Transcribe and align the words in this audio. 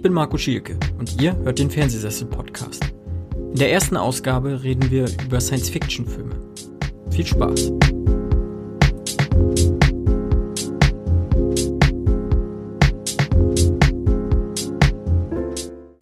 Ich 0.00 0.02
bin 0.02 0.14
Marco 0.14 0.38
Schielke 0.38 0.78
und 0.98 1.20
ihr 1.20 1.36
hört 1.36 1.58
den 1.58 1.70
Fernsehsessel-Podcast. 1.70 2.86
In 3.34 3.56
der 3.56 3.70
ersten 3.70 3.98
Ausgabe 3.98 4.62
reden 4.62 4.90
wir 4.90 5.06
über 5.22 5.38
Science-Fiction-Filme. 5.42 6.36
Viel 7.10 7.26
Spaß! 7.26 7.70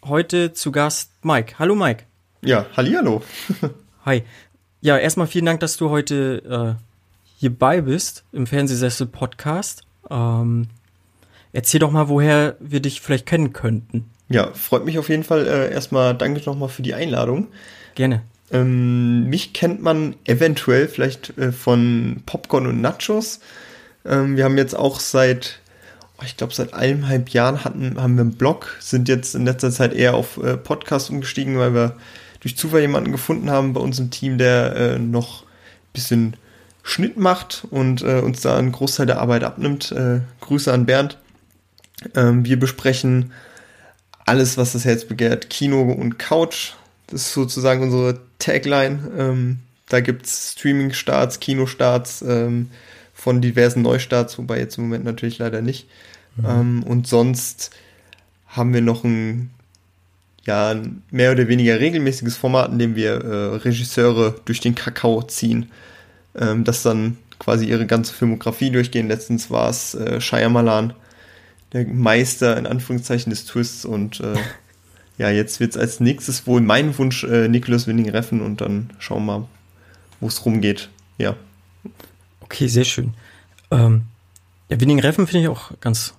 Heute 0.05 0.53
zu 0.53 0.71
Gast 0.71 1.11
Mike. 1.25 1.59
Hallo 1.59 1.75
Mike. 1.75 2.05
Ja, 2.43 2.67
hallihallo. 2.77 3.21
Hi. 4.05 4.23
Ja, 4.81 4.97
erstmal 4.97 5.27
vielen 5.27 5.47
Dank, 5.47 5.59
dass 5.59 5.77
du 5.77 5.91
heute 5.91 6.77
äh, 6.79 6.83
hierbei 7.39 7.81
bist 7.81 8.23
im 8.31 8.47
Fernsehsessel-Podcast. 8.47 9.83
Ähm, 10.09 10.69
erzähl 11.53 11.81
doch 11.81 11.91
mal, 11.91 12.09
woher 12.09 12.57
wir 12.61 12.81
dich 12.81 13.01
vielleicht 13.01 13.27
kennen 13.27 13.53
könnten. 13.53 14.11
Ja, 14.29 14.53
freut 14.53 14.85
mich 14.85 14.99
auf 14.99 15.09
jeden 15.09 15.25
Fall. 15.25 15.47
Äh, 15.47 15.73
erstmal 15.73 16.15
danke 16.15 16.43
nochmal 16.45 16.69
für 16.69 16.83
die 16.83 16.95
Einladung. 16.95 17.49
Gerne. 17.95 18.23
Ähm, 18.51 19.29
mich 19.29 19.53
kennt 19.53 19.83
man 19.83 20.17
eventuell 20.25 20.89
vielleicht 20.89 21.37
äh, 21.39 21.53
von 21.53 22.23
Popcorn 22.27 22.67
und 22.67 22.81
Nachos. 22.81 23.41
Ähm, 24.05 24.37
wir 24.37 24.45
haben 24.45 24.59
jetzt 24.59 24.77
auch 24.77 25.01
seit, 25.01 25.61
oh, 26.19 26.23
ich 26.25 26.37
glaube, 26.37 26.55
seit 26.55 26.75
eineinhalb 26.75 27.31
Jahren 27.31 27.65
hatten, 27.65 28.01
haben 28.01 28.17
wir 28.17 28.23
einen 28.23 28.35
Blog, 28.35 28.77
sind 28.81 29.09
jetzt 29.09 29.35
in 29.35 29.45
letzter 29.45 29.71
Zeit 29.71 29.93
eher 29.93 30.15
auf 30.15 30.43
äh, 30.43 30.57
Podcast 30.57 31.11
umgestiegen, 31.11 31.59
weil 31.59 31.75
wir 31.75 31.97
durch 32.41 32.57
Zufall 32.57 32.81
jemanden 32.81 33.13
gefunden 33.13 33.51
haben 33.51 33.73
bei 33.73 33.81
uns 33.81 33.99
im 33.99 34.11
Team, 34.11 34.39
der 34.39 34.77
äh, 34.77 34.99
noch 34.99 35.43
ein 35.43 35.93
bisschen 35.93 36.37
Schnitt 36.83 37.19
macht 37.19 37.67
und 37.71 38.03
äh, 38.03 38.21
uns 38.21 38.41
da 38.41 38.57
einen 38.57 38.73
Großteil 38.73 39.07
der 39.07 39.21
Arbeit 39.21 39.45
abnimmt. 39.45 39.93
Äh, 39.93 40.21
Grüße 40.41 40.73
an 40.73 40.87
Bernd. 40.87 41.19
Ähm, 42.15 42.45
wir 42.45 42.59
besprechen 42.59 43.33
alles, 44.25 44.57
was 44.57 44.73
das 44.73 44.85
Herz 44.85 45.05
begehrt, 45.05 45.51
Kino 45.51 45.83
und 45.93 46.19
Couch. 46.19 46.73
Das 47.07 47.23
ist 47.23 47.33
sozusagen 47.33 47.83
unsere 47.83 48.21
Tagline. 48.39 49.11
Ähm, 49.17 49.59
da 49.89 50.01
gibt's 50.01 50.53
Streaming-Starts, 50.53 51.41
Kinostarts 51.41 52.23
ähm, 52.23 52.71
von 53.15 53.41
diversen 53.41 53.83
Neustarts, 53.83 54.39
wobei 54.39 54.59
jetzt 54.59 54.77
im 54.77 54.85
Moment 54.85 55.05
natürlich 55.05 55.39
leider 55.39 55.63
nicht. 55.63 55.89
Mhm. 56.37 56.45
Ähm, 56.47 56.83
und 56.83 57.07
sonst 57.07 57.71
haben 58.47 58.75
wir 58.75 58.83
noch 58.83 59.05
ein 59.05 59.51
ja, 60.49 60.71
ein 60.71 61.03
mehr 61.11 61.33
oder 61.33 61.47
weniger 61.47 61.79
regelmäßiges 61.79 62.39
Format, 62.39 62.73
in 62.73 62.79
dem 62.79 62.97
wir 62.97 63.23
äh, 63.23 63.57
Regisseure 63.57 64.35
durch 64.47 64.61
den 64.61 64.75
Kakao 64.75 65.23
ziehen, 65.23 65.71
ähm, 66.35 66.65
das 66.65 66.83
dann 66.83 67.19
quasi 67.39 67.67
ihre 67.67 67.85
ganze 67.85 68.15
Filmografie 68.15 68.71
durchgehen. 68.71 69.09
Letztens 69.09 69.51
war 69.51 69.69
es 69.69 69.95
äh, 69.95 70.23
Shyamalan, 70.23 70.95
der 71.73 71.87
Meister 71.87 72.57
in 72.57 72.67
Anführungszeichen 72.67 73.31
des 73.31 73.45
Twists 73.45 73.85
und 73.85 74.21
äh, 74.21 74.37
ja, 75.19 75.31
jetzt 75.31 75.61
wird 75.61 75.73
es 75.73 75.77
als 75.77 76.01
nächstes 76.01 76.47
wohl 76.47 76.61
mein 76.61 76.97
Wunsch 76.99 77.25
äh, 77.25 77.49
Nicholas 77.49 77.87
Winning 77.87 78.09
Reffen 78.11 78.41
und 78.41 78.61
dann 78.61 78.91
schauen 78.99 79.27
wir 79.27 79.39
mal, 79.41 79.49
wo 80.21 80.29
es 80.29 80.45
rumgeht. 80.45 80.89
Ja. 81.19 81.37
Okay, 82.41 82.69
sehr 82.69 82.85
schön. 82.85 83.15
Ähm, 83.71 84.03
ja, 84.69 84.81
Winning 84.81 85.01
Reffen 85.01 85.27
finde 85.27 85.43
ich 85.43 85.49
auch 85.49 85.73
ganz 85.81 86.15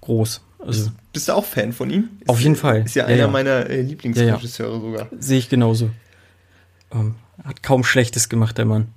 groß. 0.00 0.42
Also, 0.58 0.90
bist 1.12 1.28
du 1.28 1.32
auch 1.32 1.44
Fan 1.44 1.72
von 1.72 1.88
ihm? 1.88 2.10
Ist, 2.20 2.28
auf 2.28 2.40
jeden 2.40 2.56
Fall. 2.56 2.84
Ist 2.84 2.96
ja, 2.96 3.04
ja 3.04 3.08
einer 3.08 3.16
ja. 3.16 3.28
meiner 3.28 3.70
äh, 3.70 3.80
Lieblingsregisseure 3.80 4.80
sogar. 4.80 5.08
Sehe 5.18 5.38
ich 5.38 5.48
genauso. 5.48 5.90
Ähm, 6.92 7.14
hat 7.44 7.62
kaum 7.62 7.84
Schlechtes 7.84 8.28
gemacht, 8.28 8.58
der 8.58 8.64
Mann. 8.64 8.88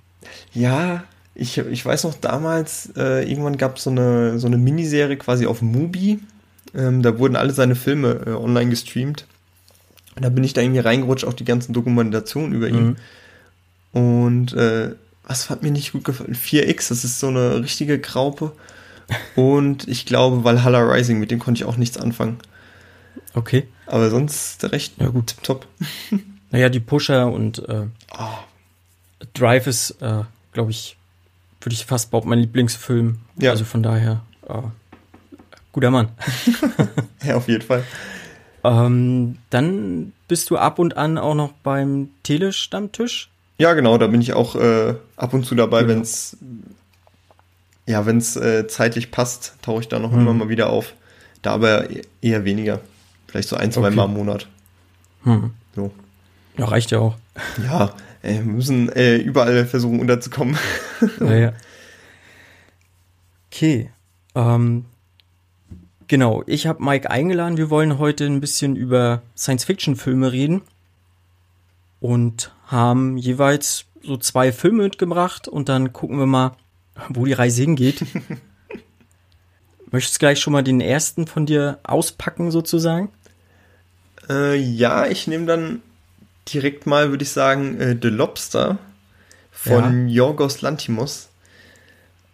Ja, 0.54 1.04
ich, 1.34 1.58
ich 1.58 1.86
weiß 1.86 2.04
noch 2.04 2.16
damals, 2.16 2.92
äh, 2.98 3.30
irgendwann 3.30 3.58
gab 3.58 3.78
es 3.78 3.84
so 3.84 3.90
eine, 3.90 4.38
so 4.40 4.48
eine 4.48 4.58
Miniserie 4.58 5.18
quasi 5.18 5.46
auf 5.46 5.62
Mubi. 5.62 6.20
Ähm, 6.76 7.02
da 7.02 7.18
wurden 7.20 7.36
alle 7.36 7.54
seine 7.54 7.76
Filme 7.76 8.22
äh, 8.26 8.30
online 8.32 8.70
gestreamt. 8.70 9.26
Da 10.16 10.30
bin 10.30 10.44
ich 10.44 10.54
da 10.54 10.62
irgendwie 10.62 10.80
reingerutscht, 10.80 11.26
auch 11.26 11.34
die 11.34 11.46
ganzen 11.46 11.74
Dokumentationen 11.74 12.54
über 12.54 12.68
ihn. 12.68 12.98
Mhm. 13.94 14.00
Und 14.00 14.54
äh, 14.54 14.92
was 15.24 15.50
hat 15.50 15.64
mir 15.64 15.72
nicht 15.72 15.94
gut 15.94 16.04
gefallen? 16.04 16.36
4X, 16.36 16.90
das 16.90 17.04
ist 17.04 17.20
so 17.20 17.28
eine 17.28 17.62
richtige 17.62 18.00
Graupe. 18.00 18.52
Und 19.36 19.88
ich 19.88 20.06
glaube 20.06 20.44
Valhalla 20.44 20.80
Rising, 20.80 21.20
mit 21.20 21.32
dem 21.32 21.40
konnte 21.40 21.60
ich 21.60 21.66
auch 21.66 21.78
nichts 21.78 21.98
anfangen. 21.98 22.38
Okay. 23.34 23.68
Aber 23.86 24.10
sonst 24.10 24.64
recht 24.72 24.94
ja, 25.00 25.08
gut. 25.08 25.36
top. 25.44 25.68
Naja, 26.54 26.68
die 26.68 26.82
Pusher 26.82 27.32
und 27.32 27.60
äh, 27.70 27.86
oh. 28.20 29.24
Drive 29.34 29.68
ist, 29.68 29.92
äh, 30.02 30.24
glaube 30.52 30.72
ich, 30.72 30.98
würde 31.62 31.74
ich 31.74 31.86
fast 31.86 32.12
behaupten, 32.12 32.30
mein 32.30 32.40
Lieblingsfilm. 32.40 33.20
Ja. 33.38 33.52
Also 33.52 33.66
von 33.66 33.84
daher, 33.84 34.22
äh, 34.48 34.62
guter 35.72 35.92
Mann. 35.92 36.10
ja, 37.24 37.36
auf 37.36 37.48
jeden 37.48 37.64
Fall. 37.64 37.84
Ähm, 38.64 39.38
dann 39.50 40.14
bist 40.28 40.50
du 40.50 40.58
ab 40.58 40.80
und 40.80 40.98
an 40.98 41.18
auch 41.18 41.36
noch 41.36 41.52
beim 41.64 42.10
Telestammtisch. 42.24 43.30
Ja, 43.58 43.74
genau, 43.74 43.98
da 43.98 44.08
bin 44.08 44.22
ich 44.22 44.34
auch 44.34 44.56
äh, 44.56 44.96
ab 45.18 45.34
und 45.34 45.46
zu 45.46 45.56
dabei, 45.56 45.82
genau. 45.82 45.96
wenn 45.96 46.02
es 46.02 46.38
ja, 47.88 48.06
wenn 48.06 48.18
es 48.18 48.36
äh, 48.36 48.68
zeitlich 48.68 49.12
passt, 49.12 49.56
tauche 49.62 49.82
ich 49.82 49.88
da 49.88 50.00
noch 50.00 50.12
hm. 50.12 50.22
immer 50.22 50.34
mal 50.34 50.50
wieder 50.50 50.70
auf. 50.70 50.94
Da 51.42 51.54
aber 51.54 51.88
eher 52.22 52.46
weniger. 52.46 52.80
Vielleicht 53.28 53.50
so 53.50 53.56
ein, 53.56 53.72
zwei 53.72 53.88
okay. 53.88 53.96
Mal 53.96 54.06
im 54.06 54.14
Monat. 54.14 54.48
Hm. 55.24 55.52
So. 55.76 55.92
Ja, 56.58 56.66
reicht 56.66 56.92
ja 56.92 57.00
auch. 57.00 57.16
Ja, 57.64 57.94
wir 58.22 58.42
müssen 58.42 58.90
äh, 58.90 59.18
überall 59.18 59.66
versuchen 59.66 60.00
unterzukommen. 60.00 60.58
ja, 61.20 61.34
ja. 61.34 61.54
Okay. 63.52 63.92
Ähm, 64.36 64.86
genau, 66.08 66.44
ich 66.46 66.68
habe 66.68 66.84
Mike 66.84 67.10
eingeladen. 67.10 67.58
Wir 67.58 67.70
wollen 67.70 67.98
heute 67.98 68.26
ein 68.26 68.40
bisschen 68.40 68.76
über 68.76 69.22
Science-Fiction-Filme 69.36 70.32
reden. 70.32 70.62
Und 72.00 72.54
haben 72.66 73.18
jeweils 73.18 73.86
so 74.02 74.18
zwei 74.18 74.52
Filme 74.52 74.84
mitgebracht 74.84 75.48
und 75.48 75.70
dann 75.70 75.94
gucken 75.94 76.18
wir 76.18 76.26
mal, 76.26 76.54
wo 77.10 77.26
die 77.26 77.34
Reise 77.34 77.62
hingeht. 77.62 78.04
Möchtest 79.92 80.16
du 80.16 80.20
gleich 80.20 80.40
schon 80.40 80.54
mal 80.54 80.64
den 80.64 80.82
ersten 80.82 81.28
von 81.28 81.46
dir 81.46 81.80
auspacken, 81.84 82.50
sozusagen? 82.50 83.10
Äh, 84.30 84.56
ja, 84.56 85.06
ich 85.06 85.28
nehme 85.28 85.46
dann 85.46 85.82
direkt 86.54 86.86
mal, 86.86 87.10
würde 87.10 87.24
ich 87.24 87.32
sagen, 87.32 87.80
äh, 87.80 87.98
The 88.02 88.10
Lobster 88.10 88.78
von 89.52 90.08
ja. 90.08 90.16
Yorgos 90.16 90.62
Lantimos. 90.62 91.30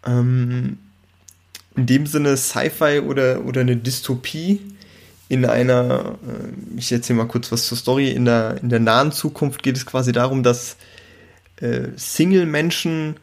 Ähm, 0.06 0.78
in 1.76 1.86
dem 1.86 2.08
Sinne 2.08 2.38
Sci-Fi 2.38 3.02
oder, 3.02 3.46
oder 3.46 3.62
eine 3.62 3.78
Dystopie 3.78 4.62
in 5.30 5.46
einer, 5.46 6.18
äh, 6.28 6.78
ich 6.80 6.92
erzähle 6.92 7.18
mal 7.18 7.28
kurz 7.28 7.52
was 7.52 7.68
zur 7.68 7.78
Story, 7.78 8.12
in 8.12 8.26
der, 8.26 8.58
in 8.62 8.70
der 8.70 8.80
nahen 8.80 9.12
Zukunft 9.12 9.62
geht 9.62 9.78
es 9.78 9.86
quasi 9.86 10.12
darum, 10.12 10.44
dass 10.44 10.78
äh, 11.58 11.90
Single-Menschen 11.96 13.18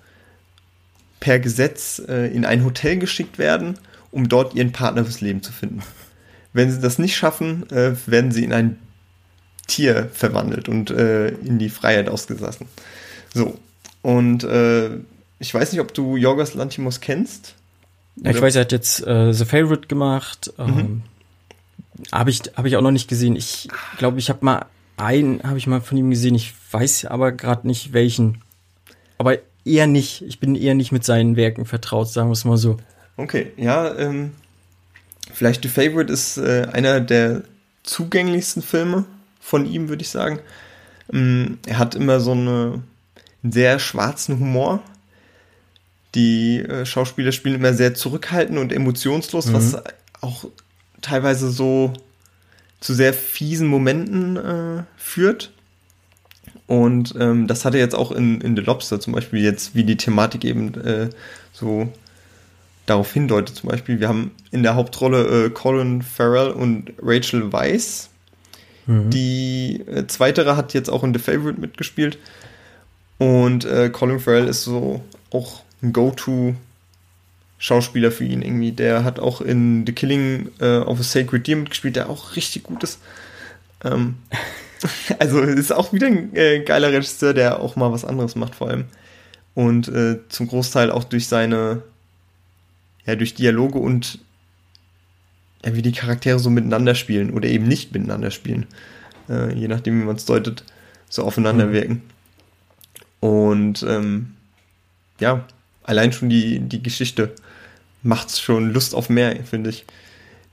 per 1.21 1.38
Gesetz 1.38 2.03
äh, 2.06 2.26
in 2.34 2.44
ein 2.44 2.65
Hotel 2.65 2.99
geschickt 2.99 3.38
werden, 3.38 3.78
um 4.11 4.28
dort 4.28 4.55
ihren 4.55 4.72
Partner 4.72 5.05
fürs 5.05 5.21
Leben 5.21 5.43
zu 5.43 5.53
finden. 5.53 5.82
Wenn 6.53 6.71
sie 6.71 6.81
das 6.81 6.99
nicht 6.99 7.16
schaffen, 7.16 7.69
äh, 7.71 7.94
werden 8.06 8.31
sie 8.31 8.44
in 8.44 8.53
ein 8.53 8.78
Tier 9.67 10.11
verwandelt 10.13 10.69
und 10.69 10.91
äh, 10.91 11.29
in 11.29 11.59
die 11.59 11.69
Freiheit 11.69 12.09
ausgesessen. 12.09 12.67
So. 13.33 13.59
Und 14.03 14.45
äh, 14.45 14.91
ich 15.39 15.53
weiß 15.53 15.73
nicht, 15.73 15.81
ob 15.81 15.95
du 15.95 16.17
Jorgos 16.17 16.55
Lantimos 16.55 17.01
kennst. 17.01 17.55
Ja, 18.17 18.31
ich 18.31 18.41
weiß, 18.41 18.57
er 18.57 18.63
hat 18.63 18.73
jetzt 18.73 19.07
äh, 19.07 19.33
The 19.33 19.45
Favorite 19.45 19.89
gemacht. 19.89 20.53
Ähm, 20.59 20.75
mhm. 20.75 21.03
Habe 22.13 22.31
ich, 22.31 22.43
hab 22.57 22.65
ich 22.67 22.77
auch 22.77 22.83
noch 22.83 22.91
nicht 22.91 23.09
gesehen. 23.09 23.37
Ich 23.37 23.69
glaube, 23.99 24.19
ich 24.19 24.29
habe 24.29 24.45
mal 24.45 24.67
einen, 24.97 25.43
habe 25.43 25.59
ich 25.59 25.67
mal 25.67 25.81
von 25.81 25.97
ihm 25.97 26.11
gesehen. 26.11 26.35
Ich 26.35 26.55
weiß 26.71 27.07
aber 27.07 27.33
gerade 27.33 27.67
nicht 27.67 27.93
welchen. 27.93 28.43
Aber 29.19 29.38
eher 29.65 29.87
nicht. 29.87 30.23
Ich 30.23 30.38
bin 30.38 30.55
eher 30.55 30.75
nicht 30.75 30.93
mit 30.93 31.05
seinen 31.05 31.37
Werken 31.37 31.65
vertraut, 31.65 32.09
sagen 32.09 32.29
wir 32.29 32.35
es 32.35 32.44
mal 32.44 32.56
so. 32.56 32.77
Okay, 33.17 33.53
ja, 33.56 33.97
ähm, 33.97 34.33
vielleicht 35.33 35.62
The 35.62 35.69
Favorite 35.69 36.12
ist 36.12 36.37
äh, 36.37 36.67
einer 36.73 37.00
der 37.00 37.43
zugänglichsten 37.85 38.62
Filme 38.62 39.05
von 39.44 39.67
ihm, 39.67 39.91
würde 39.91 40.02
ich 40.02 40.08
sagen. 40.08 40.41
Ähm, 41.12 41.58
er 41.67 41.79
hat 41.79 41.94
immer 41.94 42.19
so 42.19 42.32
eine, 42.32 42.82
einen 43.43 43.52
sehr 43.52 43.79
schwarzen 43.79 44.41
Humor. 44.41 44.82
Die 46.14 46.61
äh, 46.61 46.87
Schauspieler 46.87 47.31
spielen 47.31 47.56
immer 47.56 47.75
sehr 47.75 47.94
zurückhaltend 47.94 48.58
und 48.58 48.73
emotionslos, 48.73 49.46
mhm. 49.46 49.52
was 49.52 49.76
auch 50.23 50.46
teilweise 51.02 51.50
so 51.50 51.93
zu 52.81 52.94
sehr 52.94 53.12
fiesen 53.12 53.69
Momenten 53.69 54.37
äh, 54.37 54.82
führt. 54.96 55.52
Und 56.67 57.14
ähm, 57.20 57.47
das 57.47 57.67
hatte 57.67 57.76
jetzt 57.76 57.94
auch 57.94 58.12
in, 58.12 58.40
in 58.40 58.56
The 58.56 58.62
Lobster 58.62 58.99
zum 58.99 59.12
Beispiel 59.12 59.43
jetzt, 59.43 59.75
wie 59.75 59.85
die 59.85 59.99
Thematik 59.99 60.47
eben 60.47 60.73
äh, 60.81 61.11
so 61.52 61.93
darauf 62.87 63.12
hindeutet. 63.12 63.56
Zum 63.56 63.69
Beispiel, 63.69 64.00
wir 64.00 64.08
haben 64.08 64.31
in 64.50 64.62
der 64.62 64.75
Hauptrolle 64.75 65.47
äh, 65.47 65.50
Colin 65.50 66.00
Farrell 66.00 66.50
und 66.50 66.94
Rachel 67.02 67.52
Weisz. 67.52 68.08
Mhm. 68.87 69.11
Die 69.11 69.83
äh, 69.87 70.07
zweitere 70.07 70.57
hat 70.57 70.75
jetzt 70.75 70.91
auch 70.91 71.05
in 71.05 71.15
The 71.15 71.21
Favorite 71.21 71.61
mitgespielt. 71.61 72.19
Und 73.19 73.65
äh, 73.65 73.91
Colin 73.91 74.21
Farrell 74.21 74.49
ist 74.49 74.65
so 74.65 75.03
auch 75.31 75.63
ein 75.83 75.93
Go-To 75.93 76.55
Schauspieler 77.59 78.11
für 78.11 78.25
ihn 78.25 78.43
irgendwie. 78.43 78.73
Der 78.73 79.05
hat 79.05 79.19
auch 79.19 79.41
in 79.41 79.87
The 79.87 79.93
Killing 79.93 80.51
äh, 80.61 80.79
of 80.79 81.01
a 81.01 81.03
Sacred 81.03 81.47
Deer 81.47 81.57
mitgespielt, 81.57 81.97
der 81.97 82.11
auch 82.11 82.37
richtig 82.37 82.65
gut 82.65 82.83
ist. 82.83 82.99
Ähm, 83.83 84.17
also 85.19 85.41
ist 85.41 85.73
auch 85.73 85.93
wieder 85.93 86.09
ein 86.09 86.35
äh, 86.37 86.61
geiler 86.61 86.93
Regisseur, 86.93 87.33
der 87.33 87.61
auch 87.61 87.77
mal 87.77 87.93
was 87.93 88.05
anderes 88.05 88.37
macht 88.37 88.55
vor 88.55 88.69
allem. 88.69 88.85
Und 89.55 89.89
äh, 89.89 90.19
zum 90.29 90.49
Großteil 90.49 90.91
auch 90.91 91.05
durch 91.05 91.29
seine, 91.29 91.83
ja, 93.07 93.15
durch 93.15 93.35
Dialoge 93.35 93.79
und 93.79 94.19
ja, 95.64 95.75
wie 95.75 95.82
die 95.82 95.93
Charaktere 95.93 96.38
so 96.38 96.50
miteinander 96.50 96.94
spielen 96.94 97.31
oder 97.31 97.49
eben 97.49 97.66
nicht 97.66 97.93
miteinander 97.93 98.31
spielen. 98.31 98.66
Äh, 99.28 99.55
je 99.55 99.69
nachdem, 99.69 100.00
wie 100.00 100.05
man 100.05 100.16
es 100.16 100.25
deutet, 100.25 100.64
so 101.08 101.22
aufeinander 101.22 101.66
mhm. 101.66 101.72
wirken. 101.72 102.02
Und 103.20 103.82
ähm, 103.88 104.34
ja, 105.19 105.46
allein 105.82 106.12
schon 106.12 106.28
die, 106.28 106.61
die 106.61 106.82
Geschichte 106.82 107.32
macht 108.02 108.38
schon 108.38 108.72
Lust 108.72 108.94
auf 108.94 109.08
mehr, 109.08 109.37
finde 109.44 109.70
ich. 109.70 109.87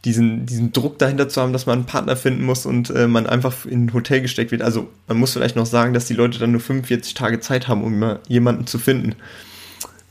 Diesen, 0.05 0.47
diesen 0.47 0.71
Druck 0.71 0.97
dahinter 0.97 1.29
zu 1.29 1.39
haben, 1.41 1.53
dass 1.53 1.67
man 1.67 1.79
einen 1.79 1.85
Partner 1.85 2.15
finden 2.15 2.43
muss 2.43 2.65
und 2.65 2.89
äh, 2.89 3.07
man 3.07 3.27
einfach 3.27 3.65
in 3.65 3.85
ein 3.85 3.93
Hotel 3.93 4.21
gesteckt 4.21 4.51
wird. 4.51 4.63
Also 4.63 4.89
man 5.07 5.17
muss 5.17 5.33
vielleicht 5.33 5.55
noch 5.55 5.67
sagen, 5.67 5.93
dass 5.93 6.07
die 6.07 6.15
Leute 6.15 6.39
dann 6.39 6.51
nur 6.51 6.61
45 6.61 7.13
Tage 7.13 7.39
Zeit 7.39 7.67
haben, 7.67 7.83
um 7.83 8.17
jemanden 8.27 8.65
zu 8.65 8.79
finden. 8.79 9.15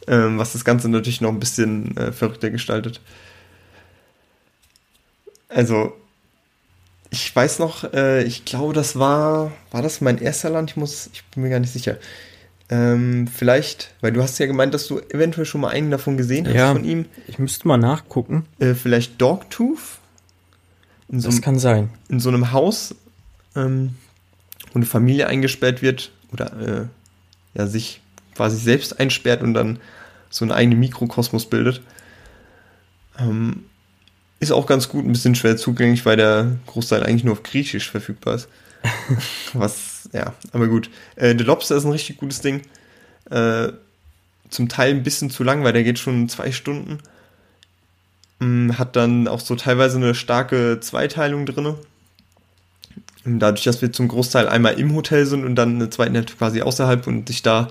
Ähm, 0.06 0.38
was 0.38 0.52
das 0.52 0.64
Ganze 0.64 0.88
natürlich 0.88 1.20
noch 1.20 1.30
ein 1.30 1.40
bisschen 1.40 1.96
äh, 1.96 2.12
verrückter 2.12 2.50
gestaltet. 2.50 3.00
Also, 5.50 5.92
ich 7.10 7.34
weiß 7.34 7.58
noch, 7.58 7.92
äh, 7.92 8.22
ich 8.22 8.44
glaube, 8.44 8.72
das 8.72 8.98
war, 8.98 9.52
war 9.70 9.82
das 9.82 10.00
mein 10.00 10.18
erster 10.18 10.50
Land? 10.50 10.70
Ich 10.70 10.76
muss, 10.76 11.10
ich 11.12 11.24
bin 11.26 11.42
mir 11.42 11.50
gar 11.50 11.60
nicht 11.60 11.72
sicher. 11.72 11.98
Ähm, 12.68 13.26
vielleicht, 13.26 13.92
weil 14.00 14.12
du 14.12 14.22
hast 14.22 14.38
ja 14.38 14.46
gemeint, 14.46 14.72
dass 14.74 14.86
du 14.86 15.00
eventuell 15.00 15.44
schon 15.44 15.60
mal 15.60 15.70
einen 15.70 15.90
davon 15.90 16.16
gesehen 16.16 16.46
hast 16.46 16.54
ja, 16.54 16.72
von 16.72 16.84
ihm. 16.84 17.06
Ich 17.26 17.40
müsste 17.40 17.66
mal 17.66 17.78
nachgucken. 17.78 18.46
Äh, 18.60 18.74
vielleicht 18.74 19.20
Dogtooth? 19.20 19.98
So 21.08 21.28
das 21.28 21.42
kann 21.42 21.58
sein. 21.58 21.90
In 22.08 22.20
so 22.20 22.28
einem 22.28 22.52
Haus, 22.52 22.94
ähm, 23.56 23.96
wo 24.72 24.76
eine 24.76 24.86
Familie 24.86 25.26
eingesperrt 25.26 25.82
wird 25.82 26.12
oder 26.32 26.60
äh, 26.60 27.58
ja, 27.58 27.66
sich 27.66 28.00
quasi 28.36 28.56
selbst 28.56 29.00
einsperrt 29.00 29.42
und 29.42 29.54
dann 29.54 29.80
so 30.30 30.44
einen 30.44 30.52
eigenen 30.52 30.78
Mikrokosmos 30.78 31.46
bildet. 31.46 31.82
Ähm, 33.18 33.64
ist 34.40 34.50
auch 34.50 34.66
ganz 34.66 34.88
gut, 34.88 35.04
ein 35.04 35.12
bisschen 35.12 35.34
schwer 35.34 35.56
zugänglich, 35.56 36.04
weil 36.06 36.16
der 36.16 36.56
Großteil 36.66 37.04
eigentlich 37.04 37.24
nur 37.24 37.34
auf 37.34 37.42
Griechisch 37.42 37.90
verfügbar 37.90 38.34
ist. 38.34 38.48
Was, 39.52 40.08
ja, 40.12 40.32
aber 40.52 40.66
gut. 40.66 40.90
Äh, 41.16 41.36
The 41.36 41.44
Lobster 41.44 41.76
ist 41.76 41.84
ein 41.84 41.92
richtig 41.92 42.16
gutes 42.16 42.40
Ding. 42.40 42.62
Äh, 43.30 43.68
zum 44.48 44.68
Teil 44.68 44.94
ein 44.94 45.02
bisschen 45.02 45.30
zu 45.30 45.44
lang, 45.44 45.62
weil 45.62 45.74
der 45.74 45.84
geht 45.84 45.98
schon 45.98 46.28
zwei 46.30 46.50
Stunden. 46.52 46.98
Ähm, 48.40 48.78
hat 48.78 48.96
dann 48.96 49.28
auch 49.28 49.40
so 49.40 49.54
teilweise 49.54 49.98
eine 49.98 50.14
starke 50.14 50.80
Zweiteilung 50.80 51.44
drin. 51.44 51.74
Dadurch, 53.24 53.64
dass 53.64 53.82
wir 53.82 53.92
zum 53.92 54.08
Großteil 54.08 54.48
einmal 54.48 54.80
im 54.80 54.94
Hotel 54.94 55.26
sind 55.26 55.44
und 55.44 55.54
dann 55.54 55.74
eine 55.74 55.90
zweite 55.90 56.14
Hälfte 56.14 56.36
quasi 56.36 56.62
außerhalb 56.62 57.06
und 57.06 57.28
sich 57.28 57.42
da, 57.42 57.68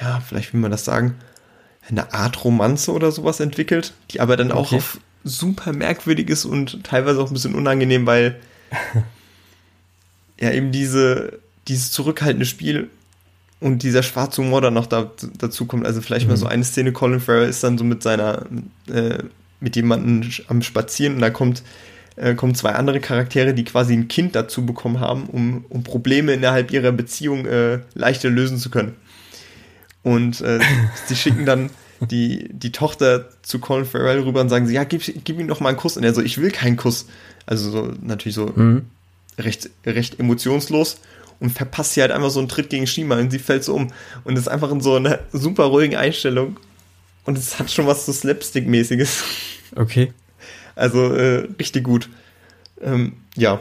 ja, 0.00 0.20
vielleicht 0.26 0.54
will 0.54 0.60
man 0.60 0.70
das 0.70 0.86
sagen, 0.86 1.16
eine 1.86 2.14
Art 2.14 2.42
Romanze 2.44 2.92
oder 2.92 3.12
sowas 3.12 3.40
entwickelt, 3.40 3.92
die 4.10 4.20
aber 4.20 4.38
dann 4.38 4.50
okay. 4.50 4.58
auch 4.58 4.72
auf 4.72 5.00
super 5.24 5.72
merkwürdig 5.72 6.28
ist 6.28 6.44
und 6.44 6.84
teilweise 6.84 7.20
auch 7.20 7.28
ein 7.28 7.34
bisschen 7.34 7.54
unangenehm, 7.54 8.06
weil 8.06 8.40
ja 10.40 10.52
eben 10.52 10.72
diese, 10.72 11.38
dieses 11.66 11.90
zurückhaltende 11.90 12.46
Spiel 12.46 12.88
und 13.60 13.82
dieser 13.82 14.02
schwarze 14.02 14.42
Humor 14.42 14.60
dann 14.60 14.74
noch 14.74 14.86
da, 14.86 15.10
dazu 15.38 15.66
kommt. 15.66 15.86
Also 15.86 16.00
vielleicht 16.00 16.26
mhm. 16.26 16.32
mal 16.32 16.36
so 16.36 16.46
eine 16.46 16.64
Szene, 16.64 16.92
Colin 16.92 17.20
Farrell 17.20 17.48
ist 17.48 17.62
dann 17.64 17.78
so 17.78 17.84
mit 17.84 18.02
seiner, 18.02 18.46
äh, 18.88 19.18
mit 19.60 19.76
jemandem 19.76 20.30
am 20.46 20.62
Spazieren 20.62 21.14
und 21.14 21.20
da 21.20 21.30
kommt, 21.30 21.62
äh, 22.16 22.34
kommen 22.34 22.54
zwei 22.54 22.72
andere 22.72 23.00
Charaktere, 23.00 23.54
die 23.54 23.64
quasi 23.64 23.94
ein 23.94 24.08
Kind 24.08 24.34
dazu 24.36 24.64
bekommen 24.64 25.00
haben, 25.00 25.24
um, 25.26 25.64
um 25.68 25.82
Probleme 25.82 26.32
innerhalb 26.32 26.70
ihrer 26.72 26.92
Beziehung 26.92 27.46
äh, 27.46 27.80
leichter 27.94 28.30
lösen 28.30 28.58
zu 28.58 28.70
können. 28.70 28.94
Und 30.04 30.40
äh, 30.40 30.60
sie 31.06 31.16
schicken 31.16 31.44
dann 31.44 31.70
die, 32.00 32.48
die 32.52 32.72
Tochter 32.72 33.28
zu 33.42 33.58
Colin 33.58 33.84
Farrell 33.84 34.20
rüber 34.20 34.40
und 34.40 34.48
sagen 34.48 34.66
sie, 34.66 34.74
ja, 34.74 34.84
gib, 34.84 35.02
gib 35.24 35.38
ihm 35.38 35.48
doch 35.48 35.60
mal 35.60 35.70
einen 35.70 35.78
Kuss. 35.78 35.96
Und 35.96 36.04
er 36.04 36.14
so, 36.14 36.22
ich 36.22 36.38
will 36.38 36.50
keinen 36.50 36.76
Kuss. 36.76 37.06
Also 37.46 37.70
so, 37.70 37.92
natürlich 38.02 38.34
so 38.34 38.46
mhm 38.46 38.86
recht, 39.38 39.70
recht 39.86 40.18
emotionslos 40.18 40.98
und 41.40 41.50
verpasst 41.50 41.94
sie 41.94 42.00
halt 42.00 42.10
einfach 42.10 42.30
so 42.30 42.40
einen 42.40 42.48
Tritt 42.48 42.70
gegen 42.70 42.86
Shima 42.86 43.18
und 43.18 43.30
sie 43.30 43.38
fällt 43.38 43.64
so 43.64 43.74
um. 43.74 43.88
Und 44.24 44.36
ist 44.36 44.48
einfach 44.48 44.70
in 44.70 44.80
so 44.80 44.96
einer 44.96 45.20
super 45.32 45.64
ruhigen 45.64 45.96
Einstellung. 45.96 46.58
Und 47.24 47.38
es 47.38 47.58
hat 47.58 47.70
schon 47.70 47.86
was 47.86 48.06
so 48.06 48.12
Slapstick-mäßiges. 48.12 49.22
Okay. 49.76 50.12
Also 50.74 51.14
äh, 51.14 51.46
richtig 51.58 51.84
gut. 51.84 52.08
Ähm, 52.80 53.14
ja. 53.36 53.60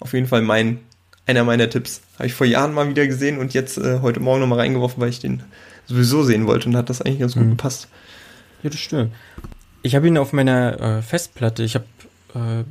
Auf 0.00 0.12
jeden 0.12 0.28
Fall 0.28 0.42
mein, 0.42 0.78
einer 1.26 1.44
meiner 1.44 1.68
Tipps. 1.68 2.00
Habe 2.14 2.26
ich 2.26 2.34
vor 2.34 2.46
Jahren 2.46 2.72
mal 2.72 2.88
wieder 2.88 3.06
gesehen 3.06 3.38
und 3.38 3.54
jetzt 3.54 3.76
äh, 3.76 3.98
heute 4.00 4.20
Morgen 4.20 4.40
nochmal 4.40 4.60
reingeworfen, 4.60 5.00
weil 5.00 5.08
ich 5.10 5.18
den 5.18 5.42
sowieso 5.88 6.22
sehen 6.22 6.46
wollte 6.46 6.68
und 6.68 6.76
hat 6.76 6.88
das 6.88 7.02
eigentlich 7.02 7.18
ganz 7.18 7.34
gut 7.34 7.44
mhm. 7.44 7.50
gepasst. 7.50 7.88
Ja, 8.62 8.70
das 8.70 8.78
stimmt. 8.78 9.12
Ich 9.82 9.94
habe 9.96 10.06
ihn 10.06 10.18
auf 10.18 10.32
meiner 10.32 10.80
äh, 10.80 11.02
Festplatte, 11.02 11.62
ich 11.62 11.74
habe 11.74 11.86
äh, 12.34 12.64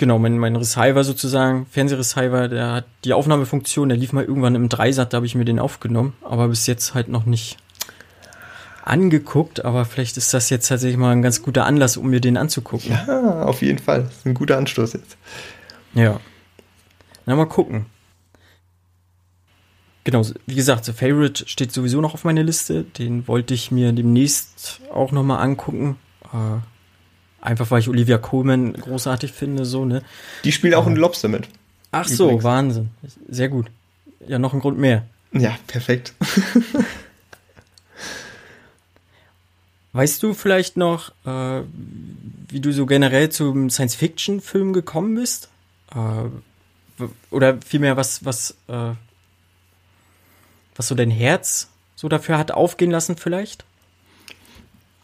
Genau, 0.00 0.18
mein, 0.18 0.38
mein 0.38 0.56
Receiver 0.56 1.04
sozusagen, 1.04 1.66
Fernsehreceiver, 1.66 2.48
der 2.48 2.72
hat 2.72 2.86
die 3.04 3.12
Aufnahmefunktion, 3.12 3.90
der 3.90 3.98
lief 3.98 4.14
mal 4.14 4.24
irgendwann 4.24 4.54
im 4.54 4.70
Dreisat, 4.70 5.12
da 5.12 5.16
habe 5.16 5.26
ich 5.26 5.34
mir 5.34 5.44
den 5.44 5.58
aufgenommen, 5.58 6.14
aber 6.22 6.48
bis 6.48 6.66
jetzt 6.66 6.94
halt 6.94 7.08
noch 7.08 7.26
nicht 7.26 7.58
angeguckt, 8.82 9.62
aber 9.62 9.84
vielleicht 9.84 10.16
ist 10.16 10.32
das 10.32 10.48
jetzt 10.48 10.68
tatsächlich 10.68 10.96
mal 10.96 11.12
ein 11.12 11.20
ganz 11.20 11.42
guter 11.42 11.66
Anlass, 11.66 11.98
um 11.98 12.08
mir 12.08 12.22
den 12.22 12.38
anzugucken. 12.38 12.92
Ja, 12.92 13.42
auf 13.42 13.60
jeden 13.60 13.78
Fall. 13.78 14.04
Das 14.04 14.16
ist 14.16 14.26
ein 14.26 14.32
guter 14.32 14.56
Anstoß 14.56 14.94
jetzt. 14.94 15.18
Ja. 15.92 16.18
Na, 17.26 17.36
mal 17.36 17.44
gucken. 17.44 17.84
Genau, 20.04 20.24
wie 20.46 20.54
gesagt, 20.54 20.86
The 20.86 20.92
Favorite 20.92 21.46
steht 21.46 21.72
sowieso 21.72 22.00
noch 22.00 22.14
auf 22.14 22.24
meiner 22.24 22.42
Liste. 22.42 22.84
Den 22.84 23.28
wollte 23.28 23.54
ich 23.54 23.70
mir 23.70 23.92
demnächst 23.92 24.80
auch 24.92 25.12
nochmal 25.12 25.42
angucken. 25.42 25.96
Äh, 26.32 26.60
Einfach 27.40 27.70
weil 27.70 27.80
ich 27.80 27.88
Olivia 27.88 28.18
Coleman 28.18 28.74
großartig 28.74 29.32
finde, 29.32 29.64
so, 29.64 29.86
ne? 29.86 30.02
Die 30.44 30.52
spielt 30.52 30.74
auch 30.74 30.86
in 30.86 30.94
Lobster 30.96 31.28
mit. 31.28 31.48
Ach 31.90 32.06
so, 32.06 32.24
Übrigens. 32.24 32.44
Wahnsinn. 32.44 32.90
Sehr 33.28 33.48
gut. 33.48 33.70
Ja, 34.26 34.38
noch 34.38 34.52
ein 34.52 34.60
Grund 34.60 34.78
mehr. 34.78 35.06
Ja, 35.32 35.56
perfekt. 35.66 36.12
weißt 39.92 40.22
du 40.22 40.34
vielleicht 40.34 40.76
noch, 40.76 41.12
äh, 41.24 41.62
wie 42.48 42.60
du 42.60 42.72
so 42.72 42.84
generell 42.84 43.30
zum 43.30 43.70
Science-Fiction-Film 43.70 44.74
gekommen 44.74 45.14
bist? 45.14 45.48
Äh, 45.94 47.04
oder 47.30 47.58
vielmehr, 47.64 47.96
was, 47.96 48.24
was, 48.24 48.54
äh, 48.68 48.90
was 50.80 50.88
so 50.88 50.94
dein 50.94 51.10
Herz 51.10 51.68
so 51.94 52.08
dafür 52.08 52.38
hat 52.38 52.52
aufgehen 52.52 52.90
lassen, 52.90 53.16
vielleicht? 53.18 53.66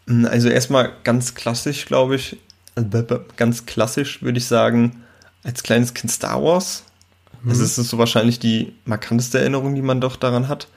Also 0.07 0.49
erstmal 0.49 0.91
ganz 1.03 1.35
klassisch, 1.35 1.85
glaube 1.85 2.15
ich. 2.15 2.37
Also 2.73 3.05
ganz 3.35 3.67
klassisch 3.67 4.23
würde 4.23 4.39
ich 4.39 4.47
sagen, 4.47 5.03
als 5.43 5.61
kleines 5.61 5.93
Kind 5.93 6.11
Star 6.11 6.41
Wars. 6.43 6.83
Mhm. 7.43 7.51
Also 7.51 7.63
es 7.63 7.77
ist 7.77 7.89
so 7.89 7.99
wahrscheinlich 7.99 8.39
die 8.39 8.73
markanteste 8.85 9.37
Erinnerung, 9.37 9.75
die 9.75 9.83
man 9.83 10.01
doch 10.01 10.15
daran 10.15 10.47
hat. 10.47 10.67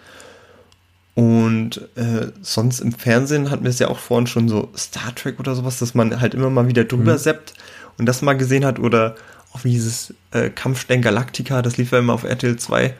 Und 1.14 1.88
äh, 1.96 2.26
sonst 2.42 2.80
im 2.80 2.92
Fernsehen 2.92 3.50
hatten 3.50 3.64
wir 3.64 3.70
es 3.70 3.78
ja 3.78 3.88
auch 3.88 3.98
vorhin 3.98 4.26
schon 4.26 4.50
so 4.50 4.70
Star 4.76 5.14
Trek 5.14 5.40
oder 5.40 5.54
sowas, 5.54 5.78
dass 5.78 5.94
man 5.94 6.20
halt 6.20 6.34
immer 6.34 6.50
mal 6.50 6.68
wieder 6.68 6.84
drüber 6.84 7.14
mhm. 7.14 7.18
seppt 7.18 7.54
und 7.96 8.04
das 8.04 8.20
mal 8.20 8.34
gesehen 8.34 8.66
hat. 8.66 8.78
Oder 8.78 9.14
auch 9.54 9.64
wie 9.64 9.70
dieses 9.70 10.12
äh, 10.32 10.50
Kampfstern 10.50 11.00
Galactica, 11.00 11.62
das 11.62 11.78
lief 11.78 11.92
ja 11.92 12.00
immer 12.00 12.12
auf 12.12 12.24
RTL 12.24 12.58
2. 12.58 12.94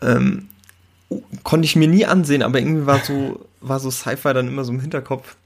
Ähm, 0.00 0.48
konnte 1.42 1.66
ich 1.66 1.76
mir 1.76 1.88
nie 1.88 2.06
ansehen, 2.06 2.42
aber 2.42 2.58
irgendwie 2.58 2.86
war 2.86 3.00
so 3.00 3.46
war 3.60 3.80
so 3.80 3.90
Sci-Fi 3.90 4.34
dann 4.34 4.48
immer 4.48 4.64
so 4.64 4.72
im 4.72 4.80
Hinterkopf. 4.80 5.36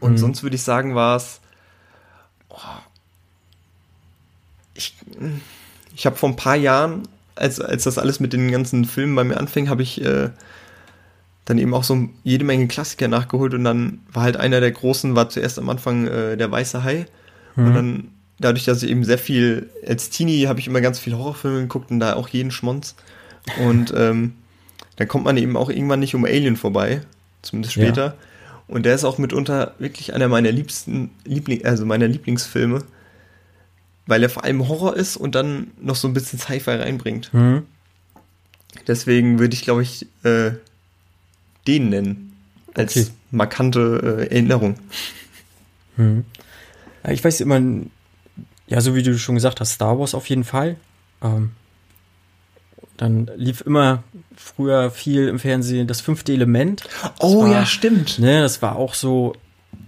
Und 0.00 0.12
mhm. 0.12 0.18
sonst 0.18 0.42
würde 0.42 0.56
ich 0.56 0.62
sagen, 0.62 0.94
war 0.94 1.16
es. 1.16 1.40
Oh, 2.48 2.56
ich 4.74 4.94
ich 5.94 6.06
habe 6.06 6.16
vor 6.16 6.28
ein 6.28 6.36
paar 6.36 6.56
Jahren, 6.56 7.02
als, 7.34 7.60
als 7.60 7.84
das 7.84 7.98
alles 7.98 8.20
mit 8.20 8.32
den 8.32 8.50
ganzen 8.50 8.84
Filmen 8.84 9.14
bei 9.16 9.24
mir 9.24 9.36
anfing, 9.36 9.68
habe 9.68 9.82
ich 9.82 10.00
äh, 10.00 10.30
dann 11.44 11.58
eben 11.58 11.74
auch 11.74 11.84
so 11.84 12.08
jede 12.22 12.44
Menge 12.44 12.68
Klassiker 12.68 13.08
nachgeholt 13.08 13.54
und 13.54 13.64
dann 13.64 14.00
war 14.12 14.22
halt 14.22 14.36
einer 14.36 14.60
der 14.60 14.70
großen, 14.70 15.16
war 15.16 15.28
zuerst 15.28 15.58
am 15.58 15.68
Anfang 15.68 16.06
äh, 16.06 16.36
der 16.36 16.50
Weiße 16.50 16.84
Hai. 16.84 17.06
Mhm. 17.56 17.66
Und 17.66 17.74
dann, 17.74 18.08
dadurch, 18.38 18.64
dass 18.64 18.82
ich 18.82 18.90
eben 18.90 19.04
sehr 19.04 19.18
viel, 19.18 19.70
als 19.86 20.10
Teenie 20.10 20.46
habe 20.46 20.60
ich 20.60 20.68
immer 20.68 20.80
ganz 20.80 21.00
viel 21.00 21.16
Horrorfilme 21.16 21.62
geguckt 21.62 21.90
und 21.90 22.00
da 22.00 22.14
auch 22.14 22.28
jeden 22.28 22.52
Schmonz. 22.52 22.94
Und 23.58 23.92
ähm, 23.96 24.34
dann 24.96 25.08
kommt 25.08 25.24
man 25.24 25.36
eben 25.36 25.56
auch 25.56 25.70
irgendwann 25.70 26.00
nicht 26.00 26.14
um 26.14 26.24
Alien 26.24 26.56
vorbei, 26.56 27.02
zumindest 27.42 27.74
später. 27.74 28.04
Ja. 28.04 28.14
Und 28.66 28.84
der 28.84 28.94
ist 28.94 29.04
auch 29.04 29.18
mitunter 29.18 29.74
wirklich 29.78 30.12
einer 30.14 30.28
meiner 30.28 30.52
liebsten, 30.52 31.10
Liebling, 31.24 31.64
also 31.64 31.86
meiner 31.86 32.06
Lieblingsfilme, 32.06 32.84
weil 34.06 34.22
er 34.22 34.28
vor 34.28 34.44
allem 34.44 34.68
Horror 34.68 34.96
ist 34.96 35.16
und 35.16 35.34
dann 35.34 35.68
noch 35.80 35.96
so 35.96 36.08
ein 36.08 36.14
bisschen 36.14 36.38
Sci-Fi 36.38 36.72
reinbringt. 36.72 37.32
Mhm. 37.32 37.62
Deswegen 38.86 39.38
würde 39.38 39.54
ich, 39.54 39.62
glaube 39.62 39.82
ich, 39.82 40.06
äh, 40.24 40.52
den 41.66 41.88
nennen. 41.90 42.36
Als 42.74 42.96
okay. 42.96 43.06
markante 43.30 44.26
äh, 44.28 44.34
Erinnerung. 44.34 44.76
Hm. 45.96 46.24
Ja, 47.04 47.10
ich 47.10 47.24
weiß 47.24 47.40
immer, 47.40 47.60
ja, 48.66 48.80
so 48.80 48.94
wie 48.94 49.02
du 49.02 49.18
schon 49.18 49.34
gesagt 49.34 49.60
hast, 49.60 49.72
Star 49.72 49.98
Wars 49.98 50.14
auf 50.14 50.28
jeden 50.28 50.44
Fall. 50.44 50.76
Ähm, 51.22 51.52
dann 52.98 53.30
lief 53.36 53.62
immer 53.62 54.02
früher 54.36 54.90
viel 54.90 55.28
im 55.28 55.38
Fernsehen 55.38 55.86
das 55.86 56.00
fünfte 56.00 56.32
Element. 56.32 56.84
Das 57.02 57.12
oh 57.20 57.42
war, 57.42 57.50
ja, 57.50 57.66
stimmt. 57.66 58.18
Ne, 58.18 58.40
das 58.40 58.60
war 58.60 58.76
auch 58.76 58.92
so 58.92 59.34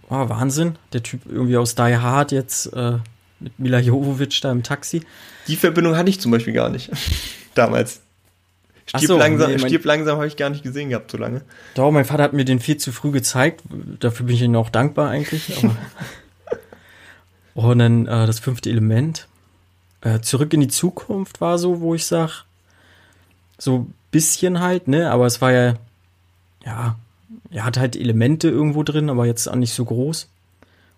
oh, 0.08 0.28
Wahnsinn. 0.28 0.76
Der 0.92 1.02
Typ 1.02 1.22
irgendwie 1.26 1.56
aus 1.56 1.74
Die 1.74 1.96
Hard 1.96 2.32
jetzt 2.32 2.72
äh, 2.72 2.98
mit 3.40 3.58
Mila 3.58 3.80
Jovovich 3.80 4.40
da 4.40 4.52
im 4.52 4.62
Taxi. 4.62 5.02
Die 5.48 5.56
Verbindung 5.56 5.96
hatte 5.96 6.08
ich 6.08 6.20
zum 6.20 6.30
Beispiel 6.30 6.52
gar 6.52 6.68
nicht 6.68 6.90
damals. 7.54 8.00
Stirb 8.86 9.02
so, 9.02 9.18
langsam, 9.18 9.52
nee, 9.52 9.58
stirb 9.58 9.84
langsam 9.84 10.16
habe 10.16 10.26
ich 10.26 10.36
gar 10.36 10.50
nicht 10.50 10.62
gesehen 10.62 10.88
gehabt 10.90 11.10
so 11.10 11.18
lange. 11.18 11.42
Doch, 11.74 11.90
mein 11.92 12.04
Vater 12.04 12.24
hat 12.24 12.32
mir 12.32 12.44
den 12.44 12.58
viel 12.58 12.76
zu 12.76 12.90
früh 12.92 13.10
gezeigt. 13.10 13.62
Dafür 14.00 14.26
bin 14.26 14.34
ich 14.34 14.42
ihm 14.42 14.56
auch 14.56 14.70
dankbar 14.70 15.10
eigentlich. 15.10 15.64
Und 17.54 17.78
dann 17.78 18.06
äh, 18.06 18.26
das 18.26 18.38
fünfte 18.38 18.70
Element. 18.70 19.28
Äh, 20.00 20.20
Zurück 20.20 20.52
in 20.54 20.60
die 20.60 20.68
Zukunft 20.68 21.40
war 21.40 21.58
so, 21.58 21.80
wo 21.80 21.94
ich 21.94 22.06
sag, 22.06 22.44
so 23.60 23.86
bisschen 24.10 24.60
halt, 24.60 24.88
ne? 24.88 25.10
Aber 25.10 25.26
es 25.26 25.40
war 25.40 25.52
ja, 25.52 25.74
ja, 26.64 26.96
er 27.50 27.64
hat 27.64 27.78
halt 27.78 27.96
Elemente 27.96 28.48
irgendwo 28.48 28.82
drin, 28.82 29.10
aber 29.10 29.26
jetzt 29.26 29.48
auch 29.48 29.56
nicht 29.56 29.74
so 29.74 29.84
groß. 29.84 30.28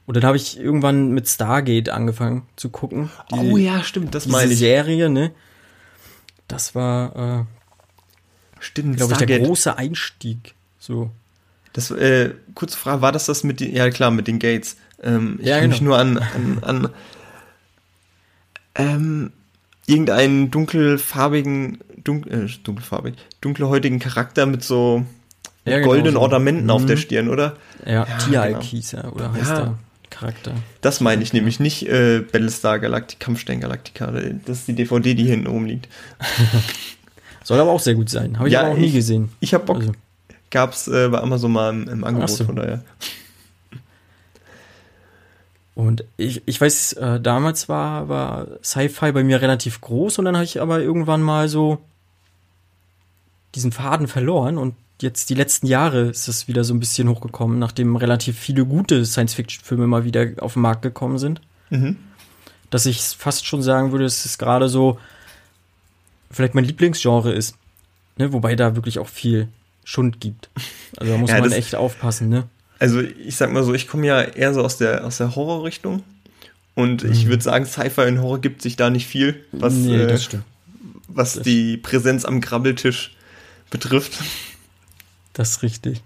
Und 0.06 0.16
dann 0.16 0.24
habe 0.24 0.36
ich 0.36 0.58
irgendwann 0.58 1.12
mit 1.12 1.28
Stargate 1.28 1.88
angefangen 1.90 2.46
zu 2.56 2.70
gucken. 2.70 3.10
Die, 3.30 3.36
oh 3.36 3.56
ja, 3.56 3.82
stimmt, 3.82 4.14
das 4.14 4.26
meine 4.26 4.52
ich. 4.52 4.58
Serie, 4.58 5.08
ne? 5.08 5.32
Das 6.48 6.74
war, 6.74 7.16
äh, 7.40 7.44
stimmt, 8.60 8.96
glaube 8.96 9.12
ich, 9.12 9.18
der 9.18 9.40
große 9.40 9.76
Einstieg. 9.76 10.54
So. 10.78 11.10
Das, 11.72 11.90
äh, 11.90 12.34
kurze 12.54 12.76
Frage, 12.76 13.00
war 13.00 13.12
das 13.12 13.26
das 13.26 13.44
mit 13.44 13.60
den, 13.60 13.74
ja 13.74 13.88
klar, 13.90 14.10
mit 14.10 14.26
den 14.26 14.38
Gates. 14.38 14.76
Ähm, 15.02 15.38
ich 15.40 15.46
ja, 15.46 15.60
kann 15.60 15.70
genau. 15.70 15.72
mich 15.72 15.80
nur 15.82 15.98
an, 15.98 16.18
an, 16.18 16.58
an 16.62 16.88
ähm, 18.74 19.32
irgendeinen 19.86 20.50
dunkelfarbigen, 20.50 21.78
dunkel, 22.02 22.46
äh, 22.46 22.48
dunkelfarbig, 22.62 23.14
dunkelhäutigen 23.40 23.98
Charakter 23.98 24.46
mit 24.46 24.62
so 24.62 25.04
ja, 25.64 25.76
genau, 25.76 25.88
goldenen 25.88 26.14
so. 26.14 26.20
Ornamenten 26.20 26.64
mhm. 26.64 26.70
auf 26.70 26.86
der 26.86 26.96
mhm. 26.96 27.00
Stirn, 27.00 27.28
oder? 27.28 27.56
Ja, 27.84 28.06
ja 28.06 28.18
Tialk 28.18 28.48
genau. 28.48 28.62
hieß 28.62 28.92
er, 28.94 29.14
oder 29.14 29.32
heißt 29.32 29.50
ja. 29.50 29.60
der 29.60 29.78
Charakter. 30.10 30.54
Das 30.80 31.00
meine 31.00 31.22
ich 31.22 31.32
nämlich, 31.32 31.58
nicht 31.58 31.88
äh, 31.88 32.20
Battlestar 32.20 32.78
Galactic, 32.78 33.18
Kampfstein 33.18 33.60
Galactica. 33.60 34.12
Das 34.44 34.58
ist 34.58 34.68
die 34.68 34.74
DVD, 34.74 35.14
die 35.14 35.24
hinten 35.24 35.46
oben 35.46 35.66
liegt. 35.66 35.88
Soll 37.44 37.58
aber 37.58 37.70
auch 37.70 37.80
sehr 37.80 37.94
gut 37.94 38.08
sein. 38.08 38.38
Habe 38.38 38.48
ich 38.48 38.54
ja, 38.54 38.60
aber 38.60 38.72
auch 38.72 38.78
nie 38.78 38.92
gesehen. 38.92 39.30
Ich 39.40 39.54
habe 39.54 39.64
Bock. 39.64 39.78
Also. 39.78 39.92
Gab's 40.50 40.86
äh, 40.86 41.08
bei 41.08 41.18
Amazon 41.18 41.52
mal 41.52 41.70
im, 41.70 41.88
im 41.88 42.04
Angebot, 42.04 42.30
so. 42.30 42.44
von 42.44 42.56
daher. 42.56 42.82
Und 45.74 46.04
ich, 46.16 46.42
ich 46.46 46.60
weiß, 46.60 46.94
äh, 46.94 47.20
damals 47.20 47.68
war, 47.68 48.08
war 48.08 48.46
Sci-Fi 48.62 49.12
bei 49.12 49.24
mir 49.24 49.40
relativ 49.40 49.80
groß 49.80 50.18
und 50.18 50.26
dann 50.26 50.36
habe 50.36 50.44
ich 50.44 50.60
aber 50.60 50.80
irgendwann 50.80 51.22
mal 51.22 51.48
so 51.48 51.78
diesen 53.54 53.72
Faden 53.72 54.06
verloren 54.06 54.58
und 54.58 54.74
jetzt 55.00 55.30
die 55.30 55.34
letzten 55.34 55.66
Jahre 55.66 56.02
ist 56.10 56.28
es 56.28 56.46
wieder 56.46 56.64
so 56.64 56.74
ein 56.74 56.80
bisschen 56.80 57.08
hochgekommen, 57.08 57.58
nachdem 57.58 57.96
relativ 57.96 58.38
viele 58.38 58.64
gute 58.64 59.04
Science-Fiction-Filme 59.04 59.86
mal 59.86 60.04
wieder 60.04 60.26
auf 60.40 60.54
den 60.54 60.62
Markt 60.62 60.82
gekommen 60.82 61.18
sind. 61.18 61.40
Mhm. 61.70 61.96
Dass 62.70 62.86
ich 62.86 63.00
fast 63.02 63.46
schon 63.46 63.62
sagen 63.62 63.92
würde, 63.92 64.04
dass 64.04 64.24
es 64.24 64.38
gerade 64.38 64.68
so 64.68 64.98
vielleicht 66.30 66.54
mein 66.54 66.64
Lieblingsgenre 66.64 67.32
ist. 67.32 67.56
Ne? 68.16 68.32
Wobei 68.32 68.56
da 68.56 68.76
wirklich 68.76 68.98
auch 68.98 69.08
viel 69.08 69.48
Schund 69.84 70.20
gibt. 70.20 70.50
Also 70.96 71.12
da 71.12 71.18
muss 71.18 71.30
ja, 71.30 71.40
man 71.40 71.52
echt 71.52 71.74
aufpassen, 71.74 72.28
ne? 72.28 72.44
Also 72.82 73.00
ich 73.00 73.36
sag 73.36 73.52
mal 73.52 73.62
so, 73.62 73.74
ich 73.74 73.86
komme 73.86 74.08
ja 74.08 74.22
eher 74.22 74.52
so 74.52 74.60
aus 74.60 74.76
der, 74.76 75.04
aus 75.04 75.18
der 75.18 75.36
Horrorrichtung. 75.36 76.02
Und 76.74 77.04
mhm. 77.04 77.12
ich 77.12 77.28
würde 77.28 77.40
sagen, 77.40 77.64
Sci-Fi 77.64 78.08
und 78.08 78.20
Horror 78.20 78.40
gibt 78.40 78.60
sich 78.60 78.74
da 78.74 78.90
nicht 78.90 79.06
viel, 79.06 79.44
was, 79.52 79.74
nee, 79.74 79.94
äh, 79.94 80.18
was 81.06 81.34
das 81.34 81.44
die 81.44 81.76
Präsenz 81.76 82.24
am 82.24 82.40
Grabbeltisch 82.40 83.14
betrifft. 83.70 84.18
Das 85.32 85.50
ist 85.50 85.62
richtig. 85.62 86.02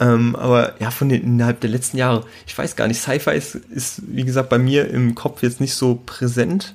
Ähm, 0.00 0.34
aber 0.34 0.80
ja, 0.80 0.90
von 0.90 1.10
den 1.10 1.22
innerhalb 1.22 1.60
der 1.60 1.68
letzten 1.68 1.98
Jahre, 1.98 2.24
ich 2.46 2.56
weiß 2.56 2.74
gar 2.74 2.88
nicht, 2.88 3.02
Sci-Fi 3.02 3.36
ist, 3.36 3.54
ist, 3.54 4.00
wie 4.08 4.24
gesagt, 4.24 4.48
bei 4.48 4.58
mir 4.58 4.88
im 4.88 5.14
Kopf 5.14 5.42
jetzt 5.42 5.60
nicht 5.60 5.74
so 5.74 6.00
präsent. 6.06 6.74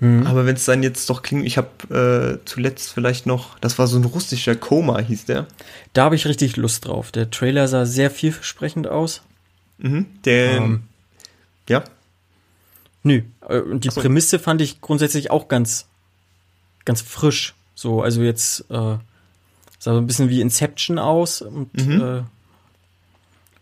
Mhm. 0.00 0.26
Aber 0.26 0.46
wenn 0.46 0.56
es 0.56 0.64
dann 0.64 0.82
jetzt 0.82 1.08
doch 1.10 1.22
klingt, 1.22 1.46
ich 1.46 1.58
habe 1.58 2.40
äh, 2.42 2.44
zuletzt 2.46 2.92
vielleicht 2.92 3.26
noch, 3.26 3.58
das 3.58 3.78
war 3.78 3.86
so 3.86 3.98
ein 3.98 4.04
russischer 4.04 4.56
Koma, 4.56 4.98
hieß 4.98 5.26
der. 5.26 5.46
Da 5.92 6.04
habe 6.04 6.16
ich 6.16 6.26
richtig 6.26 6.56
Lust 6.56 6.86
drauf. 6.86 7.12
Der 7.12 7.30
Trailer 7.30 7.68
sah 7.68 7.84
sehr 7.84 8.10
vielversprechend 8.10 8.88
aus. 8.88 9.22
Mhm, 9.78 10.06
der, 10.24 10.52
ähm, 10.52 10.82
ja. 11.68 11.84
Nö, 13.02 13.22
äh, 13.48 13.60
und 13.60 13.84
die 13.84 13.90
so. 13.90 14.00
Prämisse 14.00 14.38
fand 14.38 14.62
ich 14.62 14.80
grundsätzlich 14.80 15.30
auch 15.30 15.48
ganz, 15.48 15.86
ganz 16.86 17.02
frisch. 17.02 17.54
So, 17.74 18.02
also 18.02 18.22
jetzt 18.22 18.60
äh, 18.70 18.74
sah 18.74 19.00
so 19.80 19.98
ein 19.98 20.06
bisschen 20.06 20.30
wie 20.30 20.40
Inception 20.40 20.98
aus 20.98 21.42
und 21.42 21.74
mhm. 21.74 22.00
äh, 22.00 22.22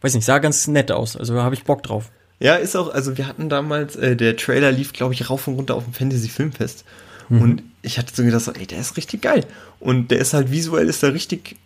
weiß 0.02 0.14
nicht, 0.14 0.25
sah 0.25 0.38
ganz 0.38 0.68
nett 0.68 0.92
aus. 0.92 1.16
Also 1.16 1.35
da 1.35 1.42
habe 1.42 1.57
ich 1.57 1.64
Bock 1.64 1.83
drauf. 1.83 2.11
Ja, 2.40 2.54
ist 2.54 2.76
auch, 2.76 2.92
also 2.92 3.18
wir 3.18 3.26
hatten 3.26 3.49
damals, 3.49 3.97
äh, 3.97 4.16
der 4.16 4.37
Trailer 4.37 4.71
lief, 4.71 4.92
glaube 4.92 5.14
ich, 5.14 5.28
rauf 5.28 5.49
und 5.49 5.54
runter 5.54 5.75
auf 5.75 5.85
dem 5.85 5.92
Fantasy-Filmfest. 5.92 6.85
Mhm. 7.28 7.42
Und 7.42 7.62
ich 7.83 7.99
hatte 7.99 8.14
so 8.14 8.23
gedacht, 8.23 8.42
so, 8.42 8.52
ey, 8.52 8.66
der 8.66 8.78
ist 8.78 8.97
richtig 8.97 9.23
geil. 9.23 9.45
Und 9.80 10.11
der 10.11 10.18
ist 10.18 10.35
halt 10.35 10.50
visuell, 10.50 10.88
ist 10.88 11.02
er 11.02 11.14
richtig, 11.14 11.57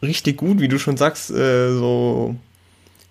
richtig 0.00 0.38
gut, 0.38 0.60
wie 0.60 0.68
du 0.68 0.78
schon 0.78 0.96
sagst, 0.96 1.30
äh, 1.30 1.72
so 1.72 2.36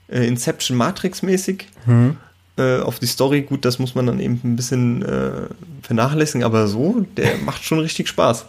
äh, 0.08 0.26
Inception 0.28 0.78
Matrix-mäßig. 0.78 1.66
Mhm. 1.86 2.18
Äh, 2.58 2.80
auf 2.80 3.00
die 3.00 3.06
Story, 3.06 3.44
gut, 3.44 3.64
das 3.64 3.80
muss 3.80 3.96
man 3.96 4.08
dann 4.08 4.20
eben 4.20 4.42
ein 4.44 4.56
bisschen 4.56 5.04
äh, 5.04 5.48
vernachlässigen, 5.84 6.44
aber 6.44 6.68
so, 6.68 7.06
der 7.16 7.38
macht 7.46 7.64
schon 7.64 7.80
richtig 7.80 8.08
Spaß. 8.08 8.46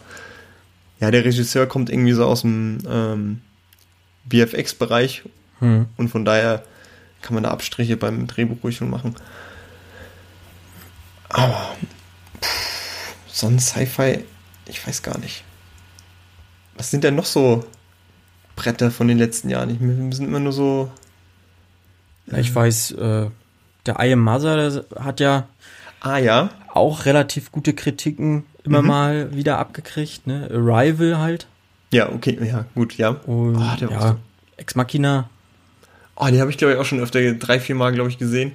Ja, 0.99 1.11
der 1.11 1.23
Regisseur 1.23 1.67
kommt 1.67 1.89
irgendwie 1.89 2.13
so 2.13 2.25
aus 2.25 2.41
dem 2.41 2.79
ähm, 2.87 3.41
VFX-Bereich 4.29 5.23
mhm. 5.59 5.85
und 5.97 6.09
von 6.09 6.25
daher 6.25 6.63
kann 7.23 7.33
man 7.33 7.43
da 7.43 7.51
Abstriche 7.51 7.97
beim 7.97 8.27
Drehbuch 8.27 8.63
ruhig 8.63 8.77
schon 8.77 8.91
machen. 8.91 9.15
Aber 11.29 11.75
pff, 12.41 13.15
sonst 13.27 13.69
Sci-Fi, 13.69 14.23
ich 14.67 14.85
weiß 14.85 15.01
gar 15.01 15.17
nicht. 15.17 15.43
Was 16.75 16.91
sind 16.91 17.03
denn 17.03 17.15
noch 17.15 17.25
so 17.25 17.65
Bretter 18.55 18.91
von 18.91 19.07
den 19.07 19.17
letzten 19.17 19.49
Jahren? 19.49 19.79
Wir 19.79 20.15
sind 20.15 20.27
immer 20.27 20.39
nur 20.39 20.53
so. 20.53 20.91
Ja, 22.27 22.37
ich 22.37 22.53
weiß, 22.53 22.91
äh, 22.91 23.29
der 23.85 23.99
I 23.99 24.13
Am 24.13 24.19
Mother 24.19 24.85
hat 24.97 25.19
ja, 25.19 25.47
ah, 26.01 26.17
ja 26.17 26.49
auch 26.71 27.05
relativ 27.05 27.51
gute 27.51 27.73
Kritiken 27.73 28.45
immer 28.63 28.81
mhm. 28.81 28.87
mal 28.87 29.35
wieder 29.35 29.57
abgekriegt. 29.57 30.27
Ne? 30.27 30.49
Arrival 30.51 31.17
halt. 31.17 31.47
Ja, 31.91 32.09
okay, 32.09 32.37
ja, 32.43 32.65
gut, 32.73 32.97
ja. 32.97 33.09
Und 33.09 33.57
oh, 33.57 33.75
ja, 33.79 34.17
Ex 34.57 34.75
Machina 34.75 35.29
Oh, 36.15 36.27
die 36.27 36.39
habe 36.39 36.51
ich, 36.51 36.57
glaube 36.57 36.73
ich, 36.73 36.79
auch 36.79 36.85
schon 36.85 36.99
öfter 36.99 37.33
drei, 37.33 37.59
vier 37.59 37.75
Mal, 37.75 37.91
glaube 37.91 38.09
ich, 38.09 38.17
gesehen. 38.17 38.51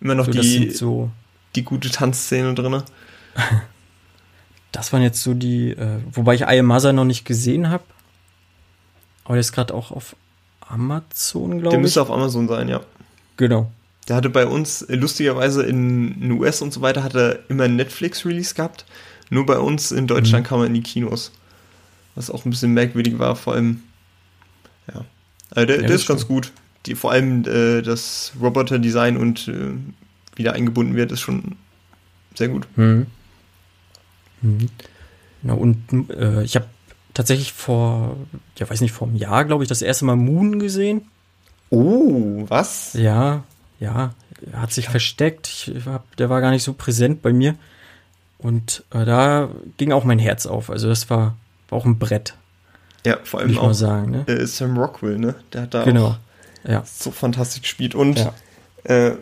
Immer 0.00 0.14
noch 0.14 0.26
so, 0.26 0.32
die, 0.32 0.70
so 0.70 1.10
die 1.54 1.64
gute 1.64 1.90
Tanzszene 1.90 2.54
drin. 2.54 2.82
das 4.72 4.92
waren 4.92 5.02
jetzt 5.02 5.22
so 5.22 5.34
die, 5.34 5.70
äh, 5.70 5.98
wobei 6.12 6.34
ich 6.34 6.62
Mother 6.62 6.92
noch 6.92 7.04
nicht 7.04 7.24
gesehen 7.24 7.70
habe. 7.70 7.84
Aber 9.24 9.34
der 9.34 9.40
ist 9.40 9.52
gerade 9.52 9.74
auch 9.74 9.90
auf 9.90 10.16
Amazon, 10.60 11.50
glaube 11.50 11.66
ich. 11.66 11.70
Der 11.70 11.80
müsste 11.80 12.02
auf 12.02 12.10
Amazon 12.10 12.48
sein, 12.48 12.68
ja. 12.68 12.80
Genau. 13.36 13.70
Der 14.08 14.16
hatte 14.16 14.30
bei 14.30 14.46
uns, 14.46 14.82
äh, 14.82 14.96
lustigerweise 14.96 15.64
in 15.64 16.20
den 16.20 16.32
US 16.32 16.62
und 16.62 16.72
so 16.72 16.80
weiter, 16.80 17.02
hat 17.02 17.14
er 17.14 17.40
immer 17.48 17.64
einen 17.64 17.76
Netflix-Release 17.76 18.54
gehabt. 18.54 18.86
Nur 19.30 19.46
bei 19.46 19.58
uns 19.58 19.92
in 19.92 20.06
Deutschland 20.06 20.44
mhm. 20.44 20.48
kam 20.48 20.60
er 20.60 20.66
in 20.66 20.74
die 20.74 20.82
Kinos. 20.82 21.32
Was 22.14 22.30
auch 22.30 22.44
ein 22.44 22.50
bisschen 22.50 22.72
merkwürdig 22.72 23.18
war, 23.18 23.36
vor 23.36 23.54
allem, 23.54 23.82
ja. 24.92 25.04
Also 25.50 25.66
der, 25.66 25.80
ja, 25.82 25.86
der 25.86 25.96
ist 25.96 26.08
ganz 26.08 26.26
gut 26.26 26.52
die, 26.88 26.94
vor 26.94 27.12
allem 27.12 27.44
äh, 27.44 27.82
das 27.82 28.32
Roboter-Design 28.40 29.16
und 29.16 29.48
äh, 29.48 29.74
wie 30.34 30.42
da 30.42 30.52
eingebunden 30.52 30.96
wird, 30.96 31.12
ist 31.12 31.20
schon 31.20 31.56
sehr 32.34 32.48
gut. 32.48 32.66
Mhm. 32.76 33.06
Mhm. 34.40 34.68
Ja, 35.42 35.52
und 35.52 36.10
äh, 36.10 36.42
ich 36.42 36.56
habe 36.56 36.66
tatsächlich 37.14 37.52
vor, 37.52 38.16
ja 38.56 38.68
weiß 38.68 38.80
nicht, 38.80 38.92
vor 38.92 39.08
einem 39.08 39.16
Jahr, 39.16 39.44
glaube 39.44 39.64
ich, 39.64 39.68
das 39.68 39.82
erste 39.82 40.04
Mal 40.04 40.16
Moon 40.16 40.58
gesehen. 40.58 41.02
Oh, 41.70 42.44
was? 42.48 42.94
Ja, 42.94 43.44
ja, 43.78 44.14
er 44.50 44.62
hat 44.62 44.72
sich 44.72 44.86
ja. 44.86 44.90
versteckt. 44.90 45.70
Ich 45.74 45.86
hab, 45.86 46.16
der 46.16 46.30
war 46.30 46.40
gar 46.40 46.50
nicht 46.50 46.64
so 46.64 46.72
präsent 46.72 47.22
bei 47.22 47.32
mir. 47.32 47.54
Und 48.38 48.84
äh, 48.90 49.04
da 49.04 49.50
ging 49.76 49.92
auch 49.92 50.04
mein 50.04 50.18
Herz 50.18 50.46
auf. 50.46 50.70
Also 50.70 50.88
das 50.88 51.10
war, 51.10 51.36
war 51.68 51.78
auch 51.78 51.84
ein 51.84 51.98
Brett. 51.98 52.34
Ja, 53.04 53.18
vor 53.24 53.40
allem 53.40 53.58
auch 53.58 53.72
sagen, 53.74 54.10
ne? 54.10 54.24
äh, 54.26 54.46
Sam 54.46 54.76
Rockwell, 54.76 55.18
ne? 55.18 55.34
Der 55.52 55.62
hat 55.62 55.74
da 55.74 55.84
genau. 55.84 56.06
auch 56.06 56.18
ja. 56.64 56.82
so 56.84 57.10
fantastisch 57.10 57.62
gespielt. 57.62 57.94
Und 57.94 58.18
ja. 58.18 58.32
äh, 58.84 59.16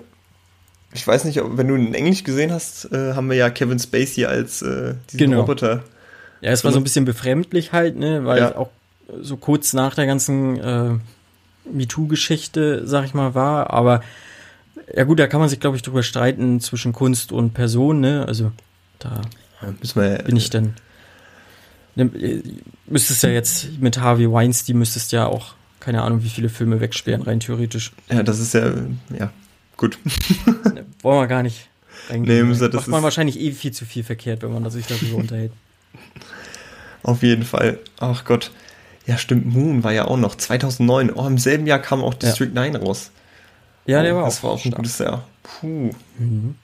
ich 0.93 1.07
weiß 1.07 1.25
nicht, 1.25 1.41
wenn 1.43 1.69
du 1.69 1.77
ihn 1.77 1.89
in 1.89 1.95
Englisch 1.95 2.25
gesehen 2.25 2.53
hast, 2.53 2.91
äh, 2.93 3.15
haben 3.15 3.29
wir 3.29 3.37
ja 3.37 3.51
Kevin 3.51 3.79
Spacey 3.79 4.25
als 4.25 4.63
äh, 4.63 4.95
diesen 5.11 5.19
genau. 5.19 5.41
Roboter. 5.41 5.85
Ja, 6.41 6.53
es 6.53 6.65
war 6.65 6.73
so 6.73 6.79
ein 6.79 6.85
bisschen 6.85 7.05
befremdlich 7.05 7.73
halt, 7.73 7.97
ne, 7.97 8.25
weil 8.25 8.39
ja. 8.39 8.57
auch 8.57 8.71
so 9.21 9.37
kurz 9.37 9.73
nach 9.73 9.95
der 9.95 10.07
ganzen 10.07 10.61
äh, 10.61 10.91
MeToo-Geschichte, 11.73 12.87
sag 12.87 13.05
ich 13.05 13.15
mal, 13.15 13.35
war. 13.35 13.71
Aber 13.71 14.03
ja 14.95 15.05
gut, 15.05 15.19
da 15.19 15.27
kann 15.27 15.41
man 15.41 15.49
sich, 15.49 15.61
glaube 15.61 15.77
ich, 15.77 15.83
drüber 15.83 16.03
streiten 16.03 16.61
zwischen 16.61 16.93
Kunst 16.93 17.33
und 17.33 17.55
Person, 17.55 18.01
ne? 18.01 18.25
Also 18.27 18.53
da 18.99 19.23
wir, 19.95 20.19
bin 20.25 20.37
ich 20.37 20.51
dann. 20.51 20.75
Ne, 21.95 22.11
müsstest 22.87 23.23
ja 23.23 23.31
jetzt 23.31 23.81
mit 23.81 23.99
Harvey 23.99 24.31
Weinstein 24.31 24.77
müsstest 24.77 25.13
ja 25.13 25.27
auch 25.27 25.56
keine 25.81 26.03
Ahnung, 26.03 26.23
wie 26.23 26.29
viele 26.29 26.49
Filme 26.49 26.81
wegsperren, 26.81 27.23
rein 27.23 27.41
theoretisch. 27.41 27.93
Ja, 28.11 28.23
das 28.23 28.39
ist 28.41 28.55
ja, 28.55 28.73
ja, 29.19 29.31
gut. 29.77 29.99
Ne, 30.75 30.85
wollen 31.03 31.21
wir 31.21 31.27
gar 31.27 31.43
nicht. 31.43 31.69
Nee, 32.11 32.43
das 32.43 32.73
macht 32.73 32.89
man 32.89 33.03
wahrscheinlich 33.03 33.41
eh 33.41 33.53
viel 33.53 33.73
zu 33.73 33.85
viel 33.85 34.05
verkehrt, 34.05 34.43
wenn 34.43 34.53
man 34.53 34.69
sich 34.71 34.87
darüber 34.87 35.17
unterhält. 35.17 35.53
Auf 37.03 37.23
jeden 37.23 37.45
Fall. 37.45 37.79
Ach 37.99 38.25
Gott. 38.25 38.51
Ja, 39.07 39.19
stimmt. 39.19 39.47
Moon 39.47 39.85
war 39.85 39.93
ja 39.93 40.07
auch 40.07 40.17
noch 40.17 40.35
2009. 40.35 41.13
Oh, 41.13 41.27
im 41.27 41.39
selben 41.39 41.67
Jahr 41.67 41.79
kam 41.79 42.03
auch 42.03 42.15
District 42.15 42.49
ja. 42.49 42.55
9 42.55 42.77
raus. 42.77 43.13
Ja, 43.87 44.03
der 44.03 44.17
war 44.17 44.25
das 44.25 44.35
auch. 44.35 44.37
Das 44.37 44.43
war 44.43 44.51
auch 44.51 44.65
ein 44.65 44.71
gutes 44.73 44.99
Jahr. 44.99 45.29
Puh. 45.43 45.93
Mhm. 46.19 46.57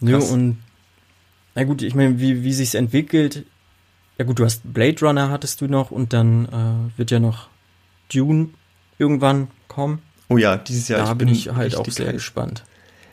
Nö, 0.00 0.16
und 0.16 0.58
na 1.54 1.64
gut, 1.64 1.82
ich 1.82 1.94
meine, 1.94 2.18
wie, 2.18 2.42
wie 2.42 2.52
sich's 2.52 2.74
entwickelt. 2.74 3.44
Ja 4.18 4.24
gut, 4.24 4.38
du 4.38 4.44
hast 4.44 4.62
Blade 4.64 5.00
Runner 5.00 5.30
hattest 5.30 5.60
du 5.60 5.66
noch 5.66 5.90
und 5.90 6.12
dann 6.12 6.46
äh, 6.46 6.98
wird 6.98 7.10
ja 7.10 7.20
noch 7.20 7.48
Dune 8.14 8.50
irgendwann 8.98 9.48
kommen. 9.68 10.00
Oh 10.28 10.38
ja, 10.38 10.56
dieses 10.56 10.88
Jahr. 10.88 11.04
Da 11.04 11.12
ich 11.12 11.18
bin 11.18 11.28
ich 11.28 11.48
halt 11.50 11.76
auch 11.76 11.86
sehr 11.88 12.12
gespannt. 12.12 12.64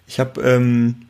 Ich 0.08 0.20
habe 0.20 0.42
ähm, 0.42 1.08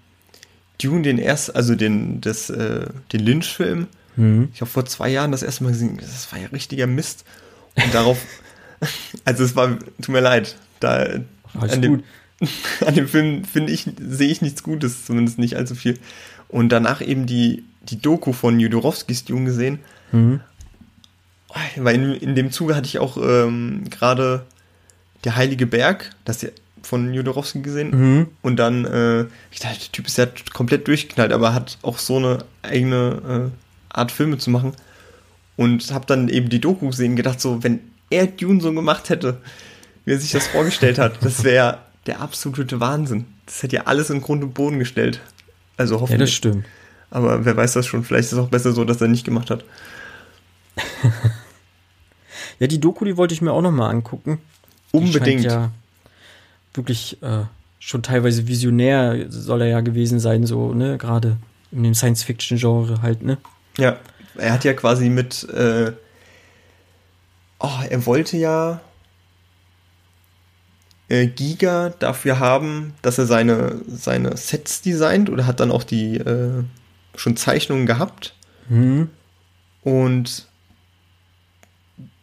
Dune 0.81 1.01
den 1.01 1.17
erst, 1.17 1.55
also 1.55 1.75
den, 1.75 2.21
das, 2.21 2.49
äh, 2.49 2.87
den 3.13 3.21
Lynch-Film, 3.21 3.87
mhm. 4.15 4.49
ich 4.53 4.61
habe 4.61 4.69
vor 4.69 4.85
zwei 4.85 5.09
Jahren 5.09 5.31
das 5.31 5.43
erste 5.43 5.63
Mal 5.63 5.71
gesehen, 5.71 5.97
das 5.99 6.31
war 6.31 6.39
ja 6.39 6.47
richtiger 6.47 6.87
Mist. 6.87 7.25
Und 7.75 7.93
darauf, 7.93 8.19
also 9.25 9.43
es 9.43 9.55
war, 9.55 9.77
tut 9.79 10.09
mir 10.09 10.21
leid, 10.21 10.55
da 10.79 11.07
Alles 11.59 11.73
an 11.73 11.81
dem, 11.81 12.03
an 12.85 12.95
dem 12.95 13.07
Film 13.07 13.43
finde 13.45 13.71
ich, 13.71 13.87
sehe 13.99 14.29
ich 14.29 14.41
nichts 14.41 14.63
Gutes, 14.63 15.05
zumindest 15.05 15.39
nicht 15.39 15.55
allzu 15.55 15.75
viel. 15.75 15.99
Und 16.47 16.69
danach 16.69 17.01
eben 17.01 17.25
die, 17.25 17.63
die 17.83 18.01
Doku 18.01 18.33
von 18.33 18.59
Jodorowskis 18.59 19.25
Dune 19.25 19.45
gesehen. 19.45 19.79
Mhm. 20.11 20.41
Weil 21.77 21.95
in, 21.95 22.13
in 22.13 22.35
dem 22.35 22.51
Zuge 22.51 22.75
hatte 22.75 22.87
ich 22.87 22.99
auch 22.99 23.17
ähm, 23.17 23.83
gerade 23.89 24.45
der 25.23 25.35
Heilige 25.35 25.67
Berg, 25.67 26.11
das 26.25 26.41
ja 26.41 26.49
von 26.83 27.13
Jodorowsky 27.13 27.61
gesehen. 27.61 27.91
Mhm. 27.91 28.27
Und 28.41 28.57
dann, 28.57 28.85
äh, 28.85 29.25
ich 29.51 29.59
dachte, 29.59 29.79
der 29.79 29.91
Typ 29.91 30.07
ist 30.07 30.17
ja 30.17 30.27
komplett 30.53 30.87
durchgeknallt, 30.87 31.31
aber 31.31 31.53
hat 31.53 31.77
auch 31.81 31.99
so 31.99 32.17
eine 32.17 32.39
eigene 32.63 33.51
äh, 33.51 33.95
Art 33.95 34.11
Filme 34.11 34.37
zu 34.37 34.49
machen. 34.49 34.73
Und 35.57 35.91
habe 35.93 36.05
dann 36.07 36.27
eben 36.29 36.49
die 36.49 36.59
Doku 36.59 36.87
gesehen 36.87 37.11
und 37.11 37.17
gedacht, 37.17 37.39
so, 37.39 37.63
wenn 37.63 37.81
er 38.09 38.27
Dune 38.27 38.61
so 38.61 38.73
gemacht 38.73 39.09
hätte, 39.09 39.37
wie 40.05 40.13
er 40.13 40.19
sich 40.19 40.31
das 40.31 40.47
vorgestellt 40.47 40.97
hat, 40.97 41.23
das 41.23 41.43
wäre 41.43 41.79
der 42.07 42.19
absolute 42.19 42.79
Wahnsinn. 42.79 43.25
Das 43.45 43.61
hätte 43.61 43.75
ja 43.75 43.83
alles 43.85 44.09
in 44.09 44.21
Grund 44.21 44.43
und 44.43 44.53
Boden 44.53 44.79
gestellt. 44.79 45.21
Also 45.77 45.95
hoffentlich. 45.95 46.19
Ja, 46.19 46.25
das 46.25 46.33
stimmt. 46.33 46.65
Aber 47.11 47.45
wer 47.45 47.55
weiß 47.55 47.73
das 47.73 47.85
schon. 47.85 48.03
Vielleicht 48.03 48.27
ist 48.27 48.33
es 48.33 48.39
auch 48.39 48.49
besser 48.49 48.71
so, 48.71 48.85
dass 48.85 49.01
er 49.01 49.07
nicht 49.07 49.25
gemacht 49.25 49.49
hat. 49.49 49.63
ja, 52.59 52.67
die 52.67 52.79
Doku, 52.79 53.05
die 53.05 53.17
wollte 53.17 53.33
ich 53.33 53.41
mir 53.41 53.51
auch 53.51 53.61
noch 53.61 53.71
mal 53.71 53.89
angucken. 53.89 54.39
Unbedingt. 54.91 55.43
ja 55.43 55.71
wirklich 56.73 57.21
äh, 57.21 57.43
schon 57.79 58.03
teilweise 58.03 58.47
visionär 58.47 59.25
soll 59.29 59.61
er 59.61 59.67
ja 59.67 59.81
gewesen 59.81 60.19
sein, 60.19 60.45
so, 60.45 60.73
ne, 60.73 60.97
gerade 60.97 61.37
in 61.71 61.83
dem 61.83 61.95
Science-Fiction-Genre 61.95 63.01
halt, 63.01 63.23
ne? 63.23 63.37
Ja, 63.77 63.97
er 64.35 64.53
hat 64.53 64.63
ja 64.63 64.73
quasi 64.73 65.09
mit, 65.09 65.47
äh, 65.49 65.93
oh, 67.59 67.79
er 67.89 68.05
wollte 68.05 68.37
ja 68.37 68.81
äh, 71.09 71.27
Giga 71.27 71.93
dafür 71.99 72.39
haben, 72.39 72.93
dass 73.01 73.17
er 73.17 73.25
seine, 73.25 73.81
seine 73.87 74.37
Sets 74.37 74.81
designt 74.81 75.29
oder 75.29 75.45
hat 75.45 75.59
dann 75.59 75.71
auch 75.71 75.83
die 75.83 76.17
äh, 76.17 76.63
schon 77.15 77.35
Zeichnungen 77.35 77.85
gehabt. 77.85 78.35
Mhm. 78.69 79.09
Und 79.83 80.47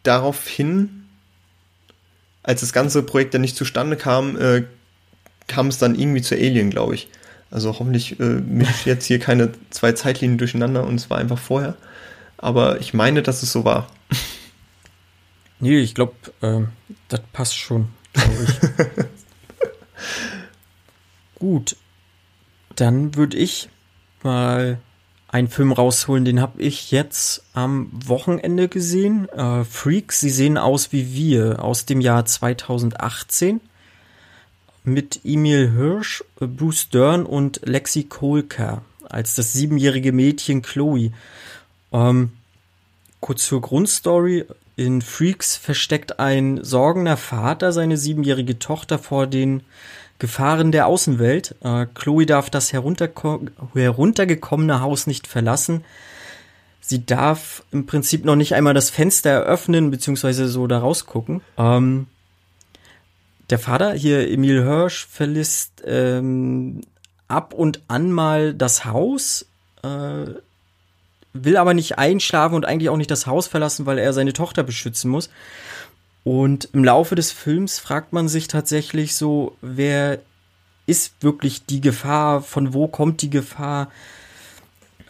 daraufhin 0.02 1.04
als 2.42 2.60
das 2.60 2.72
ganze 2.72 3.02
Projekt 3.02 3.34
dann 3.34 3.42
nicht 3.42 3.56
zustande 3.56 3.96
kam, 3.96 4.38
äh, 4.40 4.64
kam 5.48 5.68
es 5.68 5.78
dann 5.78 5.98
irgendwie 5.98 6.22
zu 6.22 6.34
Alien, 6.34 6.70
glaube 6.70 6.94
ich. 6.94 7.08
Also 7.50 7.78
hoffentlich 7.78 8.18
äh, 8.20 8.24
mische 8.24 8.72
jetzt 8.88 9.04
hier 9.04 9.18
keine 9.18 9.52
zwei 9.70 9.92
Zeitlinien 9.92 10.38
durcheinander 10.38 10.84
und 10.84 10.94
es 10.94 11.10
war 11.10 11.18
einfach 11.18 11.38
vorher. 11.38 11.76
Aber 12.38 12.80
ich 12.80 12.94
meine, 12.94 13.22
dass 13.22 13.42
es 13.42 13.52
so 13.52 13.64
war. 13.64 13.88
Nee, 15.60 15.80
ich 15.80 15.96
glaube, 15.96 16.14
äh, 16.40 16.60
das 17.08 17.20
passt 17.32 17.56
schon, 17.56 17.88
glaube 18.12 18.46
ich. 18.46 19.06
Gut, 21.40 21.74
dann 22.76 23.16
würde 23.16 23.36
ich 23.36 23.68
mal 24.22 24.78
einen 25.28 25.48
Film 25.48 25.72
rausholen, 25.72 26.24
den 26.24 26.40
habe 26.40 26.62
ich 26.62 26.90
jetzt 26.90 27.44
am 27.52 27.90
Wochenende 27.92 28.68
gesehen. 28.68 29.28
Äh, 29.28 29.64
Freaks, 29.64 30.20
sie 30.20 30.30
sehen 30.30 30.56
aus 30.56 30.90
wie 30.92 31.12
wir, 31.14 31.62
aus 31.62 31.84
dem 31.84 32.00
Jahr 32.00 32.24
2018. 32.24 33.60
Mit 34.84 35.20
Emil 35.24 35.72
Hirsch, 35.72 36.24
Bruce 36.40 36.88
Dern 36.88 37.26
und 37.26 37.60
Lexi 37.64 38.04
Kolker 38.04 38.82
als 39.08 39.34
das 39.34 39.52
siebenjährige 39.52 40.12
Mädchen 40.12 40.62
Chloe. 40.62 41.12
Ähm, 41.92 42.32
kurz 43.20 43.46
zur 43.46 43.60
Grundstory. 43.60 44.46
In 44.76 45.02
Freaks 45.02 45.56
versteckt 45.56 46.20
ein 46.20 46.62
sorgender 46.62 47.16
Vater 47.16 47.72
seine 47.72 47.96
siebenjährige 47.96 48.58
Tochter 48.58 48.98
vor 48.98 49.26
den 49.26 49.62
Gefahren 50.18 50.72
der 50.72 50.86
Außenwelt. 50.86 51.54
Äh, 51.62 51.86
Chloe 51.94 52.26
darf 52.26 52.50
das 52.50 52.72
heruntergekommene 52.72 54.80
Haus 54.80 55.06
nicht 55.06 55.26
verlassen. 55.26 55.84
Sie 56.80 57.04
darf 57.04 57.62
im 57.70 57.86
Prinzip 57.86 58.24
noch 58.24 58.36
nicht 58.36 58.54
einmal 58.54 58.74
das 58.74 58.90
Fenster 58.90 59.30
eröffnen, 59.30 59.90
beziehungsweise 59.90 60.48
so 60.48 60.66
da 60.66 60.78
rausgucken. 60.78 61.42
Ähm, 61.58 62.06
der 63.50 63.58
Vater, 63.58 63.92
hier 63.92 64.30
Emil 64.30 64.62
Hirsch, 64.62 65.06
verlässt 65.06 65.82
ähm, 65.86 66.82
ab 67.28 67.54
und 67.54 67.82
an 67.88 68.10
mal 68.10 68.54
das 68.54 68.84
Haus, 68.84 69.46
äh, 69.82 70.26
will 71.34 71.56
aber 71.56 71.74
nicht 71.74 71.98
einschlafen 71.98 72.54
und 72.54 72.64
eigentlich 72.64 72.88
auch 72.88 72.96
nicht 72.96 73.10
das 73.10 73.26
Haus 73.26 73.46
verlassen, 73.46 73.86
weil 73.86 73.98
er 73.98 74.12
seine 74.12 74.32
Tochter 74.32 74.62
beschützen 74.62 75.10
muss. 75.10 75.30
Und 76.28 76.68
im 76.74 76.84
Laufe 76.84 77.14
des 77.14 77.32
Films 77.32 77.78
fragt 77.78 78.12
man 78.12 78.28
sich 78.28 78.48
tatsächlich 78.48 79.16
so, 79.16 79.56
wer 79.62 80.18
ist 80.84 81.14
wirklich 81.22 81.64
die 81.64 81.80
Gefahr, 81.80 82.42
von 82.42 82.74
wo 82.74 82.86
kommt 82.86 83.22
die 83.22 83.30
Gefahr? 83.30 83.90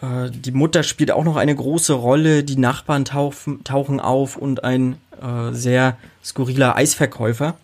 Äh, 0.00 0.30
die 0.30 0.52
Mutter 0.52 0.84
spielt 0.84 1.10
auch 1.10 1.24
noch 1.24 1.34
eine 1.34 1.56
große 1.56 1.92
Rolle, 1.92 2.44
die 2.44 2.56
Nachbarn 2.56 3.04
tauchen, 3.04 3.64
tauchen 3.64 3.98
auf 3.98 4.36
und 4.36 4.62
ein 4.62 4.96
äh, 5.20 5.50
sehr 5.50 5.98
skurriler 6.22 6.76
Eisverkäufer. 6.76 7.58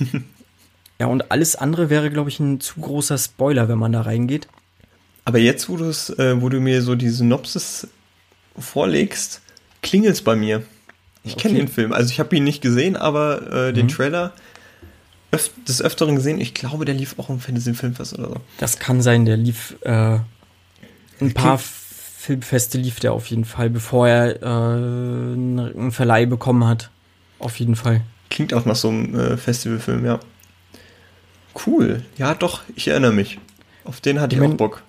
ja, 0.98 1.06
und 1.08 1.30
alles 1.30 1.56
andere 1.56 1.90
wäre, 1.90 2.08
glaube 2.08 2.30
ich, 2.30 2.40
ein 2.40 2.60
zu 2.60 2.80
großer 2.80 3.18
Spoiler, 3.18 3.68
wenn 3.68 3.78
man 3.78 3.92
da 3.92 4.00
reingeht. 4.00 4.48
Aber 5.26 5.36
jetzt, 5.36 5.68
wo, 5.68 5.76
äh, 5.76 6.40
wo 6.40 6.48
du 6.48 6.60
mir 6.60 6.80
so 6.80 6.94
die 6.94 7.10
Synopsis 7.10 7.86
vorlegst, 8.58 9.42
klingelt 9.82 10.14
es 10.14 10.22
bei 10.22 10.36
mir. 10.36 10.62
Ich 11.26 11.34
okay. 11.34 11.48
kenne 11.48 11.58
den 11.58 11.68
Film. 11.68 11.92
Also 11.92 12.10
ich 12.10 12.20
habe 12.20 12.34
ihn 12.36 12.44
nicht 12.44 12.62
gesehen, 12.62 12.96
aber 12.96 13.68
äh, 13.68 13.72
den 13.72 13.86
mhm. 13.86 13.90
Trailer 13.90 14.32
öf 15.34 15.50
des 15.66 15.82
Öfteren 15.82 16.14
gesehen. 16.14 16.40
Ich 16.40 16.54
glaube, 16.54 16.84
der 16.84 16.94
lief 16.94 17.18
auch 17.18 17.28
im 17.28 17.40
Fantasy 17.40 17.74
Filmfest 17.74 18.18
oder 18.18 18.28
so. 18.28 18.36
Das 18.58 18.78
kann 18.78 19.02
sein, 19.02 19.24
der 19.24 19.36
lief 19.36 19.76
äh, 19.82 20.18
ein 21.20 21.34
paar 21.34 21.58
Filmfeste 21.58 22.78
lief 22.78 23.00
der 23.00 23.12
auf 23.12 23.26
jeden 23.26 23.44
Fall, 23.44 23.70
bevor 23.70 24.08
er 24.08 24.42
äh, 24.42 24.46
einen 24.46 25.92
Verleih 25.92 26.26
bekommen 26.26 26.64
hat. 26.64 26.90
Auf 27.38 27.58
jeden 27.58 27.76
Fall. 27.76 28.02
Klingt 28.30 28.54
auch 28.54 28.64
nach 28.64 28.76
so 28.76 28.88
einem 28.88 29.14
äh, 29.18 29.36
Festivalfilm, 29.36 30.04
ja. 30.04 30.20
Cool. 31.66 32.02
Ja, 32.18 32.34
doch, 32.34 32.62
ich 32.74 32.88
erinnere 32.88 33.12
mich. 33.12 33.38
Auf 33.84 34.00
den 34.00 34.20
hatte 34.20 34.34
ich, 34.34 34.40
ich 34.40 34.46
mein, 34.46 34.54
auch 34.54 34.56
Bock. 34.56 34.82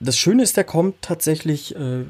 Das 0.00 0.18
Schöne 0.18 0.42
ist, 0.42 0.56
der 0.56 0.64
kommt 0.64 1.02
tatsächlich 1.02 1.74
äh, 1.76 2.04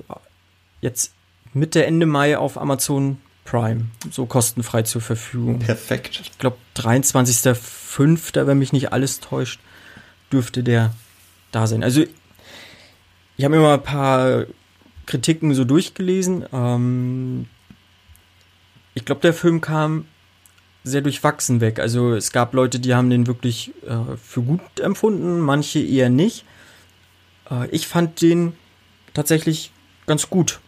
jetzt 0.81 1.13
Mitte, 1.53 1.87
Ende 1.87 2.07
Mai 2.07 2.37
auf 2.37 2.59
Amazon 2.59 3.19
Prime 3.45 3.87
so 4.11 4.27
kostenfrei 4.27 4.83
zur 4.83 5.01
Verfügung. 5.01 5.59
Perfekt. 5.59 6.21
Ich 6.23 6.39
glaube, 6.39 6.57
23.05., 6.77 8.47
wenn 8.47 8.59
mich 8.59 8.73
nicht 8.73 8.93
alles 8.93 9.21
täuscht, 9.21 9.61
dürfte 10.33 10.63
der 10.63 10.95
da 11.53 11.67
sein. 11.67 11.85
Also, 11.85 12.05
ich 13.37 13.45
habe 13.45 13.57
mir 13.57 13.63
mal 13.63 13.75
ein 13.75 13.83
paar 13.83 14.47
Kritiken 15.07 15.55
so 15.55 15.65
durchgelesen. 15.65 16.47
Ähm, 16.53 17.47
ich 18.95 19.05
glaube, 19.05 19.21
der 19.21 19.35
Film 19.35 19.61
kam 19.61 20.07
sehr 20.85 21.01
durchwachsen 21.01 21.61
weg. 21.61 21.79
Also 21.79 22.15
es 22.15 22.31
gab 22.31 22.53
Leute, 22.55 22.79
die 22.79 22.95
haben 22.95 23.11
den 23.11 23.27
wirklich 23.27 23.73
äh, 23.87 24.17
für 24.23 24.43
gut 24.43 24.81
empfunden, 24.81 25.41
manche 25.41 25.81
eher 25.81 26.11
nicht. 26.11 26.45
Äh, 27.51 27.69
ich 27.71 27.87
fand 27.87 28.21
den 28.21 28.53
tatsächlich 29.15 29.73
ganz 30.07 30.29
gut. 30.29 30.61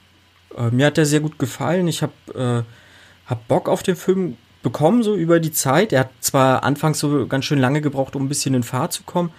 Äh, 0.57 0.71
mir 0.71 0.87
hat 0.87 0.97
der 0.97 1.07
sehr 1.07 1.21
gut 1.21 1.39
gefallen. 1.39 1.89
Ich 1.89 2.03
habe 2.03 2.13
äh, 2.35 3.31
hab 3.31 3.49
Bock 3.49 3.69
auf 3.69 3.83
den 3.83 3.97
Film 3.97 4.37
bekommen, 4.63 5.03
so 5.03 5.15
über 5.15 5.39
die 5.39 5.53
Zeit. 5.53 5.93
Er 5.93 6.01
hat 6.01 6.11
zwar 6.21 6.65
anfangs 6.65 6.99
so 6.99 7.27
ganz 7.27 7.45
schön 7.45 7.59
lange 7.59 7.81
gebraucht, 7.81 8.17
um 8.17 8.25
ein 8.25 8.29
bisschen 8.29 8.55
in 8.55 8.63
Fahrt 8.63 8.93
zu 8.93 9.05
kommen. 9.05 9.31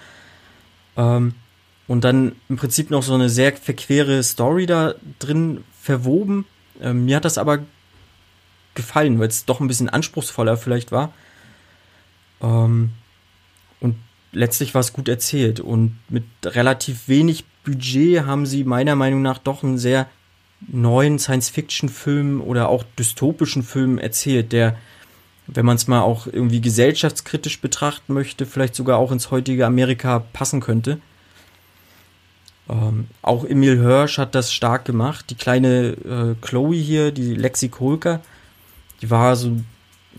Ähm, 0.95 1.33
und 1.87 2.03
dann 2.03 2.35
im 2.49 2.57
Prinzip 2.57 2.91
noch 2.91 3.03
so 3.03 3.13
eine 3.13 3.29
sehr 3.29 3.55
verquere 3.55 4.21
Story 4.23 4.65
da 4.65 4.95
drin 5.19 5.63
verwoben. 5.81 6.45
Ähm, 6.81 7.05
mir 7.05 7.15
hat 7.17 7.25
das 7.25 7.37
aber 7.37 7.59
gefallen, 8.75 9.19
weil 9.19 9.29
es 9.29 9.45
doch 9.45 9.59
ein 9.59 9.67
bisschen 9.67 9.89
anspruchsvoller 9.89 10.57
vielleicht 10.57 10.91
war. 10.91 11.13
Ähm, 12.41 12.91
und 13.79 13.95
letztlich 14.31 14.73
war 14.73 14.81
es 14.81 14.93
gut 14.93 15.07
erzählt. 15.07 15.59
Und 15.59 15.97
mit 16.09 16.25
relativ 16.43 17.07
wenig 17.07 17.45
Budget 17.63 18.25
haben 18.25 18.45
sie 18.45 18.63
meiner 18.63 18.95
Meinung 18.95 19.21
nach 19.21 19.39
doch 19.39 19.63
einen 19.63 19.77
sehr 19.77 20.07
neuen 20.59 21.19
Science-Fiction-Film 21.19 22.41
oder 22.41 22.69
auch 22.69 22.83
dystopischen 22.97 23.63
Film 23.63 23.97
erzählt, 23.97 24.51
der, 24.51 24.77
wenn 25.45 25.65
man 25.65 25.75
es 25.75 25.87
mal 25.87 26.01
auch 26.01 26.27
irgendwie 26.27 26.61
gesellschaftskritisch 26.61 27.61
betrachten 27.61 28.13
möchte, 28.13 28.45
vielleicht 28.45 28.75
sogar 28.75 28.97
auch 28.97 29.11
ins 29.11 29.31
heutige 29.31 29.65
Amerika 29.65 30.19
passen 30.19 30.59
könnte. 30.59 30.99
Ähm, 32.69 33.07
auch 33.21 33.45
Emil 33.45 33.79
Hirsch 33.79 34.17
hat 34.17 34.35
das 34.35 34.51
stark 34.51 34.85
gemacht. 34.85 35.29
Die 35.29 35.35
kleine 35.35 35.89
äh, 35.89 36.35
Chloe 36.41 36.75
hier, 36.75 37.11
die 37.11 37.35
Lexi 37.35 37.69
Kolker, 37.69 38.21
die 39.01 39.09
war 39.09 39.35
so, 39.35 39.57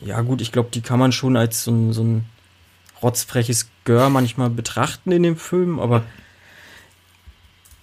ja 0.01 0.20
gut, 0.22 0.40
ich 0.40 0.53
glaube, 0.53 0.70
die 0.72 0.81
kann 0.81 0.98
man 0.98 1.12
schon 1.12 1.37
als 1.37 1.64
so 1.64 1.92
so 1.92 2.03
ein 2.03 2.24
rotzfreches 3.03 3.68
Gör 3.85 4.09
manchmal 4.09 4.51
betrachten 4.51 5.12
in 5.12 5.22
dem 5.22 5.37
Film, 5.37 5.79
aber 5.79 6.05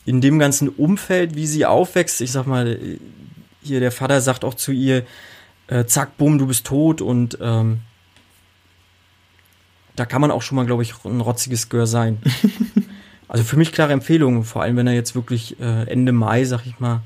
in 0.05 0.21
dem 0.21 0.39
ganzen 0.39 0.69
Umfeld, 0.69 1.35
wie 1.35 1.47
sie 1.47 1.65
aufwächst, 1.65 2.21
ich 2.21 2.31
sag 2.31 2.45
mal, 2.45 2.79
hier 3.61 3.79
der 3.79 3.91
Vater 3.91 4.21
sagt 4.21 4.45
auch 4.45 4.53
zu 4.53 4.71
ihr, 4.71 5.05
äh, 5.67 5.85
zack, 5.85 6.17
bumm, 6.17 6.37
du 6.37 6.47
bist 6.47 6.65
tot 6.65 7.01
und 7.01 7.37
ähm, 7.41 7.79
da 9.95 10.05
kann 10.05 10.21
man 10.21 10.31
auch 10.31 10.41
schon 10.41 10.55
mal, 10.57 10.65
glaube 10.65 10.83
ich, 10.83 10.93
ein 11.05 11.21
rotziges 11.21 11.69
Gör 11.69 11.87
sein. 11.87 12.19
also 13.27 13.43
für 13.43 13.57
mich 13.57 13.71
klare 13.71 13.93
Empfehlung, 13.93 14.43
vor 14.43 14.61
allem 14.61 14.77
wenn 14.77 14.87
er 14.87 14.93
jetzt 14.93 15.15
wirklich 15.15 15.59
äh, 15.59 15.89
Ende 15.89 16.11
Mai, 16.11 16.43
sag 16.43 16.65
ich 16.65 16.79
mal, 16.79 17.01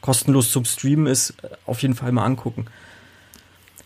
kostenlos 0.00 0.50
zum 0.50 0.64
Streamen 0.64 1.06
ist, 1.06 1.30
äh, 1.42 1.50
auf 1.66 1.82
jeden 1.82 1.94
Fall 1.94 2.10
mal 2.12 2.24
angucken. 2.24 2.66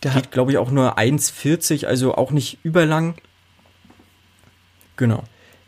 Der 0.01 0.11
geht, 0.11 0.31
glaube 0.31 0.51
ich, 0.51 0.57
auch 0.57 0.71
nur 0.71 0.97
1,40, 0.97 1.85
also 1.85 2.15
auch 2.15 2.31
nicht 2.31 2.59
überlang. 2.63 3.15
Genau. 4.95 5.23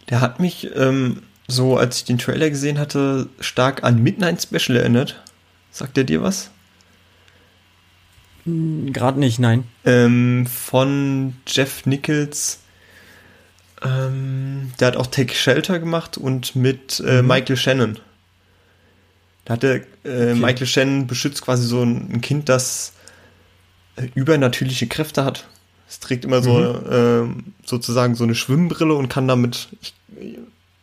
Der 0.10 0.22
hat 0.22 0.40
mich 0.40 0.74
ähm, 0.76 1.24
so, 1.52 1.78
als 1.78 1.98
ich 1.98 2.06
den 2.06 2.18
Trailer 2.18 2.50
gesehen 2.50 2.80
hatte, 2.80 3.30
stark 3.40 3.84
an 3.84 4.02
Midnight 4.02 4.42
Special 4.42 4.78
erinnert. 4.78 5.22
Sagt 5.72 5.98
er 5.98 6.04
dir 6.04 6.22
was? 6.22 6.50
Hm, 8.46 8.92
Gerade 8.94 9.20
nicht, 9.20 9.40
nein. 9.40 9.66
Ähm, 9.86 10.48
von 10.48 11.36
Jeff 11.48 11.86
Nichols. 11.86 12.60
Ähm, 13.84 14.72
der 14.80 14.90
hat 14.90 14.98
auch 14.98 15.08
Take 15.08 15.34
Shelter 15.34 15.80
gemacht 15.80 16.18
und 16.18 16.56
mit 16.56 17.00
äh, 17.06 17.22
mhm. 17.22 17.28
Michael 17.28 17.58
Shannon. 17.58 18.00
Da 19.46 19.54
hat 19.54 19.64
der 19.64 19.76
äh, 19.76 19.82
okay. 20.04 20.36
Michael 20.36 20.68
Shannon 20.68 21.08
beschützt 21.08 21.42
quasi 21.42 21.66
so 21.66 21.82
ein, 21.82 22.12
ein 22.14 22.22
Kind, 22.22 22.48
das 22.48 22.94
äh, 23.96 24.08
übernatürliche 24.14 24.88
Kräfte 24.88 25.26
hat. 25.26 25.48
Es 25.90 26.00
trägt 26.00 26.26
immer 26.26 26.42
so 26.42 26.54
mhm. 26.54 27.44
äh, 27.44 27.68
sozusagen 27.68 28.16
so 28.16 28.24
eine 28.24 28.36
Schwimmbrille 28.36 28.94
und 28.94 29.10
kann 29.10 29.28
damit, 29.28 29.70
ich, 29.82 29.94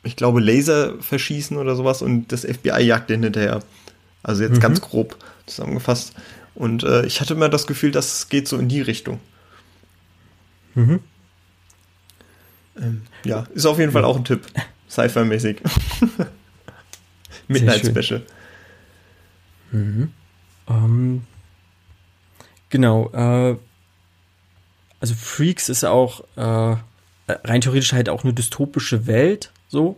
ich, 0.02 0.16
glaube, 0.16 0.40
Laser 0.40 1.00
verschießen 1.00 1.56
oder 1.56 1.76
sowas 1.76 2.02
und 2.02 2.32
das 2.32 2.44
FBI 2.44 2.80
jagt 2.82 3.10
den 3.10 3.22
hinterher. 3.22 3.62
Also 4.22 4.42
jetzt 4.42 4.56
mhm. 4.56 4.60
ganz 4.60 4.80
grob 4.80 5.16
zusammengefasst. 5.46 6.14
Und 6.54 6.82
äh, 6.82 7.06
ich 7.06 7.20
hatte 7.20 7.34
immer 7.34 7.48
das 7.48 7.66
Gefühl, 7.66 7.90
das 7.90 8.28
geht 8.28 8.48
so 8.48 8.58
in 8.58 8.68
die 8.68 8.80
Richtung. 8.80 9.20
Mhm. 10.74 11.00
Ähm, 12.80 13.02
ja, 13.24 13.46
ist 13.54 13.66
auf 13.66 13.78
jeden 13.78 13.92
Fall 13.92 14.04
auch 14.04 14.16
ein 14.16 14.24
Tipp. 14.24 14.46
Sci-Fi-mäßig. 14.88 15.60
Midnight 17.48 17.86
Special. 17.86 18.22
Mhm. 19.70 20.12
Ähm, 20.68 21.22
genau. 22.70 23.10
Äh, 23.12 23.56
also 25.00 25.14
Freaks 25.14 25.68
ist 25.68 25.84
auch 25.84 26.24
äh, 26.36 26.76
rein 27.28 27.60
theoretisch 27.60 27.92
halt 27.92 28.08
auch 28.08 28.24
eine 28.24 28.32
dystopische 28.32 29.06
Welt. 29.06 29.52
So 29.68 29.96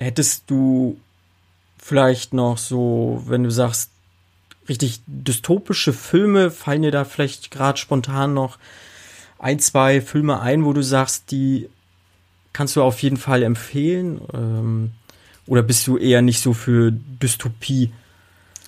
hättest 0.00 0.44
du 0.50 0.98
vielleicht 1.78 2.32
noch 2.32 2.58
so, 2.58 3.22
wenn 3.26 3.44
du 3.44 3.50
sagst, 3.50 3.90
richtig 4.68 5.02
dystopische 5.06 5.92
Filme, 5.92 6.50
fallen 6.50 6.82
dir 6.82 6.90
da 6.90 7.04
vielleicht 7.04 7.50
gerade 7.50 7.78
spontan 7.78 8.34
noch 8.34 8.58
ein, 9.38 9.58
zwei 9.58 10.00
Filme 10.00 10.40
ein, 10.40 10.64
wo 10.64 10.72
du 10.72 10.82
sagst, 10.82 11.30
die 11.30 11.68
kannst 12.52 12.76
du 12.76 12.82
auf 12.82 13.02
jeden 13.02 13.16
Fall 13.16 13.42
empfehlen? 13.42 14.20
Ähm, 14.32 14.90
oder 15.46 15.62
bist 15.62 15.86
du 15.86 15.96
eher 15.96 16.22
nicht 16.22 16.40
so 16.40 16.52
für 16.52 16.92
Dystopie? 16.92 17.92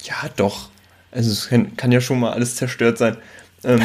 Ja, 0.04 0.28
doch. 0.36 0.70
Also 1.10 1.30
es 1.30 1.48
kann, 1.48 1.76
kann 1.76 1.92
ja 1.92 2.00
schon 2.00 2.20
mal 2.20 2.32
alles 2.32 2.56
zerstört 2.56 2.98
sein. 2.98 3.16
Ähm, 3.64 3.82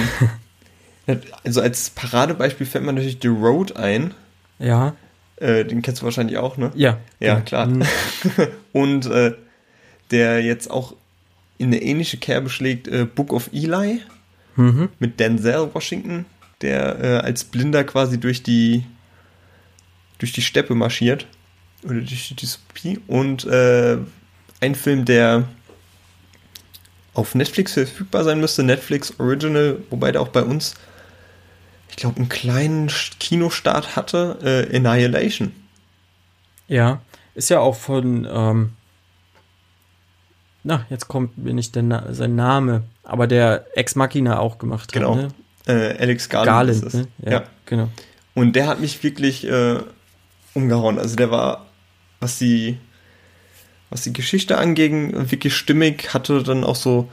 also 1.43 1.61
als 1.61 1.89
Paradebeispiel 1.91 2.65
fällt 2.65 2.85
mir 2.85 2.93
natürlich 2.93 3.19
The 3.21 3.27
Road 3.27 3.75
ein. 3.75 4.13
Ja. 4.59 4.95
Äh, 5.37 5.65
den 5.65 5.81
kennst 5.81 6.01
du 6.01 6.05
wahrscheinlich 6.05 6.37
auch, 6.37 6.57
ne? 6.57 6.71
Ja. 6.75 6.97
Ja, 7.19 7.41
klar. 7.41 7.67
Mhm. 7.67 7.83
Und 8.73 9.05
äh, 9.05 9.33
der 10.11 10.41
jetzt 10.41 10.69
auch 10.69 10.95
in 11.57 11.67
eine 11.67 11.81
ähnliche 11.81 12.17
Kerbe 12.17 12.49
schlägt, 12.49 12.87
äh, 12.87 13.05
Book 13.05 13.33
of 13.33 13.49
Eli 13.53 14.01
mhm. 14.55 14.89
mit 14.99 15.19
Denzel 15.19 15.73
Washington, 15.73 16.25
der 16.61 16.99
äh, 17.03 17.17
als 17.19 17.43
Blinder 17.43 17.83
quasi 17.83 18.19
durch 18.19 18.43
die 18.43 18.83
durch 20.17 20.31
die 20.31 20.41
Steppe 20.41 20.73
marschiert 20.73 21.27
oder 21.83 21.95
durch 21.95 22.29
die 22.29 22.35
Dystopie 22.35 22.99
und 23.05 23.45
äh, 23.45 23.97
ein 24.59 24.75
Film, 24.75 25.05
der 25.05 25.47
auf 27.13 27.35
Netflix 27.35 27.73
verfügbar 27.73 28.23
sein 28.23 28.39
müsste, 28.39 28.63
Netflix 28.63 29.19
Original, 29.19 29.77
wobei 29.89 30.11
der 30.11 30.21
auch 30.21 30.29
bei 30.29 30.43
uns, 30.43 30.75
ich 31.97 32.01
glaube, 32.01 32.17
einen 32.17 32.29
kleinen 32.29 32.91
Kinostart 33.19 33.95
hatte, 33.95 34.67
äh, 34.71 34.77
Annihilation. 34.77 35.51
Ja, 36.67 37.01
ist 37.33 37.49
ja 37.49 37.59
auch 37.59 37.75
von, 37.75 38.27
ähm, 38.31 38.73
na, 40.63 40.85
jetzt 40.91 41.07
kommt 41.07 41.39
mir 41.39 41.55
nicht 41.55 41.75
Na 41.75 42.13
sein 42.13 42.35
Name, 42.35 42.83
aber 43.01 43.25
der 43.25 43.65
Ex 43.75 43.95
Machina 43.95 44.37
auch 44.37 44.59
gemacht 44.59 44.91
genau. 44.91 45.15
hat. 45.15 45.33
Genau. 45.65 45.79
Ne? 45.79 45.93
Äh, 45.95 45.97
Alex 45.99 46.29
Garland. 46.29 46.83
Garland 46.83 46.93
ne? 46.93 47.07
ja, 47.23 47.31
ja, 47.31 47.43
genau. 47.65 47.89
Und 48.35 48.55
der 48.55 48.67
hat 48.67 48.79
mich 48.79 49.01
wirklich 49.01 49.47
äh, 49.47 49.79
umgehauen. 50.53 50.99
Also 50.99 51.15
der 51.15 51.31
war, 51.31 51.65
was 52.19 52.37
die 52.37 52.77
was 53.89 54.03
die 54.03 54.13
Geschichte 54.13 54.57
angeht, 54.57 54.91
wirklich 55.31 55.55
stimmig, 55.55 56.13
hatte 56.13 56.43
dann 56.43 56.63
auch 56.63 56.75
so, 56.75 57.09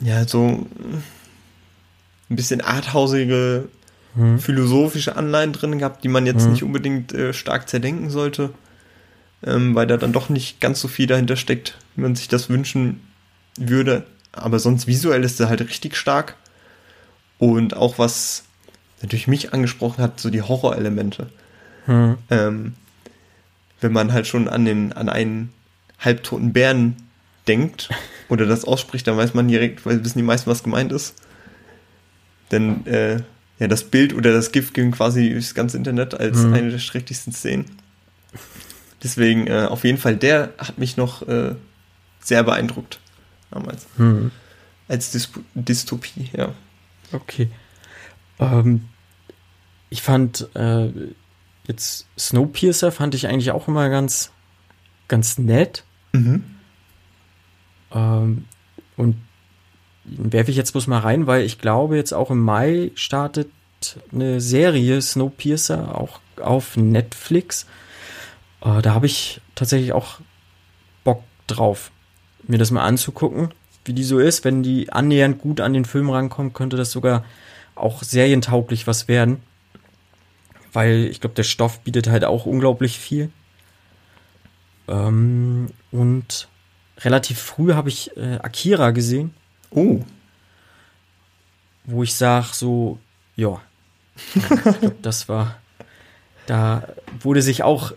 ja, 0.00 0.28
so 0.28 0.66
ein 2.30 2.36
bisschen 2.36 2.60
arthausige, 2.60 3.68
hm. 4.14 4.38
philosophische 4.38 5.16
Anleihen 5.16 5.52
drin 5.52 5.78
gehabt, 5.78 6.04
die 6.04 6.08
man 6.08 6.26
jetzt 6.26 6.44
hm. 6.44 6.52
nicht 6.52 6.62
unbedingt 6.62 7.12
äh, 7.12 7.32
stark 7.32 7.68
zerdenken 7.68 8.10
sollte, 8.10 8.50
ähm, 9.44 9.74
weil 9.74 9.86
da 9.86 9.96
dann 9.96 10.12
doch 10.12 10.28
nicht 10.28 10.60
ganz 10.60 10.80
so 10.80 10.88
viel 10.88 11.06
dahinter 11.06 11.36
steckt, 11.36 11.78
wie 11.94 12.02
man 12.02 12.16
sich 12.16 12.28
das 12.28 12.48
wünschen 12.48 13.00
würde. 13.56 14.04
Aber 14.32 14.58
sonst 14.58 14.86
visuell 14.86 15.24
ist 15.24 15.40
er 15.40 15.48
halt 15.48 15.60
richtig 15.60 15.96
stark. 15.96 16.36
Und 17.38 17.76
auch 17.76 17.98
was 17.98 18.44
natürlich 19.00 19.28
mich 19.28 19.52
angesprochen 19.52 20.02
hat, 20.02 20.20
so 20.20 20.30
die 20.30 20.42
Horrorelemente. 20.42 21.28
Hm. 21.86 22.18
Ähm, 22.30 22.74
wenn 23.80 23.92
man 23.92 24.12
halt 24.12 24.26
schon 24.26 24.48
an 24.48 24.64
den, 24.64 24.92
an 24.92 25.08
einen 25.08 25.52
halbtoten 25.98 26.52
Bären 26.52 26.96
denkt 27.46 27.90
oder 28.28 28.46
das 28.46 28.64
ausspricht, 28.64 29.06
dann 29.06 29.16
weiß 29.16 29.34
man 29.34 29.48
direkt, 29.48 29.86
weil 29.86 30.04
wissen 30.04 30.18
die 30.18 30.24
meisten, 30.24 30.50
was 30.50 30.62
gemeint 30.62 30.92
ist. 30.92 31.14
Denn 32.50 32.86
äh, 32.86 33.22
ja, 33.58 33.68
das 33.68 33.84
Bild 33.84 34.14
oder 34.14 34.32
das 34.32 34.52
GIF 34.52 34.72
ging 34.72 34.92
quasi 34.92 35.30
durchs 35.30 35.54
ganze 35.54 35.76
Internet 35.76 36.14
als 36.14 36.38
mhm. 36.38 36.54
eine 36.54 36.70
der 36.70 36.78
schrecklichsten 36.78 37.32
Szenen. 37.32 37.66
Deswegen 39.02 39.46
äh, 39.46 39.66
auf 39.68 39.84
jeden 39.84 39.98
Fall, 39.98 40.16
der 40.16 40.52
hat 40.58 40.78
mich 40.78 40.96
noch 40.96 41.26
äh, 41.26 41.54
sehr 42.20 42.42
beeindruckt 42.42 43.00
damals. 43.50 43.86
Mhm. 43.96 44.30
Als 44.88 45.10
Dysp 45.10 45.38
Dystopie, 45.54 46.30
ja. 46.32 46.54
Okay. 47.12 47.48
Ähm, 48.38 48.88
ich 49.90 50.02
fand 50.02 50.48
äh, 50.54 50.90
Jetzt 51.68 52.06
Snowpiercer 52.18 52.90
fand 52.90 53.14
ich 53.14 53.28
eigentlich 53.28 53.50
auch 53.50 53.68
immer 53.68 53.90
ganz, 53.90 54.32
ganz 55.06 55.36
nett. 55.36 55.84
Mhm. 56.12 56.42
Ähm, 57.92 58.46
und 58.96 59.16
werfe 60.10 60.50
ich 60.50 60.56
jetzt 60.56 60.72
bloß 60.72 60.86
mal 60.86 61.00
rein, 61.00 61.26
weil 61.26 61.42
ich 61.42 61.58
glaube, 61.58 61.96
jetzt 61.96 62.12
auch 62.12 62.30
im 62.30 62.40
Mai 62.40 62.90
startet 62.94 63.50
eine 64.12 64.40
Serie 64.40 65.00
Snowpiercer 65.00 65.98
auch 65.98 66.20
auf 66.40 66.76
Netflix. 66.76 67.66
Äh, 68.60 68.82
da 68.82 68.94
habe 68.94 69.06
ich 69.06 69.40
tatsächlich 69.54 69.92
auch 69.92 70.18
Bock 71.04 71.22
drauf, 71.46 71.90
mir 72.46 72.58
das 72.58 72.70
mal 72.70 72.84
anzugucken. 72.84 73.50
wie 73.84 73.94
die 73.94 74.04
so 74.04 74.18
ist. 74.18 74.44
Wenn 74.44 74.62
die 74.62 74.92
annähernd 74.92 75.40
gut 75.40 75.60
an 75.60 75.72
den 75.72 75.86
Film 75.86 76.10
rankommt, 76.10 76.52
könnte 76.52 76.76
das 76.76 76.90
sogar 76.90 77.24
auch 77.74 78.02
serientauglich 78.02 78.86
was 78.86 79.08
werden. 79.08 79.42
Weil 80.72 81.06
ich 81.06 81.20
glaube, 81.20 81.34
der 81.34 81.44
Stoff 81.44 81.80
bietet 81.80 82.08
halt 82.08 82.24
auch 82.24 82.44
unglaublich 82.44 82.98
viel. 82.98 83.30
Ähm, 84.88 85.68
und 85.90 86.48
relativ 86.98 87.38
früh 87.38 87.72
habe 87.72 87.88
ich 87.88 88.16
äh, 88.16 88.38
Akira 88.42 88.90
gesehen. 88.90 89.32
Oh. 89.70 90.00
Wo 91.84 92.02
ich 92.02 92.14
sage, 92.14 92.48
so, 92.52 92.98
ja. 93.36 93.60
das 95.02 95.28
war. 95.28 95.58
Da 96.46 96.88
wurde 97.20 97.42
sich 97.42 97.62
auch 97.62 97.92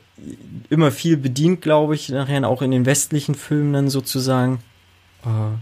immer 0.69 0.91
viel 0.91 1.17
bedient, 1.17 1.62
glaube 1.62 1.95
ich, 1.95 2.10
nachher 2.10 2.47
auch 2.47 2.62
in 2.62 2.71
den 2.71 2.86
westlichen 2.86 3.36
Filmen 3.36 3.73
dann 3.73 3.89
sozusagen. 3.89 4.60
Äh, 5.25 5.57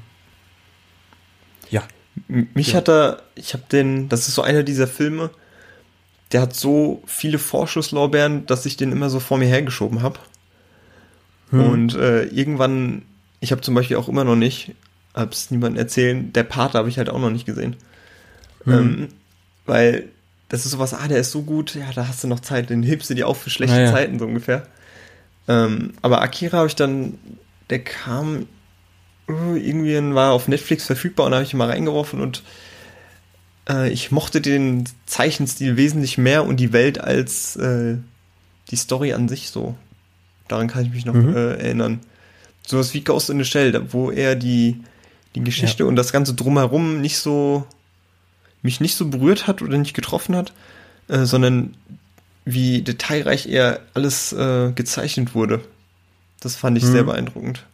ja. 1.69 1.83
Mich 2.27 2.69
ja. 2.69 2.75
hat 2.75 2.89
er, 2.89 3.21
ich 3.35 3.53
habe 3.53 3.63
den, 3.71 4.09
das 4.09 4.27
ist 4.27 4.35
so 4.35 4.41
einer 4.41 4.63
dieser 4.63 4.87
Filme, 4.87 5.29
der 6.31 6.41
hat 6.41 6.55
so 6.55 7.01
viele 7.05 7.39
Vorschusslorbeeren, 7.39 8.45
dass 8.45 8.65
ich 8.65 8.77
den 8.77 8.91
immer 8.91 9.09
so 9.09 9.19
vor 9.19 9.37
mir 9.37 9.47
hergeschoben 9.47 10.01
habe. 10.01 10.19
Hm. 11.51 11.61
Und 11.61 11.95
äh, 11.95 12.25
irgendwann, 12.25 13.03
ich 13.39 13.51
habe 13.51 13.61
zum 13.61 13.75
Beispiel 13.75 13.97
auch 13.97 14.09
immer 14.09 14.23
noch 14.23 14.35
nicht, 14.35 14.75
hab's 15.13 15.51
niemandem 15.51 15.79
erzählen, 15.79 16.31
der 16.33 16.43
Pate 16.43 16.77
habe 16.77 16.89
ich 16.89 16.97
halt 16.97 17.09
auch 17.09 17.19
noch 17.19 17.31
nicht 17.31 17.45
gesehen. 17.45 17.75
Hm. 18.63 18.73
Ähm, 18.73 19.07
weil 19.65 20.09
das 20.49 20.65
ist 20.65 20.71
sowas, 20.71 20.93
ah, 20.93 21.07
der 21.07 21.19
ist 21.19 21.31
so 21.31 21.43
gut, 21.43 21.75
ja, 21.75 21.91
da 21.93 22.07
hast 22.07 22.23
du 22.23 22.27
noch 22.27 22.39
Zeit, 22.39 22.69
den 22.69 22.83
hebst 22.83 23.09
du 23.09 23.13
dir 23.13 23.27
auf 23.27 23.41
für 23.41 23.49
schlechte 23.49 23.75
naja. 23.75 23.91
Zeiten, 23.91 24.19
so 24.19 24.25
ungefähr. 24.25 24.65
Ähm, 25.47 25.93
aber 26.01 26.21
Akira 26.21 26.57
habe 26.57 26.67
ich 26.67 26.75
dann, 26.75 27.19
der 27.69 27.79
kam 27.79 28.47
uh, 29.29 29.55
irgendwie 29.55 30.13
war 30.15 30.31
auf 30.31 30.47
Netflix 30.47 30.85
verfügbar 30.85 31.27
und 31.27 31.33
habe 31.33 31.43
ich 31.43 31.53
ihn 31.53 31.57
mal 31.57 31.69
reingeworfen 31.69 32.19
und 32.19 32.43
äh, 33.69 33.89
ich 33.89 34.11
mochte 34.11 34.41
den 34.41 34.85
Zeichenstil 35.05 35.77
wesentlich 35.77 36.17
mehr 36.17 36.45
und 36.45 36.57
die 36.57 36.73
Welt 36.73 36.99
als 36.99 37.55
äh, 37.55 37.97
die 38.71 38.75
Story 38.75 39.13
an 39.13 39.29
sich 39.29 39.51
so. 39.51 39.75
Daran 40.47 40.67
kann 40.67 40.85
ich 40.85 40.91
mich 40.91 41.05
noch 41.05 41.13
mhm. 41.13 41.35
äh, 41.35 41.53
erinnern. 41.55 41.99
Sowas 42.65 42.93
wie 42.93 43.01
Ghost 43.01 43.29
in 43.29 43.37
the 43.37 43.45
Shell, 43.45 43.79
wo 43.91 44.11
er 44.11 44.35
die, 44.35 44.81
die 45.35 45.43
Geschichte 45.43 45.83
ja. 45.83 45.89
und 45.89 45.95
das 45.95 46.11
Ganze 46.11 46.33
drumherum 46.33 47.01
nicht 47.01 47.17
so, 47.17 47.65
mich 48.61 48.79
nicht 48.79 48.95
so 48.95 49.07
berührt 49.07 49.47
hat 49.47 49.61
oder 49.61 49.77
nicht 49.77 49.93
getroffen 49.93 50.35
hat, 50.35 50.53
äh, 51.07 51.25
sondern 51.25 51.75
wie 52.45 52.81
detailreich 52.81 53.47
er 53.47 53.81
alles 53.93 54.33
äh, 54.33 54.71
gezeichnet 54.73 55.35
wurde. 55.35 55.61
Das 56.39 56.55
fand 56.55 56.77
ich 56.77 56.83
mhm. 56.83 56.91
sehr 56.91 57.03
beeindruckend. 57.03 57.65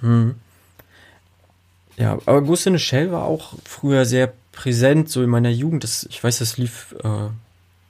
Mhm. 0.00 0.34
Ja, 1.96 2.18
aber 2.26 2.42
Ghost 2.42 2.66
in 2.66 2.74
the 2.74 2.78
Shell 2.78 3.10
war 3.10 3.24
auch 3.24 3.54
früher 3.64 4.04
sehr 4.04 4.32
präsent, 4.52 5.08
so 5.08 5.22
in 5.22 5.30
meiner 5.30 5.50
Jugend. 5.50 5.84
Das, 5.84 6.06
ich 6.10 6.22
weiß, 6.22 6.38
das 6.38 6.58
lief 6.58 6.94
äh, 7.02 7.28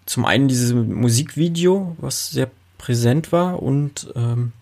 zum 0.07 0.25
einen 0.25 0.49
dieses 0.49 0.73
Musikvideo, 0.73 1.97
was 2.01 2.31
sehr 2.31 2.51
präsent 2.79 3.33
war 3.33 3.63
und 3.63 4.13
ähm, 4.15 4.53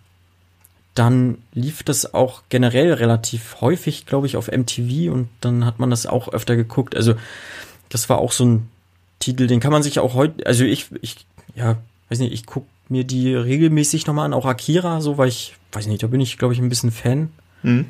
dann 0.95 1.39
lief 1.53 1.83
das 1.83 2.13
auch 2.13 2.43
generell 2.49 2.93
relativ 2.93 3.57
häufig, 3.61 4.05
glaube 4.05 4.27
ich, 4.27 4.37
auf 4.37 4.49
MTV 4.49 5.11
und 5.11 5.27
dann 5.41 5.65
hat 5.65 5.77
man 5.77 5.89
das 5.89 6.07
auch 6.07 6.29
öfter 6.29 6.55
geguckt. 6.55 6.95
Also 6.95 7.15
das 7.89 8.09
war 8.09 8.17
auch 8.17 8.31
so 8.31 8.45
ein 8.45 8.69
Titel, 9.19 9.47
den 9.47 9.59
kann 9.59 9.73
man 9.73 9.83
sich 9.83 9.99
auch 9.99 10.13
heute, 10.13 10.45
also 10.45 10.63
ich, 10.63 10.87
ich, 11.01 11.25
ja, 11.53 11.77
weiß 12.09 12.19
nicht, 12.19 12.33
ich 12.33 12.45
gucke 12.45 12.67
mir 12.87 13.03
die 13.03 13.33
regelmäßig 13.33 14.07
nochmal 14.07 14.25
an, 14.25 14.33
auch 14.33 14.45
Akira, 14.45 15.01
so, 15.01 15.17
weil 15.17 15.27
ich, 15.27 15.55
weiß 15.73 15.87
nicht, 15.87 16.01
da 16.01 16.07
bin 16.07 16.21
ich, 16.21 16.37
glaube 16.37 16.53
ich, 16.53 16.61
ein 16.61 16.69
bisschen 16.69 16.91
Fan. 16.91 17.29
Mhm. 17.61 17.85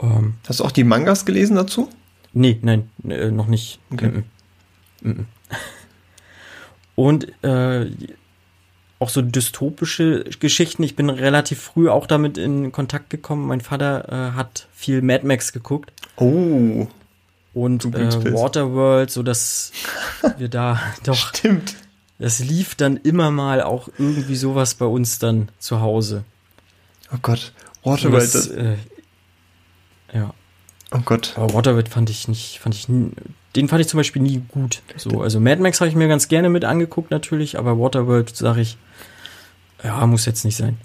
Ähm, 0.00 0.34
Hast 0.48 0.60
du 0.60 0.64
auch 0.64 0.72
die 0.72 0.84
Mangas 0.84 1.26
gelesen 1.26 1.56
dazu? 1.56 1.90
Nee, 2.32 2.58
nein, 2.62 2.90
äh, 3.06 3.30
noch 3.30 3.48
nicht. 3.48 3.80
Okay. 3.92 4.22
Mm 5.02 5.10
-mm. 5.10 5.24
Und 6.96 7.44
äh, 7.44 7.90
auch 9.04 9.10
so 9.10 9.20
dystopische 9.20 10.24
Geschichten. 10.40 10.82
Ich 10.82 10.96
bin 10.96 11.10
relativ 11.10 11.60
früh 11.60 11.90
auch 11.90 12.06
damit 12.06 12.38
in 12.38 12.72
Kontakt 12.72 13.10
gekommen. 13.10 13.46
Mein 13.46 13.60
Vater 13.60 14.08
äh, 14.08 14.36
hat 14.36 14.66
viel 14.74 15.02
Mad 15.02 15.26
Max 15.26 15.52
geguckt. 15.52 15.92
Oh. 16.16 16.86
Und 17.52 17.84
äh, 17.84 18.32
Waterworld, 18.32 19.10
so 19.10 19.22
dass 19.22 19.72
wir 20.38 20.48
da 20.48 20.80
doch. 21.04 21.34
Stimmt. 21.34 21.76
Das 22.18 22.38
lief 22.38 22.76
dann 22.76 22.96
immer 22.96 23.30
mal 23.30 23.60
auch 23.60 23.88
irgendwie 23.98 24.36
sowas 24.36 24.74
bei 24.74 24.86
uns 24.86 25.18
dann 25.18 25.50
zu 25.58 25.80
Hause. 25.82 26.24
Oh 27.12 27.18
Gott, 27.20 27.52
Waterworld. 27.82 28.34
Das, 28.34 28.46
äh, 28.46 28.76
ja. 30.14 30.32
Oh 30.90 31.00
Gott. 31.04 31.34
Aber 31.36 31.52
Waterworld 31.52 31.90
fand 31.90 32.08
ich 32.08 32.26
nicht, 32.28 32.60
fand 32.60 32.74
ich, 32.74 32.86
den 32.86 33.68
fand 33.68 33.80
ich 33.80 33.88
zum 33.88 33.98
Beispiel 33.98 34.22
nie 34.22 34.42
gut. 34.48 34.80
So, 34.96 35.20
also 35.20 35.38
Mad 35.38 35.60
Max 35.60 35.80
habe 35.80 35.88
ich 35.88 35.96
mir 35.96 36.08
ganz 36.08 36.28
gerne 36.28 36.48
mit 36.48 36.64
angeguckt 36.64 37.10
natürlich, 37.10 37.58
aber 37.58 37.78
Waterworld 37.78 38.34
sage 38.34 38.62
ich, 38.62 38.78
ja, 39.84 40.06
muss 40.06 40.24
jetzt 40.24 40.44
nicht 40.44 40.56
sein. 40.56 40.78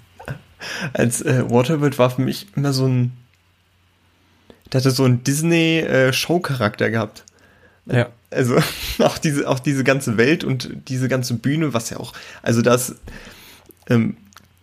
Als 0.92 1.22
äh, 1.22 1.50
Waterworld 1.50 1.98
war 1.98 2.10
für 2.10 2.20
mich 2.20 2.46
immer 2.54 2.72
so 2.72 2.86
ein, 2.86 3.12
der 4.72 4.80
hatte 4.80 4.90
so 4.90 5.04
einen 5.04 5.24
Disney-Show-Charakter 5.24 6.86
äh, 6.86 6.90
gehabt. 6.90 7.24
Ja. 7.86 8.10
Also 8.30 8.58
auch 8.98 9.18
diese, 9.18 9.48
auch 9.48 9.58
diese 9.58 9.84
ganze 9.84 10.18
Welt 10.18 10.44
und 10.44 10.70
diese 10.88 11.08
ganze 11.08 11.34
Bühne, 11.34 11.72
was 11.72 11.90
ja 11.90 11.96
auch, 11.96 12.12
also 12.42 12.60
das, 12.62 12.94
ähm, 13.88 14.16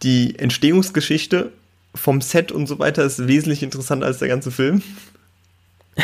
die 0.04 0.38
Entstehungsgeschichte 0.38 1.52
vom 1.95 2.21
Set 2.21 2.52
und 2.52 2.67
so 2.67 2.78
weiter 2.78 3.04
ist 3.04 3.28
wesentlich 3.28 3.63
interessanter 3.63 4.06
als 4.06 4.19
der 4.19 4.28
ganze 4.28 4.52
Film. 4.52 4.84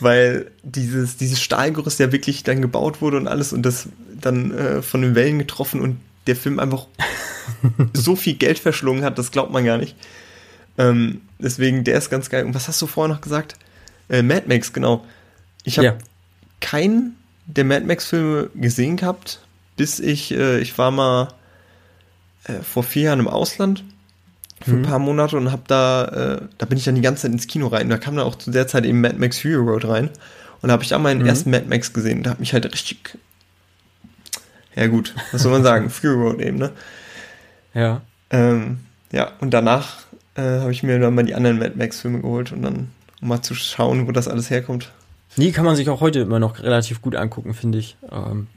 Weil 0.00 0.50
dieses, 0.62 1.16
dieses 1.16 1.42
Stahlgerüst 1.42 1.98
ja 1.98 2.12
wirklich 2.12 2.42
dann 2.42 2.62
gebaut 2.62 3.00
wurde 3.00 3.16
und 3.16 3.26
alles 3.26 3.52
und 3.52 3.62
das 3.62 3.88
dann 4.20 4.52
äh, 4.52 4.82
von 4.82 5.02
den 5.02 5.14
Wellen 5.14 5.38
getroffen 5.38 5.80
und 5.80 5.98
der 6.26 6.36
Film 6.36 6.58
einfach 6.58 6.86
so 7.92 8.16
viel 8.16 8.34
Geld 8.34 8.58
verschlungen 8.58 9.04
hat, 9.04 9.18
das 9.18 9.30
glaubt 9.30 9.52
man 9.52 9.64
gar 9.64 9.78
nicht. 9.78 9.96
Ähm, 10.78 11.20
deswegen, 11.38 11.84
der 11.84 11.98
ist 11.98 12.10
ganz 12.10 12.30
geil. 12.30 12.44
Und 12.44 12.54
was 12.54 12.68
hast 12.68 12.80
du 12.80 12.86
vorher 12.86 13.14
noch 13.14 13.20
gesagt? 13.20 13.56
Äh, 14.08 14.22
Mad 14.22 14.44
Max, 14.46 14.72
genau. 14.72 15.04
Ich 15.64 15.78
habe 15.78 15.86
ja. 15.86 15.98
keinen 16.60 17.16
der 17.46 17.64
Mad 17.64 17.84
Max-Filme 17.86 18.50
gesehen 18.54 18.96
gehabt, 18.96 19.40
bis 19.76 19.98
ich, 20.00 20.32
äh, 20.32 20.60
ich 20.60 20.76
war 20.78 20.90
mal 20.90 21.28
äh, 22.44 22.60
vor 22.62 22.82
vier 22.82 23.04
Jahren 23.04 23.20
im 23.20 23.28
Ausland 23.28 23.84
für 24.62 24.72
mhm. 24.72 24.78
ein 24.78 24.82
paar 24.82 24.98
Monate 24.98 25.36
und 25.36 25.52
habe 25.52 25.62
da, 25.66 26.04
äh, 26.04 26.40
da 26.58 26.66
bin 26.66 26.78
ich 26.78 26.84
dann 26.84 26.94
die 26.94 27.00
ganze 27.00 27.22
Zeit 27.22 27.32
ins 27.32 27.46
Kino 27.46 27.68
rein. 27.68 27.88
Da 27.88 27.98
kam 27.98 28.16
dann 28.16 28.26
auch 28.26 28.36
zu 28.36 28.50
der 28.50 28.66
Zeit 28.66 28.84
eben 28.84 29.00
Mad 29.00 29.16
Max 29.18 29.40
Fury 29.40 29.54
Road 29.56 29.86
rein. 29.86 30.10
Und 30.62 30.68
da 30.68 30.72
habe 30.74 30.82
ich 30.82 30.90
da 30.90 30.98
meinen 30.98 31.22
mhm. 31.22 31.28
ersten 31.28 31.50
Mad 31.50 31.66
Max 31.68 31.92
gesehen. 31.92 32.22
Da 32.22 32.30
hat 32.30 32.40
mich 32.40 32.52
halt 32.52 32.70
richtig. 32.70 33.18
Ja, 34.76 34.86
gut, 34.86 35.14
was 35.32 35.42
soll 35.42 35.52
man 35.52 35.62
sagen? 35.62 35.90
Fury 35.90 36.14
Road 36.14 36.40
eben, 36.40 36.58
ne? 36.58 36.70
Ja. 37.74 38.02
Ähm, 38.30 38.80
ja, 39.12 39.32
und 39.40 39.50
danach 39.50 40.04
äh, 40.34 40.42
habe 40.42 40.72
ich 40.72 40.82
mir 40.82 40.98
dann 40.98 41.14
mal 41.14 41.24
die 41.24 41.34
anderen 41.34 41.58
Mad 41.58 41.74
Max-Filme 41.76 42.20
geholt 42.20 42.52
und 42.52 42.62
dann, 42.62 42.90
um 43.20 43.28
mal 43.28 43.42
zu 43.42 43.54
schauen, 43.54 44.06
wo 44.06 44.12
das 44.12 44.28
alles 44.28 44.50
herkommt. 44.50 44.90
Die 45.36 45.52
kann 45.52 45.64
man 45.64 45.76
sich 45.76 45.88
auch 45.88 46.00
heute 46.00 46.20
immer 46.20 46.38
noch 46.38 46.60
relativ 46.60 47.02
gut 47.02 47.16
angucken, 47.16 47.54
finde 47.54 47.78
ich. 47.78 47.96
Ähm, 48.10 48.48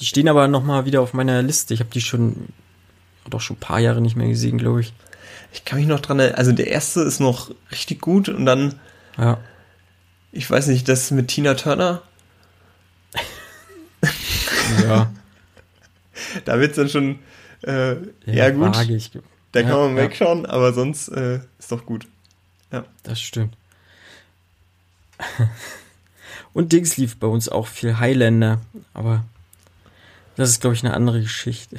die 0.00 0.06
stehen 0.06 0.28
aber 0.28 0.48
noch 0.48 0.64
mal 0.64 0.84
wieder 0.84 1.00
auf 1.00 1.14
meiner 1.14 1.42
Liste. 1.42 1.74
Ich 1.74 1.80
habe 1.80 1.90
die 1.90 2.00
schon, 2.00 2.48
doch 3.28 3.40
schon 3.40 3.56
ein 3.56 3.60
paar 3.60 3.80
Jahre 3.80 4.00
nicht 4.00 4.16
mehr 4.16 4.28
gesehen, 4.28 4.58
glaube 4.58 4.80
ich 4.80 4.92
ich 5.56 5.64
kann 5.64 5.78
mich 5.78 5.88
noch 5.88 6.00
dran 6.00 6.18
erinnern, 6.18 6.38
also 6.38 6.52
der 6.52 6.68
erste 6.68 7.00
ist 7.00 7.18
noch 7.18 7.50
richtig 7.70 8.00
gut 8.00 8.28
und 8.28 8.44
dann, 8.44 8.78
ja. 9.16 9.38
ich 10.32 10.48
weiß 10.48 10.66
nicht, 10.68 10.88
das 10.88 11.10
mit 11.10 11.28
Tina 11.28 11.54
Turner. 11.54 12.02
ja. 14.82 15.10
da 16.44 16.60
wird 16.60 16.72
es 16.72 16.76
dann 16.76 16.88
schon 16.90 17.18
äh, 17.62 17.96
ja, 18.26 18.50
gut. 18.50 18.76
Vagig. 18.76 19.10
Da 19.52 19.60
ja, 19.60 19.68
kann 19.68 19.78
man 19.78 19.96
wegschauen, 19.96 20.42
ja. 20.42 20.50
aber 20.50 20.72
sonst 20.72 21.08
äh, 21.08 21.40
ist 21.58 21.72
doch 21.72 21.86
gut. 21.86 22.06
Ja. 22.72 22.84
Das 23.02 23.20
stimmt. 23.20 23.56
Und 26.52 26.72
Dings 26.72 26.96
lief 26.96 27.16
bei 27.16 27.26
uns 27.26 27.48
auch 27.48 27.66
viel 27.66 27.98
Highlander, 27.98 28.60
aber 28.94 29.24
das 30.36 30.50
ist, 30.50 30.60
glaube 30.60 30.74
ich, 30.74 30.84
eine 30.84 30.94
andere 30.94 31.20
Geschichte. 31.20 31.76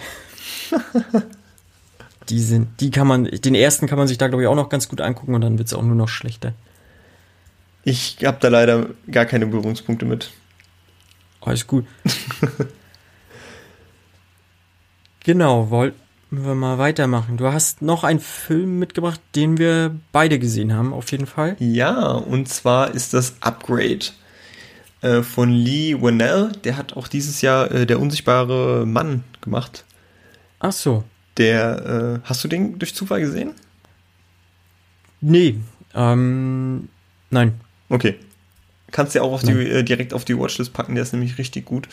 die 2.29 2.39
sind, 2.39 2.81
die 2.81 2.91
kann 2.91 3.07
man, 3.07 3.25
den 3.25 3.55
ersten 3.55 3.87
kann 3.87 3.97
man 3.97 4.07
sich 4.07 4.17
da, 4.17 4.27
glaube 4.27 4.43
ich, 4.43 4.47
auch 4.47 4.55
noch 4.55 4.69
ganz 4.69 4.89
gut 4.89 5.01
angucken 5.01 5.35
und 5.35 5.41
dann 5.41 5.57
wird 5.57 5.67
es 5.67 5.73
auch 5.73 5.83
nur 5.83 5.95
noch 5.95 6.09
schlechter. 6.09 6.53
Ich 7.83 8.17
habe 8.25 8.37
da 8.41 8.49
leider 8.49 8.87
gar 9.09 9.25
keine 9.25 9.47
Berührungspunkte 9.47 10.05
mit. 10.05 10.31
Alles 11.41 11.65
gut. 11.67 11.85
genau, 15.27 15.69
wollten 15.69 15.97
wir 16.31 16.55
mal 16.55 16.77
weitermachen. 16.77 17.37
Du 17.37 17.45
hast 17.51 17.81
noch 17.81 18.03
einen 18.03 18.21
Film 18.21 18.79
mitgebracht, 18.79 19.19
den 19.35 19.57
wir 19.57 19.93
beide 20.11 20.39
gesehen 20.39 20.73
haben, 20.73 20.93
auf 20.93 21.11
jeden 21.11 21.27
Fall. 21.27 21.57
Ja, 21.59 22.11
und 22.11 22.47
zwar 22.47 22.95
ist 22.95 23.13
das 23.13 23.35
Upgrade 23.41 24.05
äh, 25.01 25.21
von 25.21 25.51
Lee 25.51 26.01
Whannell. 26.01 26.53
Der 26.63 26.77
hat 26.77 26.95
auch 26.95 27.09
dieses 27.09 27.41
Jahr 27.41 27.69
äh, 27.71 27.85
Der 27.85 27.99
unsichtbare 27.99 28.85
Mann 28.85 29.25
gemacht. 29.41 29.83
Ach 30.59 30.71
so. 30.71 31.03
Der, 31.35 32.21
äh, 32.23 32.27
hast 32.27 32.43
du 32.43 32.47
den 32.47 32.79
durch 32.79 32.95
Zufall 32.95 33.19
gesehen? 33.19 33.51
Nee. 35.19 35.59
Ähm, 35.93 36.87
Nein. 37.29 37.59
Okay. 37.89 38.15
Kannst 38.91 39.13
du 39.13 39.19
ja 39.19 39.25
auch 39.25 39.33
auf 39.33 39.43
die, 39.43 39.83
direkt 39.83 40.13
auf 40.13 40.23
die 40.23 40.39
Watchlist 40.39 40.71
packen, 40.71 40.95
der 40.95 41.03
ist 41.03 41.11
nämlich 41.11 41.37
richtig 41.37 41.65
gut. 41.65 41.89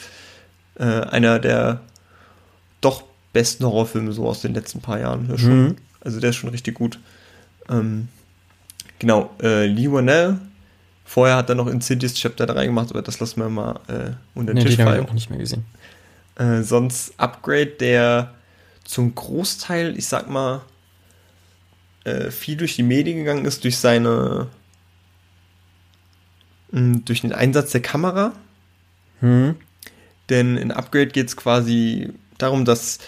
Einer 0.76 1.40
der 1.40 1.80
doch 2.80 3.02
besten 3.34 3.64
Horrorfilme 3.64 4.12
so 4.12 4.26
aus 4.26 4.40
den 4.40 4.54
letzten 4.54 4.80
paar 4.80 4.98
Jahren. 4.98 5.28
Ja, 5.28 5.36
schon. 5.36 5.62
Mhm. 5.62 5.76
Also 6.00 6.20
der 6.20 6.30
ist 6.30 6.36
schon 6.36 6.50
richtig 6.50 6.74
gut. 6.74 6.98
Ähm, 7.68 8.08
genau, 8.98 9.30
äh, 9.42 9.66
Lee 9.66 9.92
Wanell. 9.92 10.38
Vorher 11.04 11.36
hat 11.36 11.50
er 11.50 11.54
noch 11.54 11.66
Insidious 11.66 12.14
Chapter 12.14 12.46
3 12.46 12.64
gemacht, 12.64 12.88
aber 12.90 13.02
das 13.02 13.20
lassen 13.20 13.40
wir 13.40 13.50
mal 13.50 13.80
äh, 13.88 14.12
unter 14.34 14.54
den 14.54 14.62
nee, 14.62 14.64
Tisch 14.64 14.76
fallen. 14.76 15.02
ich 15.02 15.08
auch 15.10 15.12
nicht 15.12 15.28
mehr 15.28 15.38
gesehen. 15.38 15.64
Äh, 16.36 16.62
sonst 16.62 17.12
Upgrade, 17.18 17.66
der 17.66 18.32
zum 18.84 19.14
Großteil, 19.14 19.98
ich 19.98 20.06
sag 20.06 20.30
mal, 20.30 20.62
äh, 22.04 22.30
viel 22.30 22.56
durch 22.56 22.76
die 22.76 22.82
Medien 22.82 23.18
gegangen 23.18 23.44
ist, 23.44 23.64
durch 23.64 23.76
seine 23.76 24.48
mh, 26.70 27.00
durch 27.04 27.20
den 27.20 27.32
Einsatz 27.32 27.72
der 27.72 27.82
Kamera. 27.82 28.32
Hm. 29.20 29.56
Denn 30.28 30.56
in 30.56 30.72
Upgrade 30.72 31.08
geht 31.08 31.28
es 31.28 31.36
quasi 31.36 32.12
darum, 32.38 32.64
dass 32.64 32.98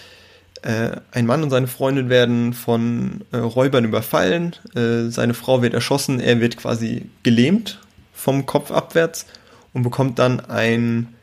äh, 0.67 0.99
ein 1.11 1.25
Mann 1.25 1.43
und 1.43 1.49
seine 1.49 1.67
Freundin 1.67 2.09
werden 2.09 2.51
von 2.51 3.21
äh, 3.31 3.37
Räubern 3.37 3.85
überfallen. 3.85 4.53
Äh, 4.75 5.09
seine 5.09 5.33
Frau 5.33 5.61
wird 5.61 5.73
erschossen, 5.73 6.19
er 6.19 6.41
wird 6.41 6.57
quasi 6.57 7.09
gelähmt 7.23 7.79
vom 8.13 8.45
Kopf 8.45 8.69
abwärts 8.69 9.27
und 9.71 9.83
bekommt 9.83 10.19
dann 10.19 10.41
ein, 10.41 11.15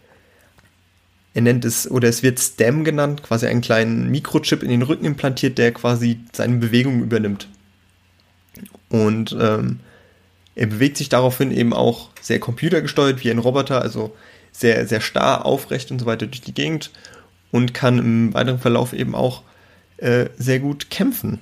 er 1.35 1.43
nennt 1.43 1.67
es, 1.67 1.91
oder 1.91 2.09
es 2.09 2.23
wird 2.23 2.41
Stem 2.41 2.85
genannt, 2.85 3.23
quasi 3.23 3.47
einen 3.47 3.61
kleinen 3.61 4.11
Mikrochip 4.11 4.63
in 4.63 4.71
den 4.71 4.81
Rücken 4.81 5.05
implantiert, 5.05 5.59
der 5.59 5.73
quasi 5.73 6.21
seine 6.33 6.57
Bewegungen 6.57 7.03
übernimmt. 7.03 7.47
Und 8.89 9.37
ähm, 9.39 9.81
er 10.55 10.69
bewegt 10.69 10.97
sich 10.97 11.11
daraufhin 11.11 11.51
eben 11.51 11.75
auch 11.75 12.09
sehr 12.23 12.41
computergesteuert 12.41 13.23
wie 13.23 13.31
ein 13.31 13.39
Roboter, 13.39 13.83
also 13.83 14.17
sehr, 14.53 14.87
sehr 14.87 15.03
starr, 15.03 15.45
aufrecht 15.45 15.91
und 15.91 15.99
so 15.99 16.07
weiter 16.07 16.27
durch 16.27 16.41
die 16.41 16.55
Gegend 16.55 16.93
und 17.55 17.73
kann 17.73 18.01
im 18.01 18.35
weiteren 18.35 18.59
Verlauf 18.59 18.93
eben 18.93 19.15
auch 19.15 19.45
äh, 19.99 20.27
sehr 20.37 20.59
gut 20.59 20.91
kämpfen. 20.91 21.39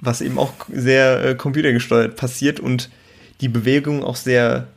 Was 0.00 0.20
eben 0.20 0.38
auch 0.38 0.52
sehr 0.70 1.24
äh, 1.24 1.34
computergesteuert 1.34 2.14
passiert 2.14 2.60
und 2.60 2.90
die 3.40 3.48
Bewegung 3.48 4.04
auch 4.04 4.16
sehr 4.16 4.68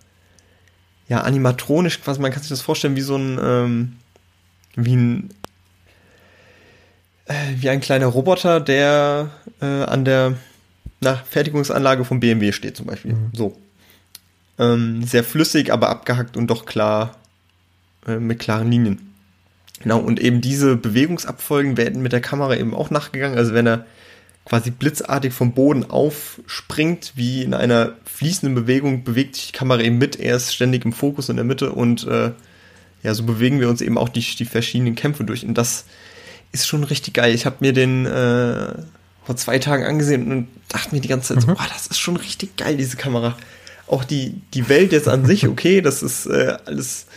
ja, 1.09 1.19
animatronisch, 1.19 1.99
quasi, 1.99 2.21
man 2.21 2.31
kann 2.31 2.43
sich 2.43 2.49
das 2.49 2.61
vorstellen 2.61 2.95
wie 2.95 3.01
so 3.01 3.17
ein, 3.17 3.39
ähm, 3.43 3.95
wie 4.77 4.95
ein, 4.95 5.29
äh, 7.25 7.33
wie 7.57 7.69
ein 7.69 7.81
kleiner 7.81 8.05
Roboter, 8.05 8.61
der 8.61 9.31
äh, 9.59 9.65
an 9.65 10.05
der 10.05 10.37
na, 11.01 11.15
Fertigungsanlage 11.29 12.05
vom 12.05 12.21
BMW 12.21 12.53
steht 12.53 12.77
zum 12.77 12.85
Beispiel. 12.85 13.15
Mhm. 13.15 13.31
So. 13.33 13.57
Ähm, 14.57 15.03
sehr 15.03 15.25
flüssig, 15.25 15.73
aber 15.73 15.89
abgehackt 15.89 16.37
und 16.37 16.47
doch 16.47 16.65
klar 16.65 17.17
äh, 18.07 18.15
mit 18.15 18.39
klaren 18.39 18.71
Linien. 18.71 19.10
Genau, 19.81 19.99
und 19.99 20.19
eben 20.19 20.41
diese 20.41 20.75
Bewegungsabfolgen 20.75 21.77
werden 21.77 22.01
mit 22.01 22.11
der 22.11 22.21
Kamera 22.21 22.55
eben 22.55 22.73
auch 22.73 22.89
nachgegangen. 22.89 23.37
Also 23.37 23.53
wenn 23.53 23.67
er 23.67 23.85
quasi 24.45 24.71
blitzartig 24.71 25.33
vom 25.33 25.53
Boden 25.53 25.89
aufspringt, 25.89 27.13
wie 27.15 27.43
in 27.43 27.53
einer 27.53 27.93
fließenden 28.05 28.55
Bewegung, 28.55 29.03
bewegt 29.03 29.35
sich 29.35 29.47
die 29.47 29.57
Kamera 29.57 29.81
eben 29.81 29.97
mit. 29.97 30.19
Er 30.19 30.35
ist 30.35 30.53
ständig 30.53 30.85
im 30.85 30.93
Fokus 30.93 31.29
in 31.29 31.35
der 31.35 31.45
Mitte 31.45 31.71
und 31.71 32.07
äh, 32.07 32.31
ja, 33.03 33.13
so 33.13 33.23
bewegen 33.23 33.59
wir 33.59 33.69
uns 33.69 33.81
eben 33.81 33.97
auch 33.97 34.09
die, 34.09 34.21
die 34.21 34.45
verschiedenen 34.45 34.95
Kämpfe 34.95 35.23
durch. 35.23 35.45
Und 35.45 35.57
das 35.57 35.85
ist 36.51 36.67
schon 36.67 36.83
richtig 36.83 37.15
geil. 37.15 37.33
Ich 37.33 37.45
habe 37.45 37.57
mir 37.59 37.73
den 37.73 38.05
äh, 38.05 38.73
vor 39.23 39.37
zwei 39.37 39.59
Tagen 39.59 39.85
angesehen 39.85 40.31
und 40.31 40.47
dachte 40.69 40.93
mir 40.93 41.01
die 41.01 41.07
ganze 41.07 41.29
Zeit 41.29 41.37
mhm. 41.37 41.49
so, 41.51 41.55
boah, 41.55 41.67
das 41.73 41.87
ist 41.87 41.99
schon 41.99 42.17
richtig 42.17 42.57
geil, 42.57 42.77
diese 42.77 42.97
Kamera. 42.97 43.37
Auch 43.87 44.03
die, 44.03 44.41
die 44.53 44.69
Welt 44.69 44.91
jetzt 44.91 45.07
an 45.07 45.25
sich, 45.25 45.47
okay, 45.47 45.81
das 45.81 46.01
ist 46.03 46.25
äh, 46.25 46.57
alles 46.65 47.07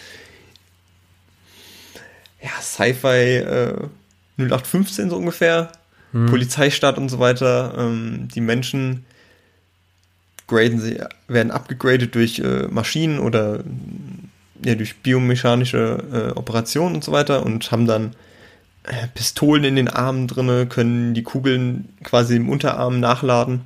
ja, 2.44 2.60
Sci-Fi 2.60 3.36
äh, 3.38 3.88
0815 4.36 5.10
so 5.10 5.16
ungefähr. 5.16 5.72
Mhm. 6.12 6.26
Polizeistaat 6.26 6.98
und 6.98 7.08
so 7.08 7.18
weiter. 7.18 7.74
Ähm, 7.76 8.28
die 8.34 8.40
Menschen 8.40 9.04
graden 10.46 10.78
sie, 10.78 11.00
werden 11.26 11.50
abgegradet 11.50 12.14
durch 12.14 12.38
äh, 12.38 12.68
Maschinen 12.68 13.18
oder 13.18 13.64
ja, 14.64 14.74
durch 14.74 14.96
biomechanische 14.98 16.04
äh, 16.12 16.38
Operationen 16.38 16.96
und 16.96 17.04
so 17.04 17.12
weiter 17.12 17.44
und 17.44 17.70
haben 17.72 17.86
dann 17.86 18.14
äh, 18.84 19.08
Pistolen 19.14 19.64
in 19.64 19.76
den 19.76 19.88
Armen 19.88 20.28
drinne, 20.28 20.66
können 20.66 21.14
die 21.14 21.22
Kugeln 21.22 21.88
quasi 22.02 22.36
im 22.36 22.48
Unterarm 22.48 23.00
nachladen. 23.00 23.62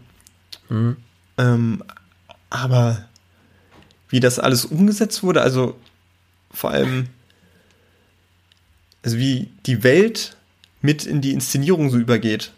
Mhm. 0.69 0.97
Ähm, 1.37 1.83
aber 2.51 3.05
wie 4.09 4.21
das 4.21 4.39
alles 4.39 4.65
umgesetzt 4.65 5.23
wurde, 5.23 5.43
also 5.43 5.77
vor 6.51 6.71
allem, 6.71 7.09
also 9.09 9.17
wie 9.17 9.49
die 9.65 9.83
Welt 9.85 10.37
mit 10.83 11.07
in 11.07 11.23
die 11.23 11.33
Inszenierung 11.33 11.89
so 11.89 11.97
übergeht, 11.97 12.53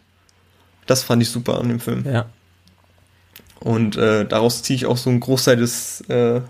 das 0.86 1.04
fand 1.04 1.22
ich 1.22 1.28
super 1.28 1.60
an 1.60 1.68
dem 1.68 1.78
Film. 1.78 2.04
Ja. 2.04 2.28
Und 3.60 3.96
äh, 3.96 4.26
daraus 4.26 4.64
ziehe 4.64 4.74
ich 4.74 4.86
auch 4.86 4.96
so 4.96 5.10
einen 5.10 5.20
Großteil 5.20 5.54
des 5.54 6.00
äh, 6.08 6.40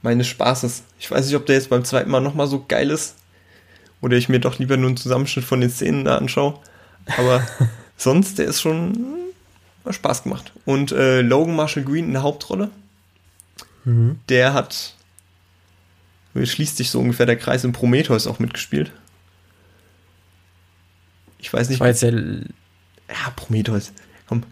meines 0.00 0.28
Spaßes. 0.28 0.84
Ich 1.00 1.10
weiß 1.10 1.26
nicht, 1.26 1.34
ob 1.34 1.44
der 1.44 1.56
jetzt 1.56 1.70
beim 1.70 1.84
zweiten 1.84 2.08
Mal 2.08 2.20
nochmal 2.20 2.46
so 2.46 2.64
geil 2.68 2.88
ist, 2.88 3.16
oder 4.00 4.16
ich 4.16 4.28
mir 4.28 4.38
doch 4.38 4.60
lieber 4.60 4.76
nur 4.76 4.90
einen 4.90 4.96
Zusammenschnitt 4.96 5.44
von 5.44 5.60
den 5.60 5.70
Szenen 5.70 6.04
da 6.04 6.18
anschaue. 6.18 6.60
Aber 7.16 7.44
sonst, 7.96 8.38
der 8.38 8.46
ist 8.46 8.60
schon 8.60 8.96
Spaß 9.90 10.22
gemacht. 10.22 10.52
Und 10.64 10.92
äh, 10.92 11.20
Logan 11.20 11.56
Marshall 11.56 11.82
Green 11.82 12.04
in 12.04 12.12
der 12.12 12.22
Hauptrolle, 12.22 12.70
mhm. 13.84 14.20
der 14.28 14.54
hat, 14.54 14.94
schließt 16.40 16.76
sich 16.76 16.90
so 16.90 17.00
ungefähr 17.00 17.26
der 17.26 17.38
Kreis 17.38 17.64
in 17.64 17.72
Prometheus 17.72 18.28
auch 18.28 18.38
mitgespielt. 18.38 18.92
Ich 21.38 21.52
weiß 21.52 21.68
nicht. 21.68 21.80
Das 21.80 21.80
war 21.80 21.88
jetzt 21.88 22.02
der, 22.02 22.12
ja, 22.12 23.30
Prometheus. 23.34 23.92
Komm. 24.28 24.42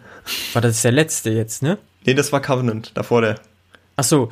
War 0.52 0.62
das 0.62 0.82
der 0.82 0.92
letzte 0.92 1.30
jetzt, 1.30 1.62
ne? 1.62 1.78
Nee, 2.06 2.14
das 2.14 2.32
war 2.32 2.40
Covenant, 2.40 2.92
davor 2.94 3.22
der. 3.22 3.40
Ach 3.96 4.04
so, 4.04 4.30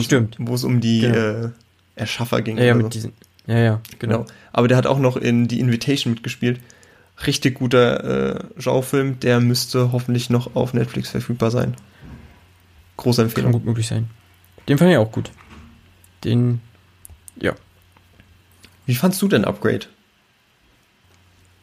stimmt. 0.00 0.36
Wo 0.38 0.54
es 0.54 0.64
um 0.64 0.80
die 0.80 1.00
genau. 1.00 1.16
äh, 1.16 1.50
Erschaffer 1.96 2.42
ging. 2.42 2.58
Ja, 2.58 2.64
ja 2.64 2.74
mit 2.74 2.84
so. 2.84 2.90
diesen, 2.90 3.12
ja, 3.46 3.58
ja, 3.58 3.80
genau. 3.98 4.18
genau. 4.18 4.30
Aber 4.52 4.68
der 4.68 4.76
hat 4.76 4.86
auch 4.86 4.98
noch 4.98 5.16
in 5.16 5.48
The 5.48 5.60
Invitation 5.60 6.12
mitgespielt. 6.12 6.60
Richtig 7.26 7.58
guter 7.58 8.36
äh, 8.36 8.44
Genrefilm, 8.58 9.20
der 9.20 9.40
müsste 9.40 9.92
hoffentlich 9.92 10.30
noch 10.30 10.56
auf 10.56 10.72
Netflix 10.72 11.10
verfügbar 11.10 11.50
sein. 11.50 11.76
Große 12.96 13.22
Empfehlung. 13.22 13.52
Kann 13.52 13.60
gut 13.60 13.66
möglich 13.66 13.88
sein. 13.88 14.08
Den 14.68 14.78
fand 14.78 14.90
ich 14.90 14.96
auch 14.96 15.12
gut. 15.12 15.30
Den, 16.24 16.60
ja. 17.40 17.54
Wie 18.86 18.94
fandst 18.94 19.20
du 19.20 19.28
denn 19.28 19.44
Upgrade? 19.44 19.86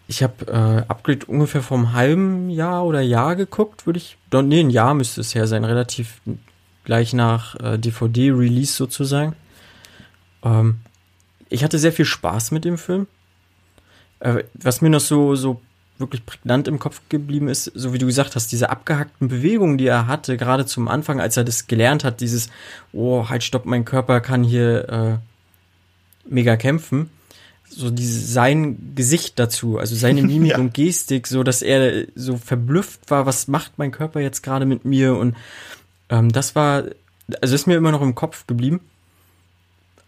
Ich 0.07 0.23
habe 0.23 0.47
äh, 0.47 0.89
Upgrade 0.89 1.25
ungefähr 1.25 1.61
vom 1.61 1.93
halben 1.93 2.49
Jahr 2.49 2.85
oder 2.85 3.01
Jahr 3.01 3.35
geguckt, 3.35 3.85
würde 3.85 3.97
ich. 3.97 4.17
Nee, 4.31 4.61
ein 4.61 4.69
Jahr 4.69 4.93
müsste 4.93 5.21
es 5.21 5.35
her 5.35 5.47
sein, 5.47 5.65
relativ 5.65 6.21
gleich 6.85 7.13
nach 7.13 7.55
äh, 7.59 7.77
DVD-Release 7.77 8.73
sozusagen. 8.73 9.35
Ähm, 10.43 10.77
ich 11.49 11.63
hatte 11.63 11.77
sehr 11.77 11.91
viel 11.91 12.05
Spaß 12.05 12.51
mit 12.51 12.63
dem 12.63 12.77
Film. 12.77 13.07
Äh, 14.19 14.45
was 14.53 14.81
mir 14.81 14.89
noch 14.89 15.01
so, 15.01 15.35
so 15.35 15.61
wirklich 15.97 16.25
prägnant 16.25 16.67
im 16.67 16.79
Kopf 16.79 17.01
geblieben 17.09 17.49
ist, 17.49 17.65
so 17.75 17.93
wie 17.93 17.97
du 17.97 18.05
gesagt 18.05 18.35
hast, 18.35 18.51
diese 18.51 18.69
abgehackten 18.69 19.27
Bewegungen, 19.27 19.77
die 19.77 19.87
er 19.87 20.07
hatte, 20.07 20.37
gerade 20.37 20.65
zum 20.65 20.87
Anfang, 20.87 21.19
als 21.19 21.37
er 21.37 21.43
das 21.43 21.67
gelernt 21.67 22.03
hat, 22.03 22.21
dieses, 22.21 22.49
oh, 22.93 23.27
halt, 23.29 23.43
stopp, 23.43 23.65
mein 23.65 23.83
Körper 23.83 24.21
kann 24.21 24.43
hier 24.43 24.89
äh, 24.89 26.31
mega 26.33 26.55
kämpfen. 26.55 27.09
So 27.69 27.91
diese, 27.91 28.25
sein 28.25 28.93
Gesicht 28.95 29.37
dazu, 29.39 29.77
also 29.77 29.95
seine 29.95 30.21
Mimik 30.23 30.51
ja. 30.51 30.57
und 30.57 30.73
Gestik, 30.73 31.27
so 31.27 31.43
dass 31.43 31.61
er 31.61 32.05
so 32.15 32.37
verblüfft 32.37 33.09
war, 33.09 33.25
was 33.25 33.47
macht 33.47 33.73
mein 33.77 33.91
Körper 33.91 34.19
jetzt 34.19 34.41
gerade 34.41 34.65
mit 34.65 34.85
mir 34.85 35.15
und 35.15 35.35
ähm, 36.09 36.31
das 36.31 36.55
war, 36.55 36.83
also 37.41 37.55
ist 37.55 37.67
mir 37.67 37.75
immer 37.75 37.91
noch 37.91 38.01
im 38.01 38.15
Kopf 38.15 38.47
geblieben. 38.47 38.79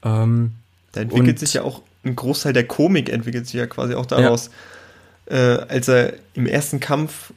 Ähm, 0.04 0.54
da 0.92 1.02
entwickelt 1.02 1.30
und 1.30 1.40
sich 1.40 1.54
ja 1.54 1.64
auch 1.64 1.82
ein 2.04 2.16
Großteil 2.16 2.54
der 2.54 2.66
Komik 2.66 3.10
entwickelt 3.10 3.46
sich 3.46 3.56
ja 3.56 3.68
quasi 3.68 3.94
auch 3.94 4.06
daraus, 4.06 4.50
ja. 5.30 5.36
äh, 5.36 5.66
als 5.68 5.88
er 5.88 6.14
im 6.34 6.46
ersten 6.46 6.80
Kampf 6.80 7.34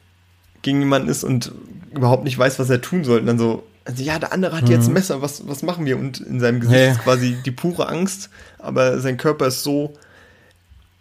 gegen 0.61 0.79
jemanden 0.79 1.09
ist 1.09 1.23
und 1.23 1.51
überhaupt 1.93 2.23
nicht 2.23 2.37
weiß, 2.37 2.57
was 2.59 2.69
er 2.69 2.81
tun 2.81 3.03
soll. 3.03 3.19
Und 3.19 3.25
dann 3.27 3.37
so, 3.37 3.63
also 3.85 4.01
ja, 4.01 4.17
der 4.17 4.31
andere 4.31 4.55
hat 4.55 4.63
mhm. 4.63 4.71
jetzt 4.71 4.87
ein 4.87 4.93
Messer, 4.93 5.21
was, 5.21 5.47
was 5.47 5.61
machen 5.61 5.85
wir? 5.85 5.97
Und 5.97 6.21
in 6.21 6.39
seinem 6.39 6.61
Gesicht 6.61 6.79
ja. 6.79 6.91
ist 6.91 7.03
quasi 7.03 7.37
die 7.45 7.51
pure 7.51 7.89
Angst, 7.89 8.29
aber 8.59 8.99
sein 8.99 9.17
Körper 9.17 9.47
ist 9.47 9.63
so 9.63 9.93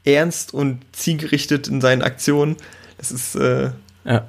ernst 0.04 0.52
und 0.54 0.80
zielgerichtet 0.92 1.68
in 1.68 1.80
seinen 1.80 2.02
Aktionen. 2.02 2.56
Das 2.98 3.10
ist 3.10 3.34
äh, 3.34 3.70
ja. 4.04 4.28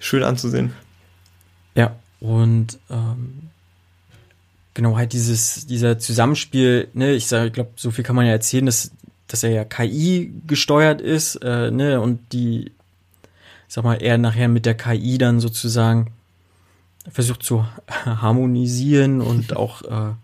schön 0.00 0.22
anzusehen. 0.22 0.72
Ja, 1.74 1.96
und 2.20 2.78
ähm, 2.90 3.50
genau 4.74 4.96
halt 4.96 5.12
dieses, 5.12 5.66
dieser 5.66 5.98
Zusammenspiel, 5.98 6.88
ne, 6.94 7.12
ich 7.12 7.26
sage, 7.26 7.46
ich 7.46 7.52
glaube, 7.52 7.70
so 7.76 7.90
viel 7.90 8.04
kann 8.04 8.16
man 8.16 8.26
ja 8.26 8.32
erzählen, 8.32 8.66
dass, 8.66 8.90
dass 9.28 9.42
er 9.42 9.50
ja 9.50 9.64
KI 9.64 10.32
gesteuert 10.46 11.00
ist, 11.00 11.36
äh, 11.36 11.70
ne, 11.70 12.00
und 12.00 12.32
die, 12.32 12.72
sag 13.68 13.84
mal, 13.84 14.02
er 14.02 14.18
nachher 14.18 14.48
mit 14.48 14.66
der 14.66 14.74
KI 14.74 15.18
dann 15.18 15.40
sozusagen 15.40 16.12
versucht 17.10 17.42
zu 17.42 17.64
harmonisieren 18.04 19.20
und 19.20 19.56
auch 19.56 19.82
äh, 19.82 20.14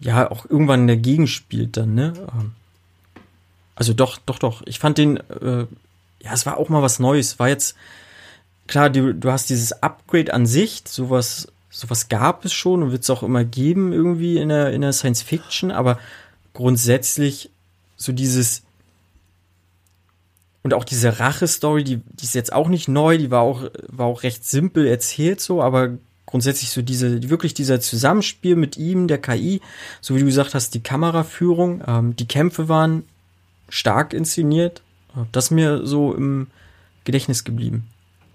ja 0.00 0.30
auch 0.30 0.48
irgendwann 0.48 0.86
dagegen 0.86 1.26
spielt 1.26 1.76
dann, 1.76 1.94
ne? 1.94 2.12
Ähm, 2.32 2.52
also 3.80 3.94
doch, 3.94 4.18
doch, 4.18 4.38
doch. 4.38 4.60
Ich 4.66 4.78
fand 4.78 4.98
den, 4.98 5.16
äh, 5.16 5.66
ja, 6.22 6.32
es 6.34 6.44
war 6.44 6.58
auch 6.58 6.68
mal 6.68 6.82
was 6.82 6.98
Neues. 6.98 7.38
War 7.38 7.48
jetzt 7.48 7.76
klar, 8.66 8.90
du, 8.90 9.14
du 9.14 9.32
hast 9.32 9.48
dieses 9.48 9.72
Upgrade 9.82 10.34
an 10.34 10.44
sich, 10.44 10.82
sowas, 10.84 11.48
sowas 11.70 12.10
gab 12.10 12.44
es 12.44 12.52
schon 12.52 12.82
und 12.82 12.92
wird 12.92 13.04
es 13.04 13.08
auch 13.08 13.22
immer 13.22 13.42
geben 13.42 13.94
irgendwie 13.94 14.36
in 14.36 14.50
der 14.50 14.72
in 14.72 14.82
der 14.82 14.92
Science 14.92 15.22
Fiction, 15.22 15.70
aber 15.70 15.98
grundsätzlich 16.52 17.48
so 17.96 18.12
dieses 18.12 18.64
und 20.62 20.74
auch 20.74 20.84
diese 20.84 21.18
Rache-Story, 21.18 21.82
die, 21.82 21.96
die 21.96 22.24
ist 22.24 22.34
jetzt 22.34 22.52
auch 22.52 22.68
nicht 22.68 22.86
neu, 22.86 23.16
die 23.16 23.30
war 23.30 23.40
auch, 23.40 23.64
war 23.88 24.04
auch 24.04 24.24
recht 24.24 24.44
simpel 24.44 24.86
erzählt 24.86 25.40
so, 25.40 25.62
aber 25.62 25.96
grundsätzlich 26.26 26.68
so 26.68 26.82
diese, 26.82 27.30
wirklich 27.30 27.54
dieser 27.54 27.80
Zusammenspiel 27.80 28.56
mit 28.56 28.76
ihm, 28.76 29.08
der 29.08 29.22
KI, 29.22 29.62
so 30.02 30.14
wie 30.14 30.20
du 30.20 30.26
gesagt 30.26 30.52
hast, 30.52 30.74
die 30.74 30.82
Kameraführung, 30.82 31.82
ähm, 31.86 32.14
die 32.14 32.28
Kämpfe 32.28 32.68
waren 32.68 33.04
stark 33.70 34.12
inszeniert. 34.12 34.82
Das 35.32 35.46
ist 35.46 35.50
mir 35.50 35.86
so 35.86 36.14
im 36.14 36.48
Gedächtnis 37.04 37.44
geblieben. 37.44 37.86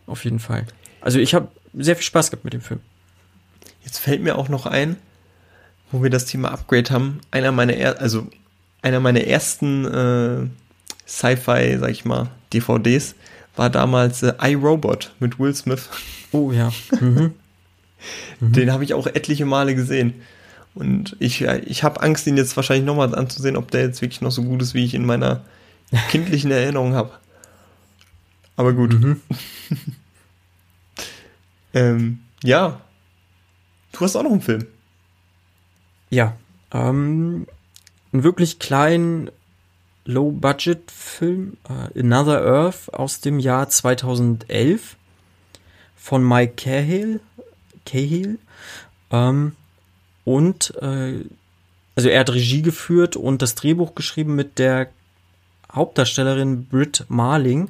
Auf 0.07 0.23
jeden 0.23 0.39
Fall. 0.39 0.65
Also 1.01 1.19
ich 1.19 1.33
habe 1.33 1.49
sehr 1.73 1.95
viel 1.95 2.03
Spaß 2.03 2.31
gehabt 2.31 2.43
mit 2.43 2.53
dem 2.53 2.61
Film. 2.61 2.79
Jetzt 3.83 3.99
fällt 3.99 4.21
mir 4.21 4.37
auch 4.37 4.49
noch 4.49 4.65
ein, 4.65 4.97
wo 5.91 6.01
wir 6.01 6.09
das 6.09 6.25
Thema 6.25 6.51
Upgrade 6.51 6.89
haben, 6.91 7.21
einer 7.31 7.51
meiner, 7.51 7.73
er 7.73 8.01
also 8.01 8.27
einer 8.81 8.99
meiner 8.99 9.21
ersten 9.21 9.85
äh, 9.85 10.47
Sci-Fi, 11.07 11.77
sag 11.79 11.91
ich 11.91 12.05
mal, 12.05 12.29
DVDs 12.51 13.15
war 13.55 13.69
damals 13.69 14.23
äh, 14.23 14.33
iRobot 14.41 15.13
mit 15.19 15.39
Will 15.39 15.55
Smith. 15.55 15.89
Oh 16.31 16.51
ja. 16.51 16.71
Mhm. 16.99 17.33
Mhm. 18.39 18.51
Den 18.51 18.71
habe 18.71 18.83
ich 18.83 18.93
auch 18.93 19.07
etliche 19.07 19.45
Male 19.45 19.73
gesehen. 19.73 20.13
Und 20.75 21.15
ich, 21.19 21.41
ich 21.41 21.83
habe 21.83 22.01
Angst, 22.01 22.27
ihn 22.27 22.37
jetzt 22.37 22.55
wahrscheinlich 22.57 22.85
nochmal 22.85 23.15
anzusehen, 23.15 23.55
ob 23.55 23.71
der 23.71 23.81
jetzt 23.81 24.01
wirklich 24.01 24.21
noch 24.21 24.31
so 24.31 24.43
gut 24.43 24.61
ist, 24.61 24.73
wie 24.73 24.83
ich 24.83 24.93
in 24.93 25.05
meiner 25.05 25.43
kindlichen 26.09 26.51
Erinnerung 26.51 26.93
habe. 26.93 27.11
Aber 28.57 28.73
gut. 28.73 28.93
Mhm. 28.93 29.21
ähm, 31.73 32.19
ja. 32.43 32.81
Du 33.93 34.01
hast 34.01 34.15
auch 34.17 34.23
noch 34.23 34.31
einen 34.31 34.41
Film. 34.41 34.65
Ja. 36.09 36.35
Ähm, 36.71 37.47
einen 38.11 38.23
wirklich 38.23 38.59
kleinen 38.59 39.31
Low-Budget-Film, 40.05 41.57
uh, 41.67 41.99
Another 41.99 42.45
Earth 42.45 42.93
aus 42.93 43.21
dem 43.21 43.39
Jahr 43.39 43.69
2011 43.69 44.97
von 45.95 46.27
Mike 46.27 46.53
Cahill. 46.57 47.21
Cahill. 47.85 48.39
Ähm, 49.11 49.53
und 50.25 50.73
äh, 50.81 51.23
also 51.95 52.09
er 52.09 52.19
hat 52.19 52.33
Regie 52.33 52.61
geführt 52.61 53.15
und 53.15 53.41
das 53.41 53.55
Drehbuch 53.55 53.95
geschrieben 53.95 54.35
mit 54.35 54.59
der 54.59 54.89
Hauptdarstellerin 55.71 56.65
Britt 56.65 57.05
Marling. 57.07 57.69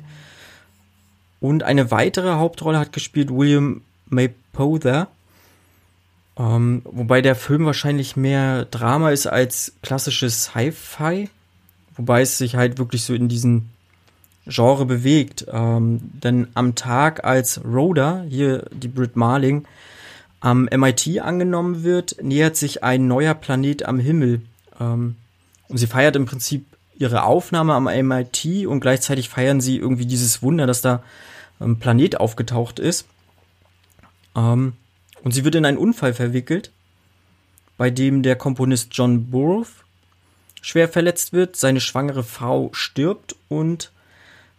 Und 1.40 1.64
eine 1.64 1.92
weitere 1.92 2.34
Hauptrolle 2.34 2.80
hat 2.80 2.92
gespielt 2.92 3.30
William 3.30 3.82
Mapother. 4.08 5.10
Ähm, 6.38 6.82
wobei 6.86 7.22
der 7.22 7.36
Film 7.36 7.66
wahrscheinlich 7.66 8.16
mehr 8.16 8.66
Drama 8.66 9.12
ist 9.12 9.28
als 9.28 9.74
klassisches 9.84 10.46
Sci-Fi. 10.46 11.30
Wobei 11.96 12.22
es 12.22 12.38
sich 12.38 12.56
halt 12.56 12.80
wirklich 12.80 13.04
so 13.04 13.14
in 13.14 13.30
diesen 13.30 13.70
Genre 14.48 14.86
bewegt. 14.86 15.46
Ähm, 15.52 16.00
denn 16.24 16.48
am 16.56 16.74
Tag, 16.76 17.24
als 17.24 17.64
Rhoda, 17.64 18.24
hier 18.28 18.66
die 18.72 18.88
Britt 18.88 19.16
Marling, 19.16 19.66
am 20.46 20.70
MIT 20.72 21.22
angenommen 21.22 21.84
wird, 21.84 22.22
nähert 22.22 22.56
sich 22.56 22.84
ein 22.84 23.08
neuer 23.08 23.34
Planet 23.34 23.84
am 23.84 23.98
Himmel. 23.98 24.42
Ähm, 24.80 25.16
und 25.68 25.78
sie 25.78 25.88
feiert 25.88 26.16
im 26.16 26.28
Prinzip 26.28 26.68
ihre 27.00 27.24
Aufnahme 27.24 27.74
am 27.74 27.86
MIT 27.86 28.68
und 28.68 28.80
gleichzeitig 28.80 29.28
feiern 29.28 29.60
sie 29.60 29.78
irgendwie 29.78 30.06
dieses 30.06 30.44
Wunder, 30.44 30.68
dass 30.68 30.82
da 30.82 31.02
ein 31.60 31.80
Planet 31.80 32.20
aufgetaucht 32.20 32.78
ist. 32.78 33.08
Ähm, 34.36 34.74
und 35.24 35.32
sie 35.34 35.46
wird 35.46 35.56
in 35.56 35.66
einen 35.66 35.80
Unfall 35.80 36.14
verwickelt, 36.14 36.70
bei 37.76 37.90
dem 37.90 38.22
der 38.22 38.36
Komponist 38.36 38.90
John 38.92 39.32
Burroughs 39.32 39.72
schwer 40.62 40.88
verletzt 40.88 41.34
wird, 41.34 41.56
seine 41.56 41.82
schwangere 41.82 42.24
Frau 42.24 42.70
stirbt 42.72 43.36
und 43.50 43.92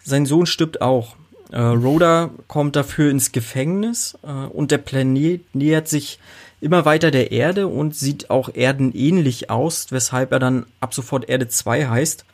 sein 0.03 0.27
Sohn 0.27 0.47
stirbt 0.47 0.81
auch. 0.81 1.15
Äh, 1.53 1.61
Rhoda 1.61 2.31
kommt 2.49 2.77
dafür 2.77 3.11
ins 3.11 3.33
Gefängnis 3.33 4.19
äh, 4.23 4.31
und 4.31 4.71
der 4.71 4.79
Planet 4.79 5.55
nähert 5.55 5.89
sich 5.89 6.19
immer 6.61 6.85
weiter 6.85 7.11
der 7.11 7.31
Erde 7.31 7.69
und 7.69 7.95
sieht 7.95 8.31
auch 8.31 8.49
erdenähnlich 8.55 9.51
aus, 9.51 9.93
weshalb 9.93 10.33
er 10.33 10.39
dann 10.39 10.67
ab 10.81 10.95
sofort 10.95 11.29
Erde 11.29 11.49
2 11.49 11.87
heißt. 11.87 12.25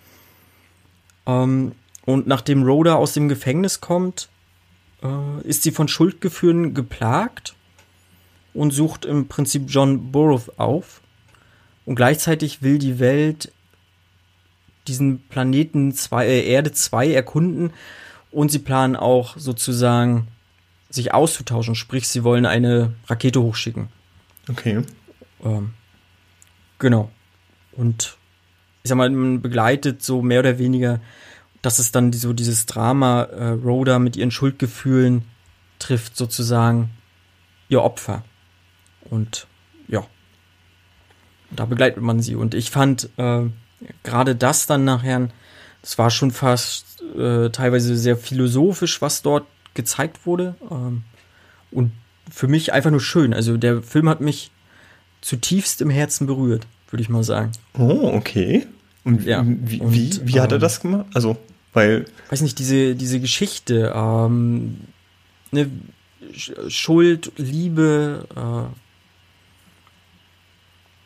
Ähm, 1.26 1.72
und 2.04 2.26
nachdem 2.26 2.62
Rhoda 2.62 2.94
aus 2.94 3.12
dem 3.12 3.28
Gefängnis 3.28 3.80
kommt, 3.80 4.28
äh, 5.02 5.46
ist 5.46 5.62
sie 5.62 5.72
von 5.72 5.88
Schuldgefühlen 5.88 6.72
geplagt 6.72 7.54
und 8.54 8.72
sucht 8.72 9.04
im 9.04 9.28
Prinzip 9.28 9.64
John 9.68 10.10
Burroughs 10.10 10.50
auf. 10.58 11.00
Und 11.84 11.96
gleichzeitig 11.96 12.62
will 12.62 12.78
die 12.78 12.98
Welt 12.98 13.52
diesen 14.88 15.20
Planeten 15.28 15.92
zwei, 15.92 16.26
äh, 16.26 16.46
Erde 16.46 16.72
2 16.72 17.12
erkunden 17.12 17.72
und 18.32 18.50
sie 18.50 18.58
planen 18.58 18.96
auch 18.96 19.36
sozusagen 19.36 20.28
sich 20.90 21.14
auszutauschen, 21.14 21.74
sprich, 21.74 22.08
sie 22.08 22.24
wollen 22.24 22.46
eine 22.46 22.94
Rakete 23.06 23.40
hochschicken. 23.40 23.88
Okay. 24.50 24.82
Ähm, 25.42 25.74
genau. 26.78 27.10
Und 27.72 28.16
ich 28.82 28.88
sag 28.88 28.98
mal, 28.98 29.08
man 29.10 29.40
begleitet 29.40 30.02
so 30.02 30.22
mehr 30.22 30.40
oder 30.40 30.58
weniger, 30.58 31.00
dass 31.62 31.78
es 31.78 31.92
dann 31.92 32.12
so 32.12 32.32
dieses 32.32 32.66
Drama 32.66 33.22
äh, 33.22 33.48
Rhoda 33.50 33.98
mit 33.98 34.16
ihren 34.16 34.30
Schuldgefühlen 34.30 35.22
trifft 35.78 36.16
sozusagen 36.16 36.90
ihr 37.68 37.82
Opfer. 37.82 38.24
Und 39.08 39.46
ja, 39.88 40.04
da 41.50 41.64
begleitet 41.64 42.02
man 42.02 42.20
sie. 42.20 42.34
Und 42.34 42.54
ich 42.54 42.70
fand 42.70 43.08
äh, 43.16 43.42
gerade 44.02 44.34
das 44.34 44.66
dann 44.66 44.84
nachher, 44.84 45.28
es 45.82 45.98
war 45.98 46.10
schon 46.10 46.30
fast 46.30 47.02
äh, 47.16 47.50
teilweise 47.50 47.96
sehr 47.96 48.16
philosophisch, 48.16 49.02
was 49.02 49.22
dort 49.22 49.46
gezeigt 49.74 50.26
wurde. 50.26 50.54
Ähm, 50.70 51.02
und 51.70 51.92
für 52.30 52.48
mich 52.48 52.72
einfach 52.72 52.90
nur 52.90 53.00
schön. 53.00 53.34
Also 53.34 53.56
der 53.56 53.82
Film 53.82 54.08
hat 54.08 54.20
mich 54.20 54.50
zutiefst 55.20 55.80
im 55.80 55.90
Herzen 55.90 56.26
berührt, 56.26 56.66
würde 56.90 57.02
ich 57.02 57.08
mal 57.08 57.24
sagen. 57.24 57.52
Oh, 57.76 58.10
okay. 58.14 58.66
Und 59.04 59.24
ja. 59.24 59.42
wie, 59.44 59.80
und, 59.80 59.92
wie, 59.92 60.20
wie 60.24 60.40
hat 60.40 60.52
er 60.52 60.56
ähm, 60.56 60.60
das 60.60 60.80
gemacht? 60.80 61.06
Also, 61.14 61.36
weil. 61.72 62.04
Weiß 62.30 62.40
nicht, 62.42 62.58
diese, 62.58 62.94
diese 62.94 63.18
Geschichte, 63.18 63.92
ähm, 63.94 64.80
ne, 65.50 65.68
Schuld, 66.68 67.32
Liebe, 67.36 68.26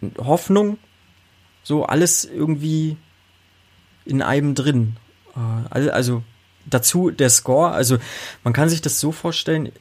äh, 0.03 0.18
Hoffnung, 0.18 0.79
so 1.62 1.85
alles 1.85 2.24
irgendwie 2.24 2.97
in 4.07 4.22
einem 4.22 4.54
drin. 4.54 4.96
Äh, 5.34 5.70
also 5.70 6.22
dazu 6.66 7.11
der 7.11 7.30
Score, 7.30 7.70
also 7.70 7.98
man 8.44 8.52
kann 8.52 8.68
sich 8.68 8.80
das 8.80 9.00
so 9.00 9.12
vorstellen, 9.12 9.72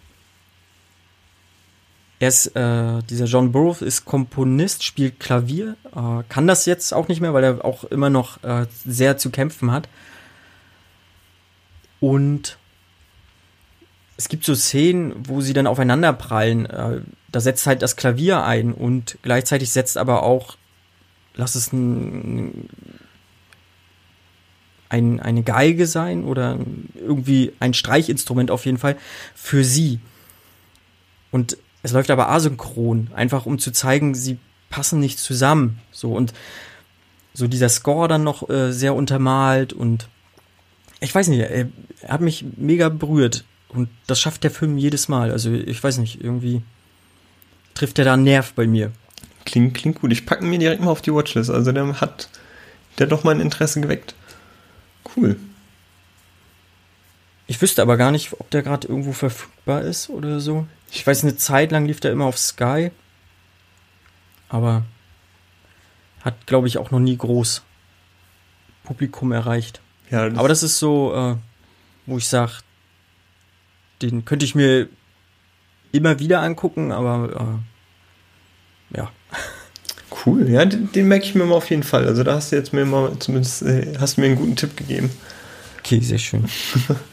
er 2.20 2.30
ist, 2.30 2.48
äh, 2.56 3.02
dieser 3.10 3.26
John 3.26 3.52
Burroughs 3.52 3.82
ist 3.82 4.06
Komponist, 4.06 4.84
spielt 4.84 5.20
Klavier, 5.20 5.76
äh, 5.94 6.24
kann 6.30 6.48
das 6.48 6.66
jetzt 6.66 6.94
auch 6.94 7.08
nicht 7.08 7.20
mehr, 7.20 7.34
weil 7.34 7.44
er 7.44 7.66
auch 7.66 7.84
immer 7.86 8.10
noch 8.10 8.42
äh, 8.44 8.68
sehr 8.86 9.18
zu 9.18 9.32
kämpfen 9.32 9.72
hat. 9.72 9.90
Und 12.00 12.58
es 14.18 14.30
gibt 14.30 14.46
so 14.46 14.56
Szenen, 14.56 15.14
wo 15.28 15.42
sie 15.42 15.54
dann 15.54 15.68
aufeinander 15.68 16.14
prallen. 16.14 16.66
Äh, 16.66 17.02
da 17.32 17.40
setzt 17.42 17.68
halt 17.68 17.82
das 17.82 17.98
Klavier 17.98 18.44
ein 18.44 18.74
und 18.74 19.18
gleichzeitig 19.22 19.72
setzt 19.72 19.98
aber 19.98 20.24
auch, 20.24 20.56
lass 21.36 21.56
es 21.56 21.74
ein 21.74 22.70
ein, 24.90 25.20
eine 25.20 25.44
Geige 25.44 25.88
sein 25.88 26.24
oder 26.24 26.60
irgendwie 26.96 27.54
ein 27.60 27.74
Streichinstrument 27.74 28.52
auf 28.52 28.66
jeden 28.66 28.78
Fall 28.78 28.98
für 29.34 29.64
sie. 29.64 30.00
Und 31.32 31.58
es 31.84 31.92
läuft 31.92 32.12
aber 32.12 32.30
asynchron, 32.30 33.10
einfach 33.14 33.46
um 33.46 33.60
zu 33.60 33.72
zeigen, 33.72 34.16
sie 34.16 34.38
passen 34.70 35.00
nicht 35.00 35.20
zusammen. 35.20 35.80
So 35.92 36.14
und 36.14 36.34
so 37.34 37.48
dieser 37.48 37.70
Score 37.70 38.08
dann 38.08 38.24
noch 38.24 38.50
äh, 38.50 38.72
sehr 38.72 38.96
untermalt 38.96 39.74
und 39.74 40.08
ich 41.02 41.14
weiß 41.14 41.28
nicht, 41.28 41.40
er, 41.40 41.68
er 42.02 42.10
hat 42.10 42.22
mich 42.22 42.46
mega 42.58 42.90
berührt 42.90 43.44
und 43.70 43.90
das 44.08 44.20
schafft 44.20 44.44
der 44.44 44.52
Film 44.52 44.78
jedes 44.78 45.10
Mal. 45.10 45.32
Also 45.32 45.52
ich 45.52 45.84
weiß 45.84 45.98
nicht, 45.98 46.24
irgendwie 46.24 46.62
trifft 47.74 48.00
er 48.00 48.06
da 48.06 48.14
einen 48.14 48.24
Nerv 48.24 48.54
bei 48.54 48.66
mir. 48.66 48.92
Klingt, 49.46 49.76
klingt 49.76 50.02
gut. 50.02 50.12
Ich 50.12 50.26
packe 50.26 50.46
mir 50.46 50.58
direkt 50.58 50.82
mal 50.82 50.92
auf 50.92 51.02
die 51.02 51.14
Watchlist. 51.14 51.50
Also 51.50 51.72
der 51.72 52.02
hat 52.02 52.30
der 52.98 53.08
doch 53.08 53.24
mein 53.24 53.42
Interesse 53.42 53.82
geweckt. 53.82 54.16
Cool. 55.16 55.38
Ich 57.48 57.62
wüsste 57.62 57.82
aber 57.82 57.98
gar 57.98 58.12
nicht, 58.12 58.34
ob 58.40 58.50
der 58.50 58.64
gerade 58.64 58.88
irgendwo 58.88 59.14
verfügbar 59.14 59.82
ist 59.82 60.10
oder 60.10 60.40
so. 60.40 60.68
Ich 60.92 61.06
weiß, 61.06 61.24
eine 61.24 61.36
Zeit 61.38 61.72
lang 61.72 61.86
lief 61.86 62.00
der 62.00 62.12
immer 62.12 62.26
auf 62.26 62.38
Sky. 62.38 62.92
Aber 64.50 64.84
hat, 66.22 66.48
glaube 66.48 66.68
ich, 66.68 66.78
auch 66.78 66.92
noch 66.92 67.00
nie 67.00 67.18
groß 67.18 67.64
Publikum 68.84 69.32
erreicht. 69.32 69.82
Ja, 70.10 70.30
das 70.30 70.38
aber 70.38 70.48
das 70.48 70.64
ist 70.64 70.80
so, 70.80 71.14
äh, 71.14 71.36
wo 72.06 72.18
ich 72.18 72.28
sage, 72.28 72.54
den 74.02 74.26
könnte 74.26 74.46
ich 74.46 74.56
mir 74.56 74.88
immer 75.92 76.20
wieder 76.20 76.42
angucken, 76.42 76.92
aber 76.92 77.62
äh, 78.92 78.98
ja. 78.98 79.12
Cool, 80.26 80.50
ja, 80.50 80.66
den, 80.66 80.92
den, 80.92 81.08
merke 81.08 81.26
ich 81.26 81.36
mir 81.36 81.46
mal 81.46 81.56
auf 81.56 81.70
jeden 81.70 81.84
Fall. 81.84 82.08
Also 82.08 82.24
da 82.24 82.36
hast 82.36 82.52
du 82.52 82.56
jetzt 82.56 82.74
mir 82.74 82.86
mal 82.86 83.18
zumindest 83.20 83.62
äh, 83.62 83.94
hast 84.00 84.18
mir 84.18 84.26
einen 84.26 84.36
guten 84.36 84.56
Tipp 84.56 84.76
gegeben. 84.76 85.12
Okay, 85.80 86.00
sehr 86.00 86.18
schön. 86.18 86.46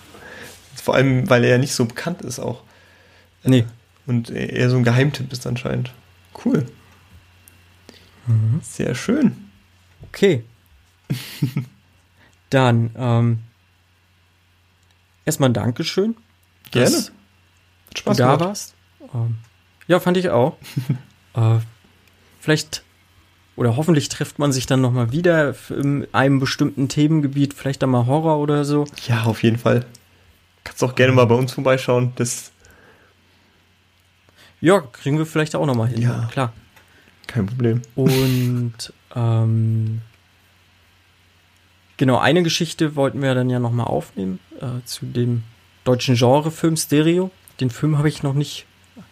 Vor 0.75 0.95
allem, 0.95 1.29
weil 1.29 1.45
er 1.45 1.51
ja 1.51 1.59
nicht 1.59 1.75
so 1.75 1.85
bekannt 1.85 2.23
ist 2.23 2.39
auch. 2.39 2.63
Nee. 3.45 3.67
Und 4.07 4.31
eher 4.31 4.71
so 4.71 4.77
ein 4.77 4.85
Geheimtipp 4.85 5.33
ist 5.33 5.47
anscheinend. 5.47 5.93
Cool. 6.45 6.67
Mhm. 8.27 8.61
Sehr 8.63 8.95
schön. 8.95 9.51
Okay. 10.09 10.45
Dann 12.51 12.91
ähm, 12.97 13.39
erstmal 15.25 15.51
ein 15.51 15.55
Dankeschön. 15.55 16.17
Gerne. 16.71 16.91
Dass 16.91 17.13
Spaß 17.95 18.17
du 18.17 18.23
da 18.23 18.41
warst. 18.41 18.75
Ähm, 19.15 19.37
ja, 19.87 20.01
fand 20.01 20.17
ich 20.17 20.31
auch. 20.31 20.57
äh, 21.35 21.59
vielleicht 22.41 22.83
oder 23.57 23.77
hoffentlich 23.77 24.09
trifft 24.09 24.39
man 24.39 24.53
sich 24.53 24.67
dann 24.67 24.81
nochmal 24.81 25.13
wieder 25.13 25.55
in 25.71 26.07
einem 26.13 26.41
bestimmten 26.41 26.89
Themengebiet, 26.89 27.55
vielleicht 27.55 27.83
dann 27.83 27.91
mal 27.91 28.07
Horror 28.07 28.39
oder 28.39 28.65
so. 28.65 28.87
Ja, 29.07 29.25
auf 29.25 29.43
jeden 29.43 29.59
Fall. 29.59 29.85
Kannst 30.65 30.83
auch 30.85 30.95
gerne 30.95 31.13
mal 31.13 31.27
bei 31.27 31.35
uns 31.35 31.53
vorbeischauen. 31.53 32.13
Das 32.17 32.53
ja, 34.63 34.81
kriegen 34.81 35.19
wir 35.19 35.27
vielleicht 35.27 35.57
auch 35.57 35.67
nochmal 35.67 35.89
hin. 35.89 36.01
Ja, 36.01 36.29
klar. 36.31 36.53
Kein 37.27 37.47
Problem. 37.47 37.83
Und 37.97 38.93
ähm, 39.15 40.03
genau, 41.97 42.19
eine 42.19 42.43
Geschichte 42.45 42.95
wollten 42.95 43.21
wir 43.23 43.35
dann 43.35 43.51
ja 43.51 43.59
nochmal 43.59 43.87
aufnehmen 43.87 44.39
äh, 44.61 44.85
zu 44.85 45.05
dem 45.05 45.43
deutschen 45.85 46.15
Genrefilm 46.15 46.77
Stereo. 46.77 47.33
Den 47.61 47.71
Film 47.71 47.99
habe 47.99 48.09
ich 48.09 48.23
noch 48.23 48.35
nicht 48.35 48.67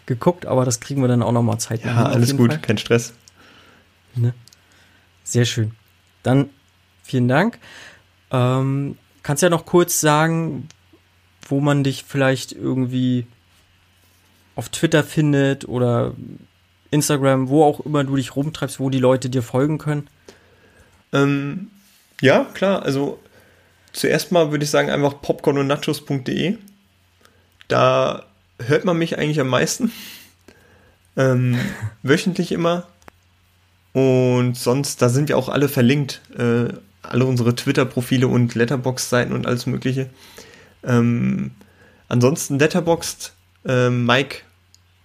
geguckt, 0.06 0.46
aber 0.46 0.64
das 0.64 0.78
kriegen 0.78 1.02
wir 1.02 1.08
dann 1.08 1.22
auch 1.22 1.32
nochmal 1.32 1.58
Zeit. 1.58 1.84
Ja, 1.84 2.04
alles 2.04 2.36
gut, 2.36 2.52
Fall. 2.52 2.60
kein 2.60 2.78
Stress. 2.78 3.14
Ne? 4.14 4.34
Sehr 5.24 5.44
schön. 5.44 5.72
Dann 6.22 6.50
vielen 7.02 7.28
Dank. 7.28 7.58
Ähm, 8.30 8.98
kannst 9.22 9.42
ja 9.42 9.50
noch 9.50 9.66
kurz 9.66 10.00
sagen, 10.00 10.68
wo 11.48 11.60
man 11.60 11.84
dich 11.84 12.04
vielleicht 12.06 12.52
irgendwie 12.52 13.26
auf 14.54 14.68
Twitter 14.68 15.02
findet 15.04 15.68
oder 15.68 16.14
Instagram, 16.90 17.48
wo 17.48 17.64
auch 17.64 17.80
immer 17.80 18.04
du 18.04 18.16
dich 18.16 18.36
rumtreibst, 18.36 18.80
wo 18.80 18.90
die 18.90 18.98
Leute 18.98 19.30
dir 19.30 19.42
folgen 19.42 19.78
können? 19.78 20.08
Ähm, 21.12 21.70
ja, 22.20 22.44
klar. 22.44 22.82
Also 22.82 23.18
zuerst 23.92 24.32
mal 24.32 24.50
würde 24.50 24.64
ich 24.64 24.70
sagen 24.70 24.90
einfach 24.90 25.20
popcorn 25.20 25.58
und 25.58 25.66
nachos.de. 25.66 26.56
Da 27.68 28.24
hört 28.58 28.84
man 28.84 28.98
mich 28.98 29.18
eigentlich 29.18 29.40
am 29.40 29.48
meisten. 29.48 29.92
Ähm, 31.16 31.58
wöchentlich 32.02 32.52
immer. 32.52 32.86
Und 33.92 34.56
sonst, 34.56 35.02
da 35.02 35.08
sind 35.08 35.28
wir 35.28 35.36
auch 35.36 35.48
alle 35.48 35.68
verlinkt. 35.68 36.20
Äh, 36.36 36.68
alle 37.02 37.24
unsere 37.24 37.54
Twitter-Profile 37.54 38.28
und 38.28 38.54
Letterbox-Seiten 38.54 39.32
und 39.32 39.46
alles 39.46 39.66
Mögliche. 39.66 40.10
Ähm, 40.84 41.52
ansonsten 42.08 42.58
Letterboxd 42.58 43.32
äh, 43.66 43.90
Mike 43.90 44.38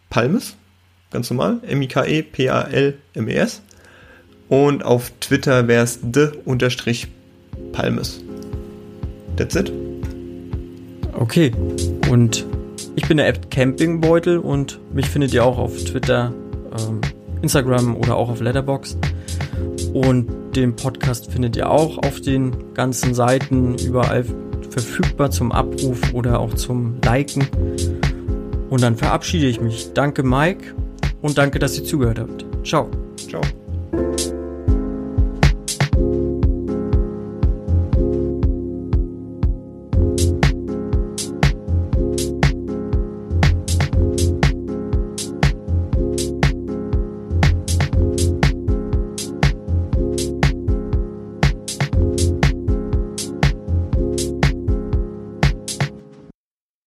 Palmes, 0.10 0.56
ganz 1.12 1.30
normal, 1.30 1.60
M-I-K-E-P-A-L-M-E-S. 1.68 3.62
Und 4.48 4.86
auf 4.86 5.12
Twitter 5.20 5.68
wäre 5.68 5.84
es 5.84 6.00
the-palmes. 6.14 8.22
That's 9.38 9.56
it. 9.56 9.72
Okay. 11.14 11.52
Und 12.10 12.46
ich 12.96 13.08
bin 13.08 13.18
der 13.18 13.28
App 13.28 13.50
Campingbeutel 13.50 14.38
und 14.38 14.80
mich 14.94 15.10
findet 15.10 15.34
ihr 15.34 15.44
auch 15.44 15.58
auf 15.58 15.76
Twitter, 15.84 16.32
ähm, 16.78 17.02
Instagram 17.46 17.96
oder 17.96 18.16
auch 18.16 18.30
auf 18.30 18.42
Letterboxd. 18.42 18.98
Und 19.94 20.28
den 20.56 20.76
Podcast 20.76 21.32
findet 21.32 21.56
ihr 21.56 21.70
auch 21.70 22.00
auf 22.00 22.20
den 22.20 22.74
ganzen 22.74 23.14
Seiten 23.14 23.76
überall 23.76 24.26
verfügbar 24.72 25.30
zum 25.30 25.52
Abruf 25.52 26.12
oder 26.14 26.40
auch 26.40 26.56
zum 26.56 26.96
Liken. 27.06 27.48
Und 28.70 28.82
dann 28.82 28.96
verabschiede 28.96 29.46
ich 29.46 29.62
mich. 29.62 29.94
Danke 29.94 30.24
Mike 30.24 30.74
und 31.22 31.38
danke, 31.38 31.60
dass 31.60 31.78
ihr 31.78 31.86
zugehört 31.86 32.20
habt. 32.20 32.46
Ciao. 32.64 32.90
Ciao. 33.16 33.42